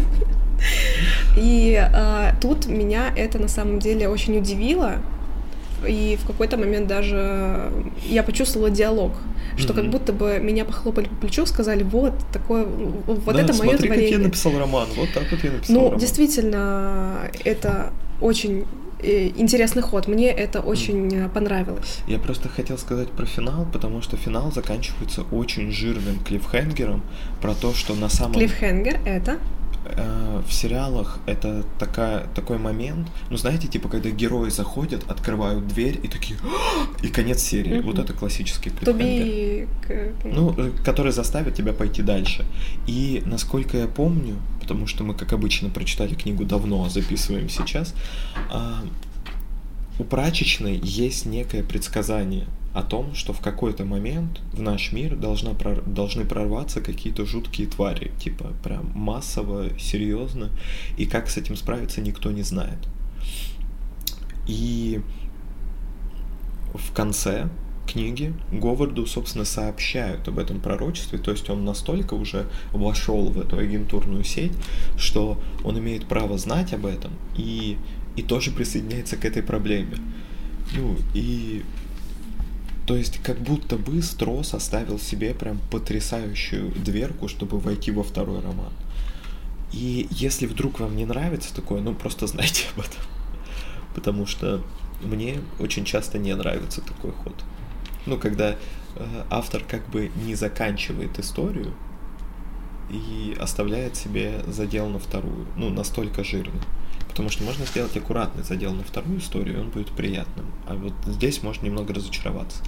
И 1.36 1.74
а, 1.92 2.34
тут 2.40 2.66
меня 2.66 3.12
это 3.16 3.38
на 3.38 3.48
самом 3.48 3.78
деле 3.78 4.08
очень 4.08 4.36
удивило, 4.38 4.96
и 5.86 6.18
в 6.22 6.26
какой-то 6.26 6.56
момент 6.56 6.86
даже 6.88 7.72
я 8.06 8.22
почувствовала 8.22 8.68
диалог, 8.70 9.12
что 9.56 9.72
как 9.72 9.84
Мгм. 9.84 9.92
будто 9.92 10.12
бы 10.12 10.38
меня 10.38 10.64
похлопали 10.64 11.06
по 11.06 11.14
плечу, 11.14 11.46
сказали, 11.46 11.82
вот 11.82 12.12
такое, 12.32 12.64
вот 12.66 13.24
Да, 13.34 13.40
это 13.42 13.52
мое 13.54 13.70
смотри, 13.70 13.88
как 13.88 13.96
я 13.98 14.02
творение. 14.04 14.18
написал 14.18 14.58
роман. 14.58 14.88
Вот 14.96 15.08
так 15.14 15.24
вот 15.30 15.42
я 15.42 15.50
написал 15.52 15.74
Ну, 15.76 15.84
роман. 15.86 15.98
действительно, 15.98 17.30
это 17.44 17.92
очень 18.20 18.60
э, 18.60 18.64
интересный 19.02 19.82
ход. 19.82 20.08
Мне 20.08 20.30
это 20.30 20.60
очень 20.60 21.14
э, 21.14 21.28
понравилось. 21.28 22.00
Я 22.06 22.18
просто 22.18 22.48
хотел 22.48 22.78
сказать 22.78 23.10
про 23.10 23.26
финал, 23.26 23.66
потому 23.72 24.02
что 24.02 24.16
финал 24.16 24.52
заканчивается 24.52 25.22
очень 25.32 25.72
жирным 25.72 26.18
клиффхенгером 26.24 27.02
про 27.40 27.54
то, 27.54 27.74
что 27.74 27.94
на 27.94 28.08
самом 28.08 28.34
Клиффхенгер 28.34 29.00
это 29.04 29.38
Э, 29.96 30.42
в 30.46 30.52
сериалах 30.52 31.20
это 31.26 31.64
такая, 31.78 32.26
такой 32.34 32.58
момент, 32.58 33.08
ну 33.30 33.36
знаете, 33.38 33.66
типа 33.66 33.88
когда 33.88 34.10
герои 34.10 34.50
заходят, 34.50 35.10
открывают 35.10 35.66
дверь 35.68 35.98
и 36.02 36.08
такие, 36.08 36.38
«А!» 36.42 36.86
и 37.02 37.08
конец 37.08 37.42
серии. 37.42 37.78
Мгм. 37.78 37.86
Вот 37.86 37.98
это 37.98 38.12
классический 38.12 38.70
клиффхенгер. 38.70 39.68
К- 39.86 40.26
Ну, 40.26 40.54
э, 40.56 40.70
который 40.84 41.12
заставит 41.12 41.54
тебя 41.54 41.72
пойти 41.72 42.02
дальше. 42.02 42.44
И 42.86 43.22
насколько 43.24 43.78
я 43.78 43.86
помню, 43.86 44.36
потому 44.70 44.86
что 44.86 45.02
мы, 45.02 45.14
как 45.14 45.32
обычно, 45.32 45.68
прочитали 45.68 46.14
книгу 46.14 46.44
давно, 46.44 46.84
а 46.84 46.88
записываем 46.88 47.48
сейчас, 47.48 47.92
а, 48.52 48.84
у 49.98 50.04
прачечной 50.04 50.78
есть 50.80 51.26
некое 51.26 51.64
предсказание 51.64 52.46
о 52.72 52.84
том, 52.84 53.12
что 53.16 53.32
в 53.32 53.40
какой-то 53.40 53.84
момент 53.84 54.40
в 54.52 54.62
наш 54.62 54.92
мир 54.92 55.16
должна 55.16 55.54
должны 55.86 56.24
прорваться 56.24 56.80
какие-то 56.80 57.26
жуткие 57.26 57.66
твари, 57.66 58.12
типа 58.22 58.52
прям 58.62 58.92
массово, 58.94 59.76
серьезно, 59.76 60.50
и 60.96 61.04
как 61.04 61.28
с 61.28 61.36
этим 61.36 61.56
справиться 61.56 62.00
никто 62.00 62.30
не 62.30 62.42
знает. 62.42 62.78
И 64.46 65.00
в 66.74 66.92
конце 66.92 67.48
книги 67.90 68.32
Говарду, 68.52 69.06
собственно, 69.06 69.44
сообщают 69.44 70.28
об 70.28 70.38
этом 70.38 70.60
пророчестве, 70.60 71.18
то 71.18 71.30
есть 71.30 71.50
он 71.50 71.64
настолько 71.64 72.14
уже 72.14 72.46
вошел 72.72 73.30
в 73.30 73.40
эту 73.40 73.58
агентурную 73.58 74.24
сеть, 74.24 74.52
что 74.96 75.40
он 75.64 75.78
имеет 75.78 76.06
право 76.06 76.38
знать 76.38 76.72
об 76.72 76.86
этом 76.86 77.12
и, 77.36 77.76
и 78.16 78.22
тоже 78.22 78.50
присоединяется 78.50 79.16
к 79.16 79.24
этой 79.24 79.42
проблеме. 79.42 79.96
Ну, 80.76 80.96
и 81.14 81.62
то 82.86 82.96
есть 82.96 83.22
как 83.22 83.38
будто 83.38 83.76
бы 83.76 84.02
Строс 84.02 84.54
оставил 84.54 84.98
себе 84.98 85.34
прям 85.34 85.58
потрясающую 85.70 86.72
дверку, 86.72 87.28
чтобы 87.28 87.58
войти 87.58 87.90
во 87.90 88.02
второй 88.02 88.40
роман. 88.40 88.72
И 89.72 90.08
если 90.10 90.46
вдруг 90.46 90.80
вам 90.80 90.96
не 90.96 91.04
нравится 91.04 91.54
такое, 91.54 91.80
ну 91.80 91.94
просто 91.94 92.26
знайте 92.26 92.64
об 92.74 92.80
этом. 92.80 93.02
Потому 93.94 94.26
что 94.26 94.62
мне 95.02 95.38
очень 95.58 95.84
часто 95.84 96.18
не 96.18 96.34
нравится 96.34 96.80
такой 96.80 97.12
ход. 97.12 97.34
Ну, 98.06 98.18
когда 98.18 98.50
э, 98.50 98.56
автор 99.30 99.62
как 99.62 99.88
бы 99.88 100.10
не 100.24 100.34
заканчивает 100.34 101.18
историю 101.18 101.74
и 102.90 103.36
оставляет 103.40 103.96
себе 103.96 104.42
задел 104.48 104.88
на 104.88 104.98
вторую, 104.98 105.46
ну, 105.56 105.70
настолько 105.70 106.24
жирный. 106.24 106.60
Потому 107.08 107.28
что 107.28 107.44
можно 107.44 107.66
сделать 107.66 107.96
аккуратный 107.96 108.44
задел 108.44 108.72
на 108.72 108.84
вторую 108.84 109.18
историю, 109.18 109.56
и 109.56 109.60
он 109.60 109.70
будет 109.70 109.90
приятным. 109.90 110.46
А 110.66 110.74
вот 110.74 110.92
здесь 111.06 111.42
можно 111.42 111.66
немного 111.66 111.92
разочароваться. 111.92 112.62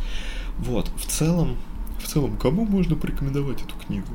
Вот, 0.59 0.89
в 0.97 1.07
целом, 1.07 1.57
в 2.03 2.09
целом, 2.09 2.37
кому 2.37 2.65
можно 2.65 2.97
порекомендовать 2.97 3.63
эту 3.63 3.77
книгу? 3.77 4.09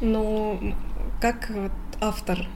Ну, 0.00 0.74
как 1.20 1.50
автор 2.00 2.46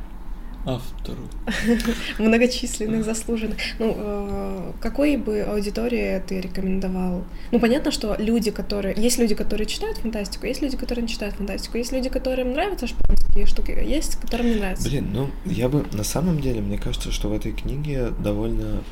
Автору. 0.67 1.23
многочисленных 2.19 3.05
заслуженных. 3.05 3.57
Ну, 3.79 3.95
э, 3.97 4.73
какой 4.81 5.17
бы 5.17 5.43
аудитории 5.43 6.21
ты 6.27 6.41
рекомендовал? 6.41 7.23
Ну, 7.53 7.61
понятно, 7.61 7.93
что 7.93 8.17
люди, 8.19 8.51
которые... 8.51 8.95
Есть 8.97 9.19
люди, 9.19 9.35
которые 9.35 9.67
читают 9.67 9.99
фантастику, 9.99 10.47
есть 10.47 10.62
люди, 10.62 10.77
которые 10.77 11.03
не 11.03 11.09
читают 11.09 11.37
фантастику, 11.37 11.79
есть 11.79 11.93
люди, 11.93 12.09
которым 12.09 12.53
нравится 12.53 12.87
шпионский 12.87 13.27
такие 13.37 13.47
штуки 13.47 13.71
есть, 13.71 14.17
которые 14.17 14.49
мне 14.51 14.61
нравятся. 14.61 14.89
Блин, 14.89 15.11
ну 15.12 15.31
я 15.45 15.69
бы 15.69 15.85
на 15.93 16.05
самом 16.05 16.41
деле, 16.41 16.61
мне 16.61 16.79
кажется, 16.79 17.12
что 17.12 17.29
в 17.29 17.33
этой 17.33 17.53
книге 17.53 18.12
довольно 18.19 18.83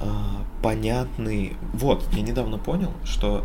а, 0.00 0.44
понятный. 0.62 1.56
Вот, 1.72 2.04
я 2.12 2.22
недавно 2.22 2.58
понял, 2.58 2.92
что 3.04 3.44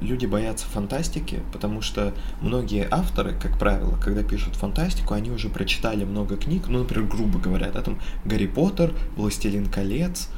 люди 0.00 0.26
боятся 0.26 0.66
фантастики, 0.66 1.40
потому 1.52 1.82
что 1.82 2.12
многие 2.40 2.86
авторы, 2.90 3.34
как 3.40 3.58
правило, 3.58 3.96
когда 4.02 4.22
пишут 4.22 4.56
фантастику, 4.56 5.14
они 5.14 5.30
уже 5.30 5.48
прочитали 5.48 6.04
много 6.04 6.36
книг, 6.36 6.64
ну, 6.68 6.80
например, 6.80 7.08
грубо 7.08 7.38
говоря, 7.38 7.70
да, 7.70 7.82
там 7.82 8.00
Гарри 8.24 8.46
Поттер, 8.46 8.92
Властелин 9.16 9.66
колец, 9.66 10.28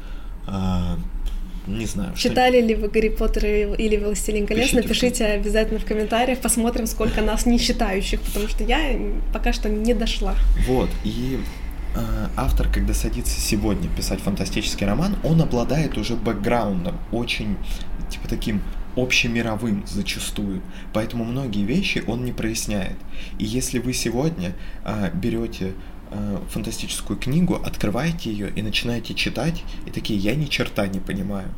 а, 0.47 0.99
не 1.66 1.87
знаю. 1.87 2.14
Читали 2.14 2.59
что... 2.59 2.68
ли 2.68 2.75
вы 2.75 2.89
Гарри 2.89 3.09
Поттер 3.09 3.47
или 3.47 3.97
Властелин 3.97 4.47
колец? 4.47 4.70
Пишите 4.70 4.83
Напишите 4.83 5.25
обязательно 5.27 5.81
в 5.81 5.87
комментариях, 5.87 6.41
посмотрим, 6.41 6.87
сколько 6.87 7.22
нас 7.22 7.47
не 7.47 7.59
читающих, 7.59 8.20
потому 8.20 8.49
что 8.49 8.62
я 8.64 8.99
пока 9.33 9.53
что 9.53 9.70
не 9.70 9.95
дошла. 9.95 10.35
Вот, 10.66 10.91
и 11.05 11.41
э, 11.95 12.27
автор, 12.37 12.68
когда 12.68 12.93
садится 12.93 13.41
сегодня 13.41 13.89
писать 13.89 14.20
фантастический 14.20 14.87
роман, 14.87 15.16
он 15.25 15.41
обладает 15.41 15.97
уже 15.97 16.14
бэкграундом, 16.14 16.99
очень, 17.11 17.57
типа, 18.11 18.29
таким 18.29 18.61
общемировым 18.97 19.85
зачастую. 19.87 20.63
Поэтому 20.93 21.25
многие 21.25 21.65
вещи 21.65 22.03
он 22.07 22.25
не 22.25 22.33
проясняет. 22.33 22.97
И 23.39 23.45
если 23.45 23.79
вы 23.79 23.93
сегодня 23.93 24.55
э, 24.85 25.11
берете 25.15 25.73
э, 26.11 26.39
фантастическую 26.51 27.19
книгу, 27.19 27.55
открываете 27.55 28.31
ее 28.31 28.51
и 28.55 28.63
начинаете 28.63 29.15
читать, 29.15 29.63
и 29.87 29.91
такие, 29.91 30.19
я 30.19 30.35
ни 30.35 30.47
черта 30.47 30.87
не 30.87 31.01
понимаю. 31.01 31.49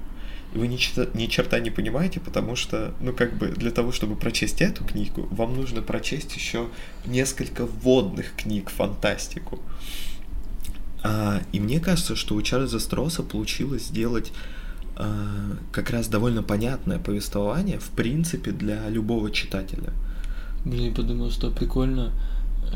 И 0.55 0.59
вы 0.59 0.68
ни, 0.68 0.78
ни 1.16 1.26
черта 1.26 1.59
не 1.59 1.70
понимаете, 1.70 2.20
потому 2.20 2.57
что, 2.57 2.95
ну, 3.01 3.12
как 3.12 3.37
бы, 3.37 3.49
для 3.49 3.70
того, 3.70 3.93
чтобы 3.93 4.16
прочесть 4.16 4.62
эту 4.62 4.84
книгу, 4.84 5.28
вам 5.30 5.55
нужно 5.55 5.82
прочесть 5.82 6.34
еще 6.34 6.68
несколько 7.05 7.66
вводных 7.66 8.34
книг 8.37 8.70
фантастику. 8.70 9.61
А, 11.03 11.43
и 11.53 11.61
мне 11.61 11.78
кажется, 11.78 12.16
что 12.16 12.34
у 12.34 12.43
Чарльза 12.43 12.78
Стросса 12.78 13.22
получилось 13.22 13.84
сделать 13.84 14.32
а, 14.32 14.65
как 15.72 15.90
раз 15.90 16.09
довольно 16.09 16.42
понятное 16.42 16.99
повествование, 16.99 17.78
в 17.78 17.90
принципе, 17.90 18.51
для 18.53 18.88
любого 18.88 19.30
читателя. 19.30 19.92
Блин, 20.64 20.94
подумал, 20.94 21.30
что 21.30 21.51
прикольно, 21.51 22.12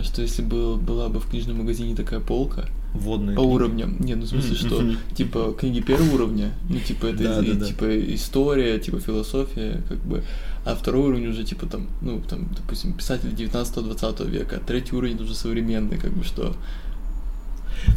что 0.03 0.23
если 0.23 0.43
был, 0.43 0.77
была 0.77 1.09
бы 1.09 1.19
в 1.19 1.29
книжном 1.29 1.59
магазине 1.59 1.97
такая 1.97 2.21
полка, 2.21 2.67
Водные 2.93 3.37
по 3.37 3.43
книги. 3.43 3.55
уровням. 3.55 3.97
Не, 4.01 4.15
ну 4.17 4.25
в 4.25 4.29
смысле, 4.29 4.57
что 4.57 4.85
типа 5.15 5.55
книги 5.59 5.81
первого 5.81 6.15
уровня, 6.15 6.53
ну 6.69 6.79
типа 6.81 7.07
это 7.07 7.23
да, 7.23 7.41
и, 7.41 7.53
да, 7.53 7.67
типа 7.67 7.87
да. 7.87 8.15
история, 8.15 8.79
типа 8.79 9.01
философия, 9.01 9.83
как 9.89 9.99
бы, 9.99 10.23
а 10.65 10.75
второй 10.75 11.09
уровень 11.09 11.29
уже 11.29 11.45
типа 11.45 11.67
там, 11.67 11.87
ну 12.01 12.21
там, 12.29 12.49
допустим, 12.57 12.93
писатель 12.93 13.29
19-20 13.31 14.29
века, 14.29 14.57
а 14.57 14.67
третий 14.67 14.97
уровень 14.97 15.23
уже 15.23 15.35
современный, 15.35 15.99
как 15.99 16.13
бы 16.13 16.25
что 16.25 16.55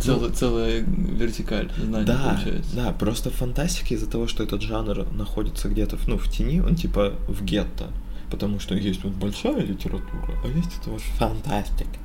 Целая, 0.01 0.29
ну, 0.29 0.35
целая 0.35 0.79
вертикаль 0.81 1.71
знания 1.77 2.05
да, 2.05 2.35
получается. 2.35 2.75
Да, 2.75 2.91
просто 2.91 3.29
в 3.29 3.33
фантастике 3.33 3.95
из-за 3.95 4.09
того, 4.09 4.27
что 4.27 4.43
этот 4.43 4.61
жанр 4.61 5.07
находится 5.11 5.69
где-то 5.69 5.97
ну, 6.07 6.17
в 6.17 6.29
тени, 6.29 6.59
он 6.61 6.75
типа 6.75 7.13
в 7.27 7.43
гетто. 7.43 7.87
Потому 8.29 8.59
что 8.59 8.75
есть 8.75 9.03
вот 9.03 9.13
большая 9.13 9.61
литература, 9.61 10.33
а 10.43 10.47
есть 10.47 10.71
это 10.81 10.89
вот 10.89 11.01
фантастика. 11.01 11.99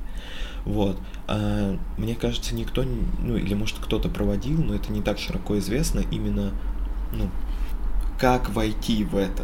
Вот. 0.65 0.97
А, 1.27 1.77
мне 1.97 2.15
кажется, 2.15 2.53
никто, 2.53 2.83
ну 3.23 3.37
или 3.37 3.53
может 3.53 3.77
кто-то 3.79 4.09
проводил, 4.09 4.61
но 4.61 4.75
это 4.75 4.91
не 4.91 5.01
так 5.01 5.17
широко 5.17 5.57
известно, 5.57 6.03
именно, 6.11 6.51
ну, 7.13 7.29
как 8.19 8.49
войти 8.49 9.03
в 9.03 9.15
это 9.15 9.43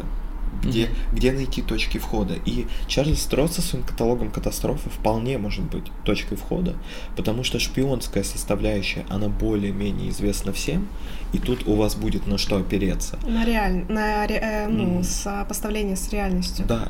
где, 0.62 0.84
mm-hmm. 0.84 0.96
где 1.12 1.32
найти 1.32 1.62
точки 1.62 1.98
входа. 1.98 2.34
И 2.44 2.66
Чарльз 2.86 3.22
Строт 3.22 3.52
со 3.52 3.62
своим 3.62 3.84
каталогом 3.84 4.30
катастрофы 4.30 4.90
вполне 4.90 5.38
может 5.38 5.64
быть 5.64 5.84
точкой 6.04 6.36
входа, 6.36 6.74
потому 7.16 7.44
что 7.44 7.58
шпионская 7.58 8.24
составляющая, 8.24 9.04
она 9.08 9.28
более-менее 9.28 10.10
известна 10.10 10.52
всем, 10.52 10.88
и 11.32 11.38
тут 11.38 11.66
у 11.66 11.74
вас 11.74 11.94
будет 11.94 12.26
на 12.26 12.38
что 12.38 12.56
опереться. 12.56 13.18
На 13.26 13.44
реаль... 13.44 13.84
на 13.88 14.26
ре... 14.26 14.36
э, 14.36 14.68
ну, 14.68 15.00
mm. 15.00 15.04
сопоставление 15.04 15.96
с 15.96 16.08
реальностью. 16.10 16.64
Да. 16.66 16.88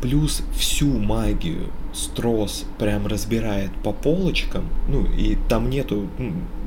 Плюс 0.00 0.42
всю 0.56 0.86
магию 0.98 1.72
Строс 1.92 2.64
прям 2.78 3.08
разбирает 3.08 3.72
по 3.82 3.92
полочкам, 3.92 4.68
ну 4.88 5.04
и 5.04 5.36
там 5.48 5.68
нету 5.68 6.08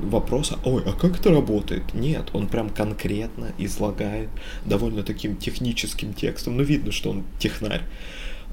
вопроса, 0.03 0.59
ой, 0.65 0.83
а 0.85 0.91
как 0.91 1.19
это 1.19 1.31
работает? 1.31 1.93
Нет, 1.93 2.29
он 2.33 2.47
прям 2.47 2.69
конкретно 2.69 3.53
излагает 3.57 4.29
довольно 4.65 5.03
таким 5.03 5.37
техническим 5.37 6.13
текстом, 6.13 6.57
ну 6.57 6.63
видно, 6.63 6.91
что 6.91 7.11
он 7.11 7.23
технарь. 7.39 7.83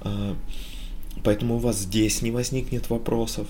А, 0.02 0.36
поэтому 1.24 1.56
у 1.56 1.58
вас 1.58 1.78
здесь 1.78 2.22
не 2.22 2.30
возникнет 2.30 2.88
вопросов 2.90 3.48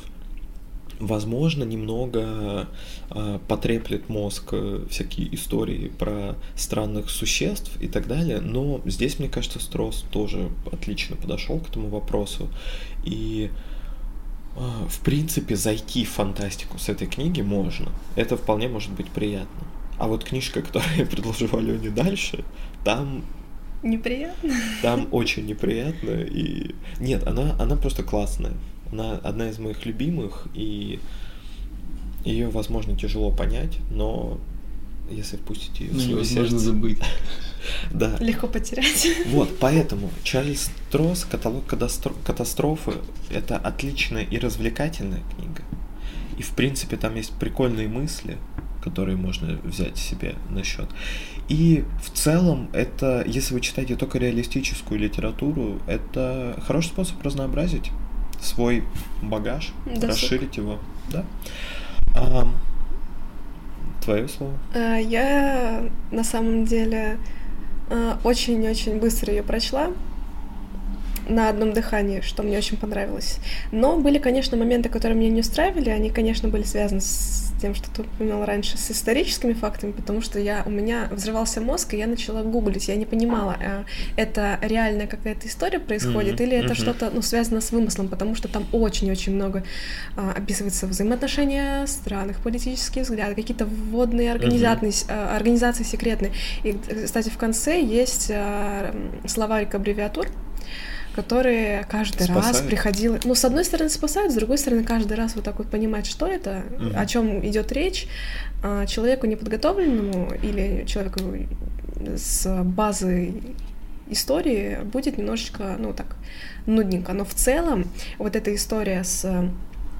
возможно, 0.99 1.64
немного 1.64 2.68
э, 3.11 3.38
потреплет 3.49 4.09
мозг 4.09 4.49
э, 4.53 4.84
всякие 4.90 5.34
истории 5.34 5.90
про 5.99 6.36
странных 6.55 7.11
существ 7.11 7.70
и 7.80 7.88
так 7.88 8.07
далее, 8.07 8.40
но 8.40 8.80
здесь, 8.84 9.18
мне 9.18 9.28
кажется, 9.28 9.61
Строс 9.61 10.05
тоже 10.11 10.51
отлично 10.70 11.16
подошел 11.16 11.59
к 11.61 11.68
этому 11.68 11.88
вопросу. 11.88 12.49
И 13.05 13.51
э, 14.57 14.61
в 14.88 15.01
принципе, 15.01 15.57
зайти 15.57 16.05
в 16.05 16.11
фантастику 16.11 16.78
с 16.78 16.88
этой 16.88 17.07
книги 17.07 17.42
можно. 17.42 17.90
Это 18.16 18.36
вполне 18.36 18.68
может 18.68 18.92
быть 18.92 19.09
приятно. 19.09 19.66
А 19.99 20.09
вот 20.09 20.24
книжка, 20.24 20.62
которую 20.62 20.96
я 20.96 21.07
предложу 21.07 21.49
Алене 21.57 21.90
дальше, 21.90 22.44
там 22.84 23.24
Неприятно. 23.80 24.55
Там 24.82 25.07
очень 25.12 25.46
неприятно. 25.46 26.11
И. 26.11 26.74
Нет, 26.99 27.24
она, 27.28 27.55
она 27.61 27.76
просто 27.76 28.03
классная. 28.03 28.55
Она 28.93 29.12
одна 29.16 29.49
из 29.49 29.59
моих 29.59 29.84
любимых, 29.86 30.47
и 30.55 31.01
ее, 32.24 32.49
возможно, 32.49 32.97
тяжело 32.97 33.30
понять, 33.30 33.78
но 33.91 34.39
если 35.11 35.36
впустить 35.36 35.80
ее 35.80 35.93
в 35.93 36.01
свое 36.01 36.24
сердце... 36.24 36.59
забыть. 36.59 36.99
Да. 37.91 38.16
Легко 38.20 38.47
потерять. 38.47 39.09
Вот, 39.26 39.59
поэтому 39.59 40.11
Чарльз 40.22 40.70
Тросс, 40.91 41.24
каталог 41.24 41.66
катастрофы, 41.66 42.93
это 43.30 43.57
отличная 43.57 44.22
и 44.22 44.39
развлекательная 44.39 45.22
книга. 45.34 45.64
И, 46.39 46.43
в 46.43 46.51
принципе, 46.51 46.97
там 46.97 47.16
есть 47.16 47.32
прикольные 47.32 47.89
мысли, 47.89 48.39
которые 48.82 49.16
можно 49.16 49.59
взять 49.64 49.99
себе 49.99 50.36
на 50.49 50.62
счет. 50.62 50.89
И 51.49 51.84
в 52.03 52.16
целом, 52.16 52.70
это, 52.72 53.24
если 53.26 53.55
вы 53.55 53.61
читаете 53.61 53.97
только 53.97 54.18
реалистическую 54.18 55.01
литературу, 55.01 55.80
это 55.89 56.62
хороший 56.64 56.89
способ 56.89 57.20
разнообразить 57.22 57.91
свой 58.41 58.84
багаж, 59.22 59.72
Досуг. 59.86 60.11
расширить 60.11 60.57
его, 60.57 60.78
да. 61.11 61.24
А, 62.14 62.49
твое 64.05 64.28
слово? 64.28 64.55
А, 64.74 64.97
я 64.97 65.84
на 66.11 66.24
самом 66.24 66.64
деле 66.64 67.18
а, 67.91 68.18
очень-очень 68.24 68.99
быстро 68.99 69.32
ее 69.32 69.43
прочла 69.43 69.91
на 71.28 71.49
одном 71.49 71.72
дыхании, 71.72 72.20
что 72.20 72.43
мне 72.43 72.57
очень 72.57 72.76
понравилось. 72.76 73.39
Но 73.70 73.99
были, 73.99 74.18
конечно, 74.18 74.57
моменты, 74.57 74.89
которые 74.89 75.18
меня 75.18 75.30
не 75.30 75.41
устраивали. 75.41 75.91
Они, 75.91 76.11
конечно, 76.11 76.49
были 76.49 76.62
связаны 76.62 77.01
с 77.01 77.47
тем, 77.59 77.75
что 77.75 77.91
ты 77.91 78.03
упоминал 78.03 78.45
раньше, 78.45 78.79
с 78.79 78.91
историческими 78.91 79.53
фактами, 79.53 79.93
потому 79.93 80.21
что 80.21 80.39
я, 80.39 80.63
у 80.67 80.71
меня 80.71 81.09
взрывался 81.11 81.61
мозг, 81.61 81.95
и 81.95 81.99
я 81.99 82.07
начала 82.07 82.43
гуглить. 82.43 82.89
Я 82.89 82.97
не 82.97 83.07
понимала, 83.07 83.57
э, 83.61 83.85
это 84.17 84.59
реальная 84.63 85.07
какая-то 85.07 85.47
история 85.47 85.79
происходит, 85.79 86.41
mm-hmm. 86.41 86.45
или 86.45 86.57
это 86.57 86.73
mm-hmm. 86.73 86.75
что-то 86.75 87.11
ну, 87.13 87.23
связано 87.23 87.61
с 87.61 87.71
вымыслом, 87.71 88.09
потому 88.09 88.35
что 88.35 88.49
там 88.49 88.67
очень-очень 88.73 89.35
много 89.35 89.65
а, 90.17 90.33
описывается 90.37 90.87
взаимоотношения 90.87 91.87
стран, 91.87 92.31
их 92.31 92.41
политические 92.41 93.05
взгляды, 93.05 93.35
какие-то 93.35 93.67
вводные 93.67 94.33
организации, 94.33 95.07
mm-hmm. 95.07 95.37
организации 95.37 95.85
секретные. 95.85 96.33
И, 96.65 96.77
кстати, 97.05 97.29
в 97.29 97.39
конце 97.39 97.81
есть 97.81 98.31
а, 98.33 98.95
словарик 99.27 99.75
аббревиатур, 99.75 100.29
которые 101.19 101.85
каждый 101.91 102.27
спасают. 102.27 102.47
раз 102.47 102.61
приходил, 102.61 103.19
ну, 103.25 103.35
с 103.35 103.45
одной 103.45 103.64
стороны 103.64 103.91
спасают, 103.91 104.31
с 104.31 104.37
другой 104.37 104.57
стороны 104.57 104.85
каждый 104.85 105.16
раз 105.16 105.35
вот 105.35 105.43
так 105.43 105.59
вот 105.59 105.69
понимать, 105.69 106.07
что 106.07 106.29
это, 106.29 106.62
угу. 106.77 106.93
о 106.95 107.07
чем 107.07 107.45
идет 107.45 107.73
речь, 107.73 108.07
а 108.62 108.87
человеку 108.87 109.27
неподготовленному 109.27 110.33
или 110.43 110.85
человеку 110.87 111.19
с 112.16 112.62
базы 112.62 113.35
истории 114.09 114.79
будет 114.85 115.19
немножечко, 115.19 115.75
ну, 115.77 115.93
так, 115.93 116.14
нудненько. 116.66 117.12
Но 117.14 117.25
в 117.25 117.35
целом 117.35 117.87
вот 118.19 118.37
эта 118.37 118.55
история 118.55 119.03
с 119.03 119.29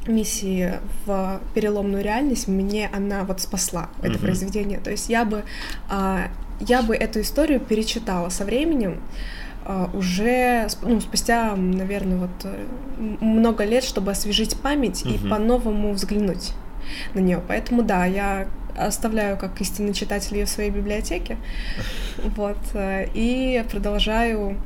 миссии 0.07 0.75
в 1.05 1.41
переломную 1.53 2.05
реальность 2.05 2.47
мне 2.47 2.89
она 2.95 3.25
вот 3.25 3.41
спасла 3.41 3.91
это 4.03 4.15
mm 4.15 4.21
произведение. 4.21 4.79
То 4.79 4.93
есть 4.93 5.09
я 5.09 5.25
бы 5.25 5.43
а, 5.91 6.31
я 6.61 6.83
бы 6.83 6.95
эту 6.95 7.21
историю 7.21 7.59
перечитала 7.59 8.29
со 8.29 8.45
временем, 8.45 9.01
уже 9.93 10.67
ну, 10.83 11.01
спустя, 11.01 11.55
наверное, 11.55 12.17
вот 12.17 12.31
э, 12.45 12.67
много 13.21 13.65
лет, 13.65 13.85
чтобы 13.85 14.11
освежить 14.13 14.57
память 14.61 15.05
угу. 15.05 15.15
и 15.15 15.19
по-новому 15.19 15.93
взглянуть 15.93 16.53
на 17.15 17.21
нее. 17.21 17.43
Поэтому 17.47 17.83
да, 17.83 18.07
я 18.07 18.49
оставляю 18.77 19.37
как 19.37 19.61
истинный 19.61 19.93
читатель 19.93 20.37
ее 20.37 20.47
в 20.47 20.49
своей 20.49 20.71
библиотеке, 20.71 21.37
вот, 22.37 22.59
э, 22.75 23.09
и 23.15 23.65
продолжаю 23.71 24.57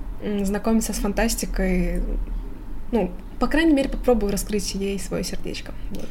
знакомиться 0.42 0.92
с 0.92 0.98
фантастикой, 0.98 2.00
ну, 2.92 3.11
по 3.40 3.48
крайней 3.48 3.72
мере, 3.72 3.88
попробую 3.88 4.30
раскрыть 4.30 4.72
ей 4.74 5.00
свое 5.00 5.24
сердечко. 5.24 5.72
Вот. 5.90 6.09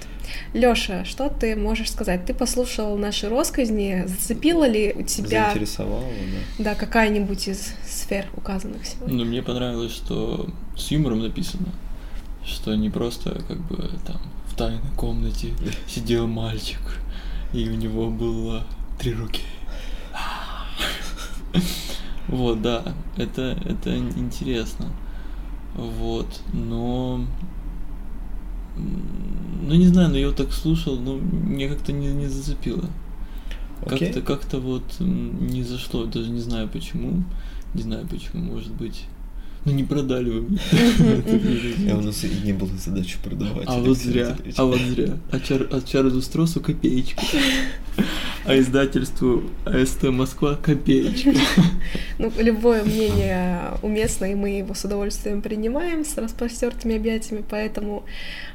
Лёша, 0.54 1.06
что 1.06 1.30
ты 1.30 1.56
можешь 1.56 1.92
сказать? 1.92 2.26
Ты 2.26 2.34
послушал 2.34 2.98
наши 2.98 3.30
россказни, 3.30 4.04
зацепила 4.06 4.68
ли 4.68 4.94
у 4.96 5.04
тебя... 5.04 5.46
Заинтересовала, 5.46 6.04
да. 6.58 6.64
Да, 6.64 6.76
какая-нибудь 6.76 7.48
из 7.48 7.74
сфер 7.88 8.28
указанных 8.36 8.86
сегодня? 8.86 9.18
Ну, 9.18 9.26
мне 9.26 9.42
понравилось, 9.42 9.94
что 9.94 10.50
с 10.78 10.92
юмором 10.92 11.22
написано, 11.22 11.70
что 12.46 12.76
не 12.76 12.90
просто 12.90 13.42
как 13.48 13.60
бы 13.68 13.90
там 14.06 14.22
в 14.48 14.56
тайной 14.56 14.82
комнате 14.98 15.54
сидел 15.88 16.28
мальчик, 16.28 16.82
и 17.54 17.70
у 17.70 17.76
него 17.76 18.10
было 18.10 18.64
три 19.00 19.14
руки. 19.14 19.44
Вот, 22.28 22.62
да, 22.62 22.94
это, 23.18 23.58
это 23.66 23.98
интересно. 23.98 24.88
Вот, 25.76 26.42
но... 26.54 27.26
Ну, 29.72 29.78
не 29.78 29.88
знаю, 29.88 30.10
но 30.10 30.18
я 30.18 30.28
вот 30.28 30.36
так 30.36 30.52
слушал, 30.52 30.98
но 30.98 31.16
мне 31.16 31.70
как-то 31.70 31.94
не, 31.94 32.08
не 32.08 32.28
зацепило. 32.28 32.90
Okay. 33.84 34.00
Как-то, 34.00 34.22
как-то 34.22 34.60
вот 34.60 34.84
не 35.00 35.64
зашло, 35.64 36.04
даже 36.04 36.30
не 36.30 36.42
знаю 36.42 36.68
почему. 36.68 37.24
Не 37.74 37.84
знаю 37.84 38.06
почему, 38.06 38.44
может 38.44 38.74
быть. 38.74 39.06
Ну 39.64 39.72
не 39.72 39.86
продали 39.86 40.30
вы 40.30 40.42
мне. 40.42 40.60
А 41.90 41.96
у 41.98 42.02
нас 42.02 42.22
и 42.26 42.30
не 42.44 42.52
было 42.52 42.70
задачи 42.78 43.18
продавать. 43.24 43.64
А 43.66 43.80
вот 43.80 43.98
зря, 43.98 44.36
а 44.58 44.66
вот 44.66 44.78
зря. 44.78 45.18
А, 45.32 45.40
Чар, 45.40 45.66
а 45.72 45.80
Чарльзу 45.80 46.22
Стросу 46.22 46.60
копеечку. 46.60 47.24
А 48.46 48.58
издательству 48.58 49.44
АСТ 49.66 50.04
Москва 50.04 50.56
копеечка. 50.56 51.32
Ну, 52.18 52.32
любое 52.38 52.84
мнение 52.84 53.60
уместно, 53.82 54.26
и 54.26 54.36
мы 54.36 54.50
его 54.52 54.76
с 54.76 54.86
удовольствием 54.86 55.42
принимаем 55.42 56.06
с 56.06 56.16
распростертыми 56.18 56.96
объятиями, 56.96 57.44
поэтому 57.48 58.06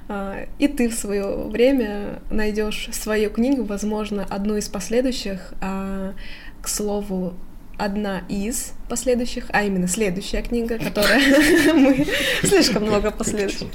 а, 0.09 0.47
и 0.59 0.69
ты 0.69 0.89
в 0.89 0.95
свое 0.95 1.49
время 1.49 2.21
найдешь 2.31 2.89
свою 2.93 3.31
книгу, 3.31 3.65
возможно, 3.65 4.25
одну 4.31 4.57
из 4.57 4.69
последующих. 4.69 5.53
А, 5.61 6.15
к 6.63 6.69
слову, 6.69 7.35
одна 7.79 8.23
из 8.29 8.73
последующих, 8.89 9.47
а 9.51 9.63
именно 9.63 9.87
следующая 9.87 10.43
книга, 10.43 10.79
которая 10.79 11.21
мы 11.75 12.07
слишком 12.43 12.85
много 12.85 13.11
последующих, 13.11 13.69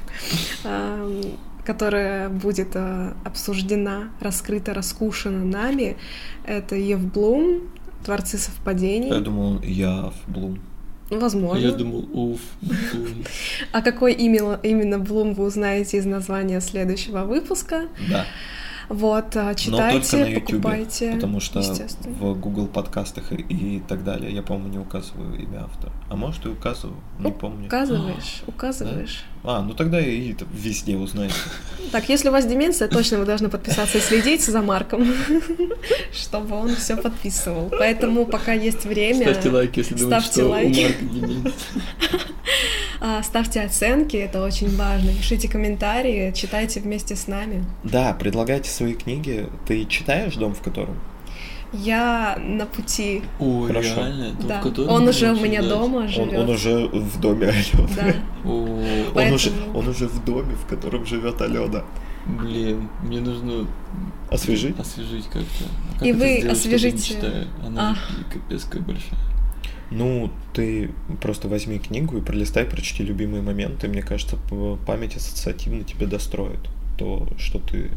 которая 1.65 2.29
будет 2.29 2.75
а, 2.75 3.15
обсуждена, 3.23 4.09
раскрыта, 4.19 4.73
раскушена 4.73 5.43
нами, 5.43 5.97
это 6.45 6.75
Ев 6.75 6.99
Блум, 6.99 7.69
Творцы 8.03 8.37
совпадений. 8.37 9.09
Я 9.09 9.19
думал, 9.19 9.61
Яв 9.61 10.13
Блум. 10.27 10.59
Возможно. 11.09 11.61
Я 11.61 11.73
думал, 11.73 12.07
уф. 12.13 12.39
А 13.73 13.81
какой 13.81 14.13
именно, 14.13 14.57
именно 14.63 14.97
Блум 14.97 15.33
вы 15.33 15.45
узнаете 15.45 15.97
из 15.97 16.05
названия 16.05 16.61
следующего 16.61 17.25
выпуска. 17.25 17.89
Да. 18.09 18.25
Вот, 18.91 19.37
а, 19.37 19.55
читайте, 19.55 19.71
Но 19.71 20.01
только 20.01 20.17
на 20.17 20.29
YouTube, 20.29 20.47
покупайте. 20.47 21.11
Потому 21.13 21.39
что 21.39 21.61
в 21.61 22.33
Google 22.37 22.67
подкастах 22.67 23.31
и, 23.31 23.35
и 23.35 23.79
так 23.79 24.03
далее 24.03 24.33
я, 24.33 24.43
по-моему, 24.43 24.67
не 24.67 24.79
указываю 24.79 25.39
имя 25.41 25.63
автора. 25.63 25.93
А 26.09 26.17
может 26.17 26.45
и 26.45 26.49
указываю, 26.49 26.97
не 27.17 27.31
помню. 27.31 27.67
Указываешь, 27.67 28.43
указываешь. 28.47 29.23
Да? 29.43 29.57
А, 29.57 29.61
ну 29.61 29.73
тогда 29.75 30.01
и 30.01 30.35
везде 30.53 30.97
узнаете. 30.97 31.35
Так, 31.91 32.07
если 32.07 32.29
у 32.29 32.31
вас 32.31 32.45
деменция, 32.45 32.87
точно 32.87 33.17
вы 33.17 33.25
должны 33.25 33.49
подписаться 33.49 33.97
и 33.97 34.01
следить 34.01 34.45
за 34.45 34.61
Марком, 34.61 35.05
чтобы 36.13 36.55
он 36.55 36.75
все 36.75 36.95
подписывал. 36.95 37.69
Поэтому 37.69 38.25
пока 38.25 38.53
есть 38.53 38.85
время... 38.85 39.23
Ставьте 39.23 39.49
лайк, 39.49 39.75
если 39.75 39.95
думаете, 39.95 40.25
что 40.25 40.47
лайки. 40.47 40.79
у 40.79 40.83
Марка 40.83 41.05
деменция. 41.05 41.53
А, 43.03 43.23
ставьте 43.23 43.61
оценки, 43.61 44.15
это 44.15 44.43
очень 44.43 44.75
важно. 44.77 45.11
Пишите 45.11 45.49
комментарии, 45.49 46.31
читайте 46.35 46.79
вместе 46.81 47.15
с 47.15 47.25
нами. 47.25 47.65
Да, 47.83 48.13
предлагайте 48.13 48.69
свои 48.81 48.93
книги. 48.93 49.47
Ты 49.65 49.85
читаешь 49.85 50.35
«Дом 50.35 50.53
в 50.53 50.61
котором»? 50.61 50.95
Я 51.73 52.37
на 52.37 52.65
пути. 52.65 53.21
Ой, 53.39 53.67
Хорошо. 53.67 53.95
реально? 53.95 54.31
Дом, 54.31 54.47
да. 54.47 54.61
В 54.61 54.89
он 54.89 55.07
уже 55.07 55.31
у 55.31 55.39
меня 55.39 55.61
дома 55.61 56.07
живет. 56.07 56.33
Он, 56.33 56.39
он 56.41 56.49
уже 56.49 56.87
в 56.87 57.19
доме 57.21 57.47
Алены. 57.47 57.89
Да. 57.95 58.15
Он, 58.49 58.81
Поэтому... 59.13 59.35
уже, 59.35 59.51
он 59.73 59.87
уже 59.87 60.07
в 60.07 60.25
доме, 60.25 60.55
в 60.55 60.65
котором 60.65 61.05
живет 61.05 61.39
Алена. 61.41 61.83
Блин, 62.25 62.89
мне 63.03 63.19
нужно 63.19 63.67
освежить, 64.31 64.77
освежить 64.79 65.25
как-то. 65.25 65.65
А 65.95 65.99
как 65.99 66.07
И 66.07 66.11
вы 66.11 66.39
сделать, 66.39 66.57
освежите. 66.57 67.47
Она 67.65 67.91
а. 67.91 68.33
капец 68.33 68.63
как 68.65 68.81
большая. 68.81 69.19
Ну, 69.91 70.31
ты 70.53 70.89
просто 71.21 71.47
возьми 71.47 71.77
книгу 71.77 72.17
и 72.17 72.21
пролистай, 72.21 72.65
прочти 72.65 73.03
любимые 73.03 73.43
моменты. 73.43 73.87
Мне 73.87 74.01
кажется, 74.01 74.37
память 74.87 75.15
ассоциативно 75.15 75.83
тебе 75.83 76.07
достроит 76.07 76.59
то, 76.97 77.27
что 77.37 77.59
ты 77.59 77.91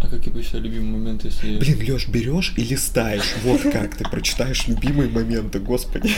а 0.00 0.06
какие 0.06 0.36
еще 0.36 0.58
любимые 0.58 0.92
моменты, 0.92 1.28
если... 1.28 1.58
Блин, 1.58 1.80
Лёш, 1.80 2.08
берешь 2.08 2.54
и 2.56 2.62
листаешь. 2.62 3.34
Вот 3.42 3.62
как 3.62 3.96
ты 3.96 4.04
прочитаешь 4.04 4.66
любимые 4.68 5.08
моменты, 5.08 5.58
господи. 5.58 6.10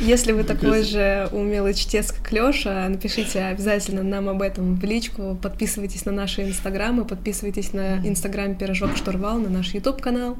Если 0.00 0.32
вы 0.32 0.44
такой 0.44 0.84
же 0.84 1.28
умелый 1.32 1.74
чтец, 1.74 2.12
как 2.12 2.30
Лёша, 2.32 2.88
напишите 2.88 3.40
обязательно 3.40 4.02
нам 4.02 4.28
об 4.28 4.42
этом 4.42 4.76
в 4.76 4.84
личку, 4.84 5.36
подписывайтесь 5.40 6.04
на 6.04 6.12
наши 6.12 6.42
инстаграмы, 6.42 7.04
подписывайтесь 7.04 7.72
на 7.72 7.98
инстаграм 8.06 8.54
Пирожок 8.54 8.96
Штурвал, 8.96 9.38
на 9.38 9.48
наш 9.48 9.74
YouTube 9.74 10.00
канал. 10.00 10.36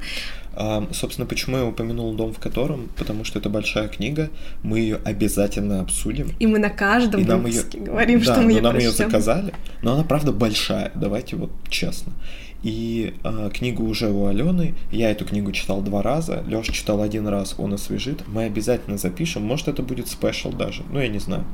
А, 0.53 0.87
собственно, 0.91 1.27
почему 1.27 1.57
я 1.57 1.65
упомянул 1.65 2.13
дом 2.13 2.33
в 2.33 2.39
котором? 2.39 2.89
Потому 2.97 3.23
что 3.23 3.39
это 3.39 3.49
большая 3.49 3.87
книга, 3.87 4.29
мы 4.63 4.79
ее 4.79 4.99
обязательно 5.03 5.81
обсудим. 5.81 6.31
И 6.39 6.47
мы 6.47 6.59
на 6.59 6.69
каждом 6.69 7.21
и 7.21 7.23
выпуске 7.23 7.79
говорим, 7.79 8.19
да, 8.19 8.33
что 8.33 8.41
мы 8.41 8.51
ее 8.51 8.61
нам 8.61 8.77
ее 8.77 8.91
заказали, 8.91 9.53
но 9.81 9.93
она 9.93 10.03
правда 10.03 10.31
большая, 10.31 10.91
давайте 10.95 11.35
вот 11.35 11.51
честно. 11.69 12.13
И 12.61 13.13
э, 13.23 13.49
книгу 13.53 13.85
уже 13.85 14.09
у 14.11 14.25
Алены. 14.25 14.75
Я 14.91 15.11
эту 15.11 15.25
книгу 15.25 15.51
читал 15.51 15.81
два 15.81 16.01
раза. 16.01 16.43
Леша 16.47 16.73
читал 16.73 17.01
один 17.01 17.27
раз, 17.27 17.55
он 17.57 17.73
освежит. 17.73 18.27
Мы 18.27 18.43
обязательно 18.43 18.97
запишем. 18.97 19.43
Может, 19.43 19.69
это 19.69 19.81
будет 19.81 20.07
спешл 20.07 20.51
даже. 20.51 20.83
Ну, 20.91 20.99
я 20.99 21.07
не 21.07 21.19
знаю. 21.19 21.45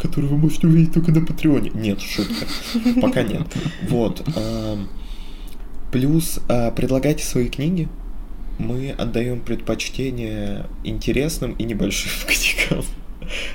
Который 0.00 0.26
вы 0.26 0.36
можете 0.36 0.66
увидеть 0.66 0.94
только 0.94 1.10
на 1.10 1.24
Патреоне. 1.24 1.72
Нет, 1.74 2.00
шутка. 2.00 2.46
Пока 3.00 3.22
нет. 3.22 3.42
Вот. 3.88 4.22
Плюс 5.90 6.40
а, 6.48 6.70
предлагайте 6.70 7.24
свои 7.24 7.48
книги. 7.48 7.88
Мы 8.58 8.90
отдаем 8.90 9.40
предпочтение 9.40 10.66
интересным 10.84 11.52
и 11.52 11.64
небольшим 11.64 12.10
книгам. 12.26 12.84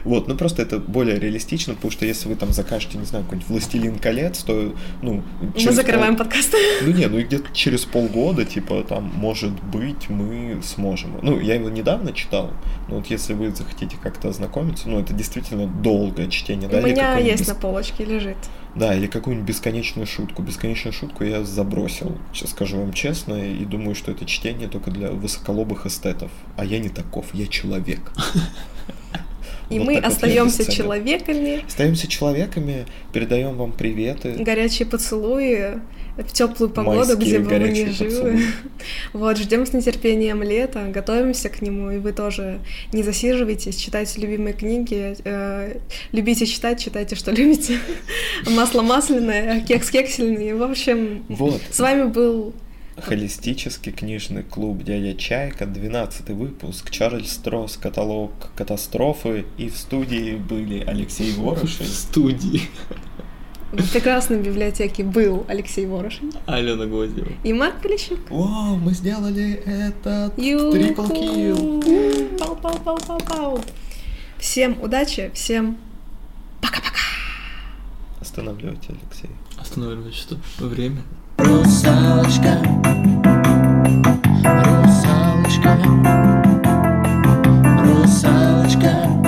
Вот, 0.03 0.27
ну 0.27 0.35
просто 0.35 0.61
это 0.61 0.79
более 0.79 1.19
реалистично, 1.19 1.73
потому 1.73 1.91
что 1.91 2.05
если 2.05 2.27
вы 2.27 2.35
там 2.35 2.51
закажете, 2.53 2.97
не 2.97 3.05
знаю, 3.05 3.23
какой-нибудь 3.25 3.49
«Властелин 3.49 3.99
колец», 3.99 4.39
то, 4.39 4.73
ну... 5.01 5.23
Мы 5.41 5.71
закрываем 5.71 6.15
пол... 6.15 6.25
подкаст. 6.25 6.55
Ну 6.81 6.91
не, 6.91 7.07
ну 7.07 7.19
и 7.19 7.23
где-то 7.23 7.49
через 7.53 7.85
полгода, 7.85 8.45
типа, 8.45 8.83
там, 8.87 9.11
может 9.15 9.53
быть, 9.63 10.09
мы 10.09 10.61
сможем. 10.63 11.19
Ну, 11.21 11.39
я 11.39 11.55
его 11.55 11.69
недавно 11.69 12.13
читал, 12.13 12.51
но 12.87 12.95
вот 12.95 13.07
если 13.07 13.33
вы 13.33 13.51
захотите 13.51 13.97
как-то 14.01 14.29
ознакомиться, 14.29 14.89
ну, 14.89 14.99
это 14.99 15.13
действительно 15.13 15.67
долгое 15.67 16.27
чтение, 16.29 16.69
да? 16.69 16.79
У 16.79 16.81
меня 16.81 17.17
есть 17.17 17.41
бес... 17.41 17.47
на 17.47 17.55
полочке, 17.55 18.05
лежит. 18.05 18.37
Да, 18.75 18.95
или 18.95 19.07
какую-нибудь 19.07 19.47
бесконечную 19.47 20.07
шутку. 20.07 20.41
Бесконечную 20.41 20.93
шутку 20.93 21.23
я 21.23 21.43
забросил, 21.43 22.17
сейчас 22.33 22.51
скажу 22.51 22.77
вам 22.77 22.93
честно, 22.93 23.33
и 23.33 23.65
думаю, 23.65 23.95
что 23.95 24.11
это 24.11 24.25
чтение 24.25 24.69
только 24.69 24.91
для 24.91 25.11
высоколобых 25.11 25.85
эстетов. 25.85 26.31
А 26.57 26.63
я 26.63 26.79
не 26.79 26.89
таков, 26.89 27.33
я 27.33 27.47
человек. 27.47 28.11
И 29.71 29.79
вот 29.79 29.85
мы 29.85 29.97
остаемся 29.97 30.69
человеками. 30.69 31.63
Остаемся 31.65 32.07
человеками, 32.07 32.85
передаем 33.13 33.55
вам 33.55 33.71
приветы. 33.71 34.35
Горячие 34.39 34.87
поцелуи 34.87 35.79
в 36.17 36.31
теплую 36.33 36.69
погоду, 36.69 36.97
Майские 36.97 37.39
где 37.39 37.39
бы 37.39 37.57
вы 37.57 37.69
ни 37.69 37.89
жили. 37.89 38.39
Вот, 39.13 39.37
ждем 39.37 39.65
с 39.65 39.73
нетерпением 39.73 40.43
лета, 40.43 40.87
готовимся 40.93 41.49
к 41.49 41.61
нему, 41.61 41.91
и 41.91 41.97
вы 41.97 42.11
тоже 42.11 42.59
не 42.91 43.03
засиживайтесь, 43.03 43.75
читайте 43.75 44.19
любимые 44.19 44.53
книги, 44.53 45.15
э, 45.23 45.77
любите 46.11 46.45
читать, 46.45 46.79
читайте, 46.79 47.15
что 47.15 47.31
любите. 47.35 47.79
Масло 48.49 48.81
масляное, 48.81 49.61
кекс 49.61 49.89
кексельный. 49.89 50.53
В 50.53 50.63
общем, 50.63 51.23
вот. 51.29 51.61
с 51.71 51.79
вами 51.79 52.03
был 52.03 52.53
Холистический 52.97 53.91
книжный 53.91 54.43
клуб 54.43 54.83
«Дядя 54.83 55.15
Чайка», 55.15 55.65
12 55.65 56.29
выпуск, 56.29 56.91
Чарльз 56.91 57.31
Строс, 57.31 57.77
каталог 57.77 58.31
катастрофы, 58.55 59.45
и 59.57 59.69
в 59.69 59.77
студии 59.77 60.35
были 60.35 60.83
Алексей 60.85 61.33
Ворошин. 61.33 61.85
В 61.85 61.89
студии. 61.89 62.63
В 63.71 63.91
прекрасной 63.93 64.41
библиотеке 64.41 65.03
был 65.05 65.45
Алексей 65.47 65.85
Ворошин. 65.85 66.33
Алена 66.45 66.85
Гвоздева. 66.85 67.31
И 67.45 67.53
Марк 67.53 67.81
Полищук. 67.81 68.29
Вау, 68.29 68.75
мы 68.75 68.91
сделали 68.93 69.53
этот 69.53 70.35
трипл 70.35 71.07
килл. 71.07 71.81
Пау-пау-пау-пау-пау. 72.37 73.63
Всем 74.37 74.77
удачи, 74.81 75.31
всем 75.33 75.77
пока-пока. 76.61 76.99
Останавливайте, 78.19 78.89
Алексей. 78.89 79.29
Останавливать 79.57 80.15
что? 80.15 80.37
Время? 80.59 81.01
Rusáčka, 81.43 82.53
rusáčka, 84.43 85.77
rusáčka. 87.83 89.20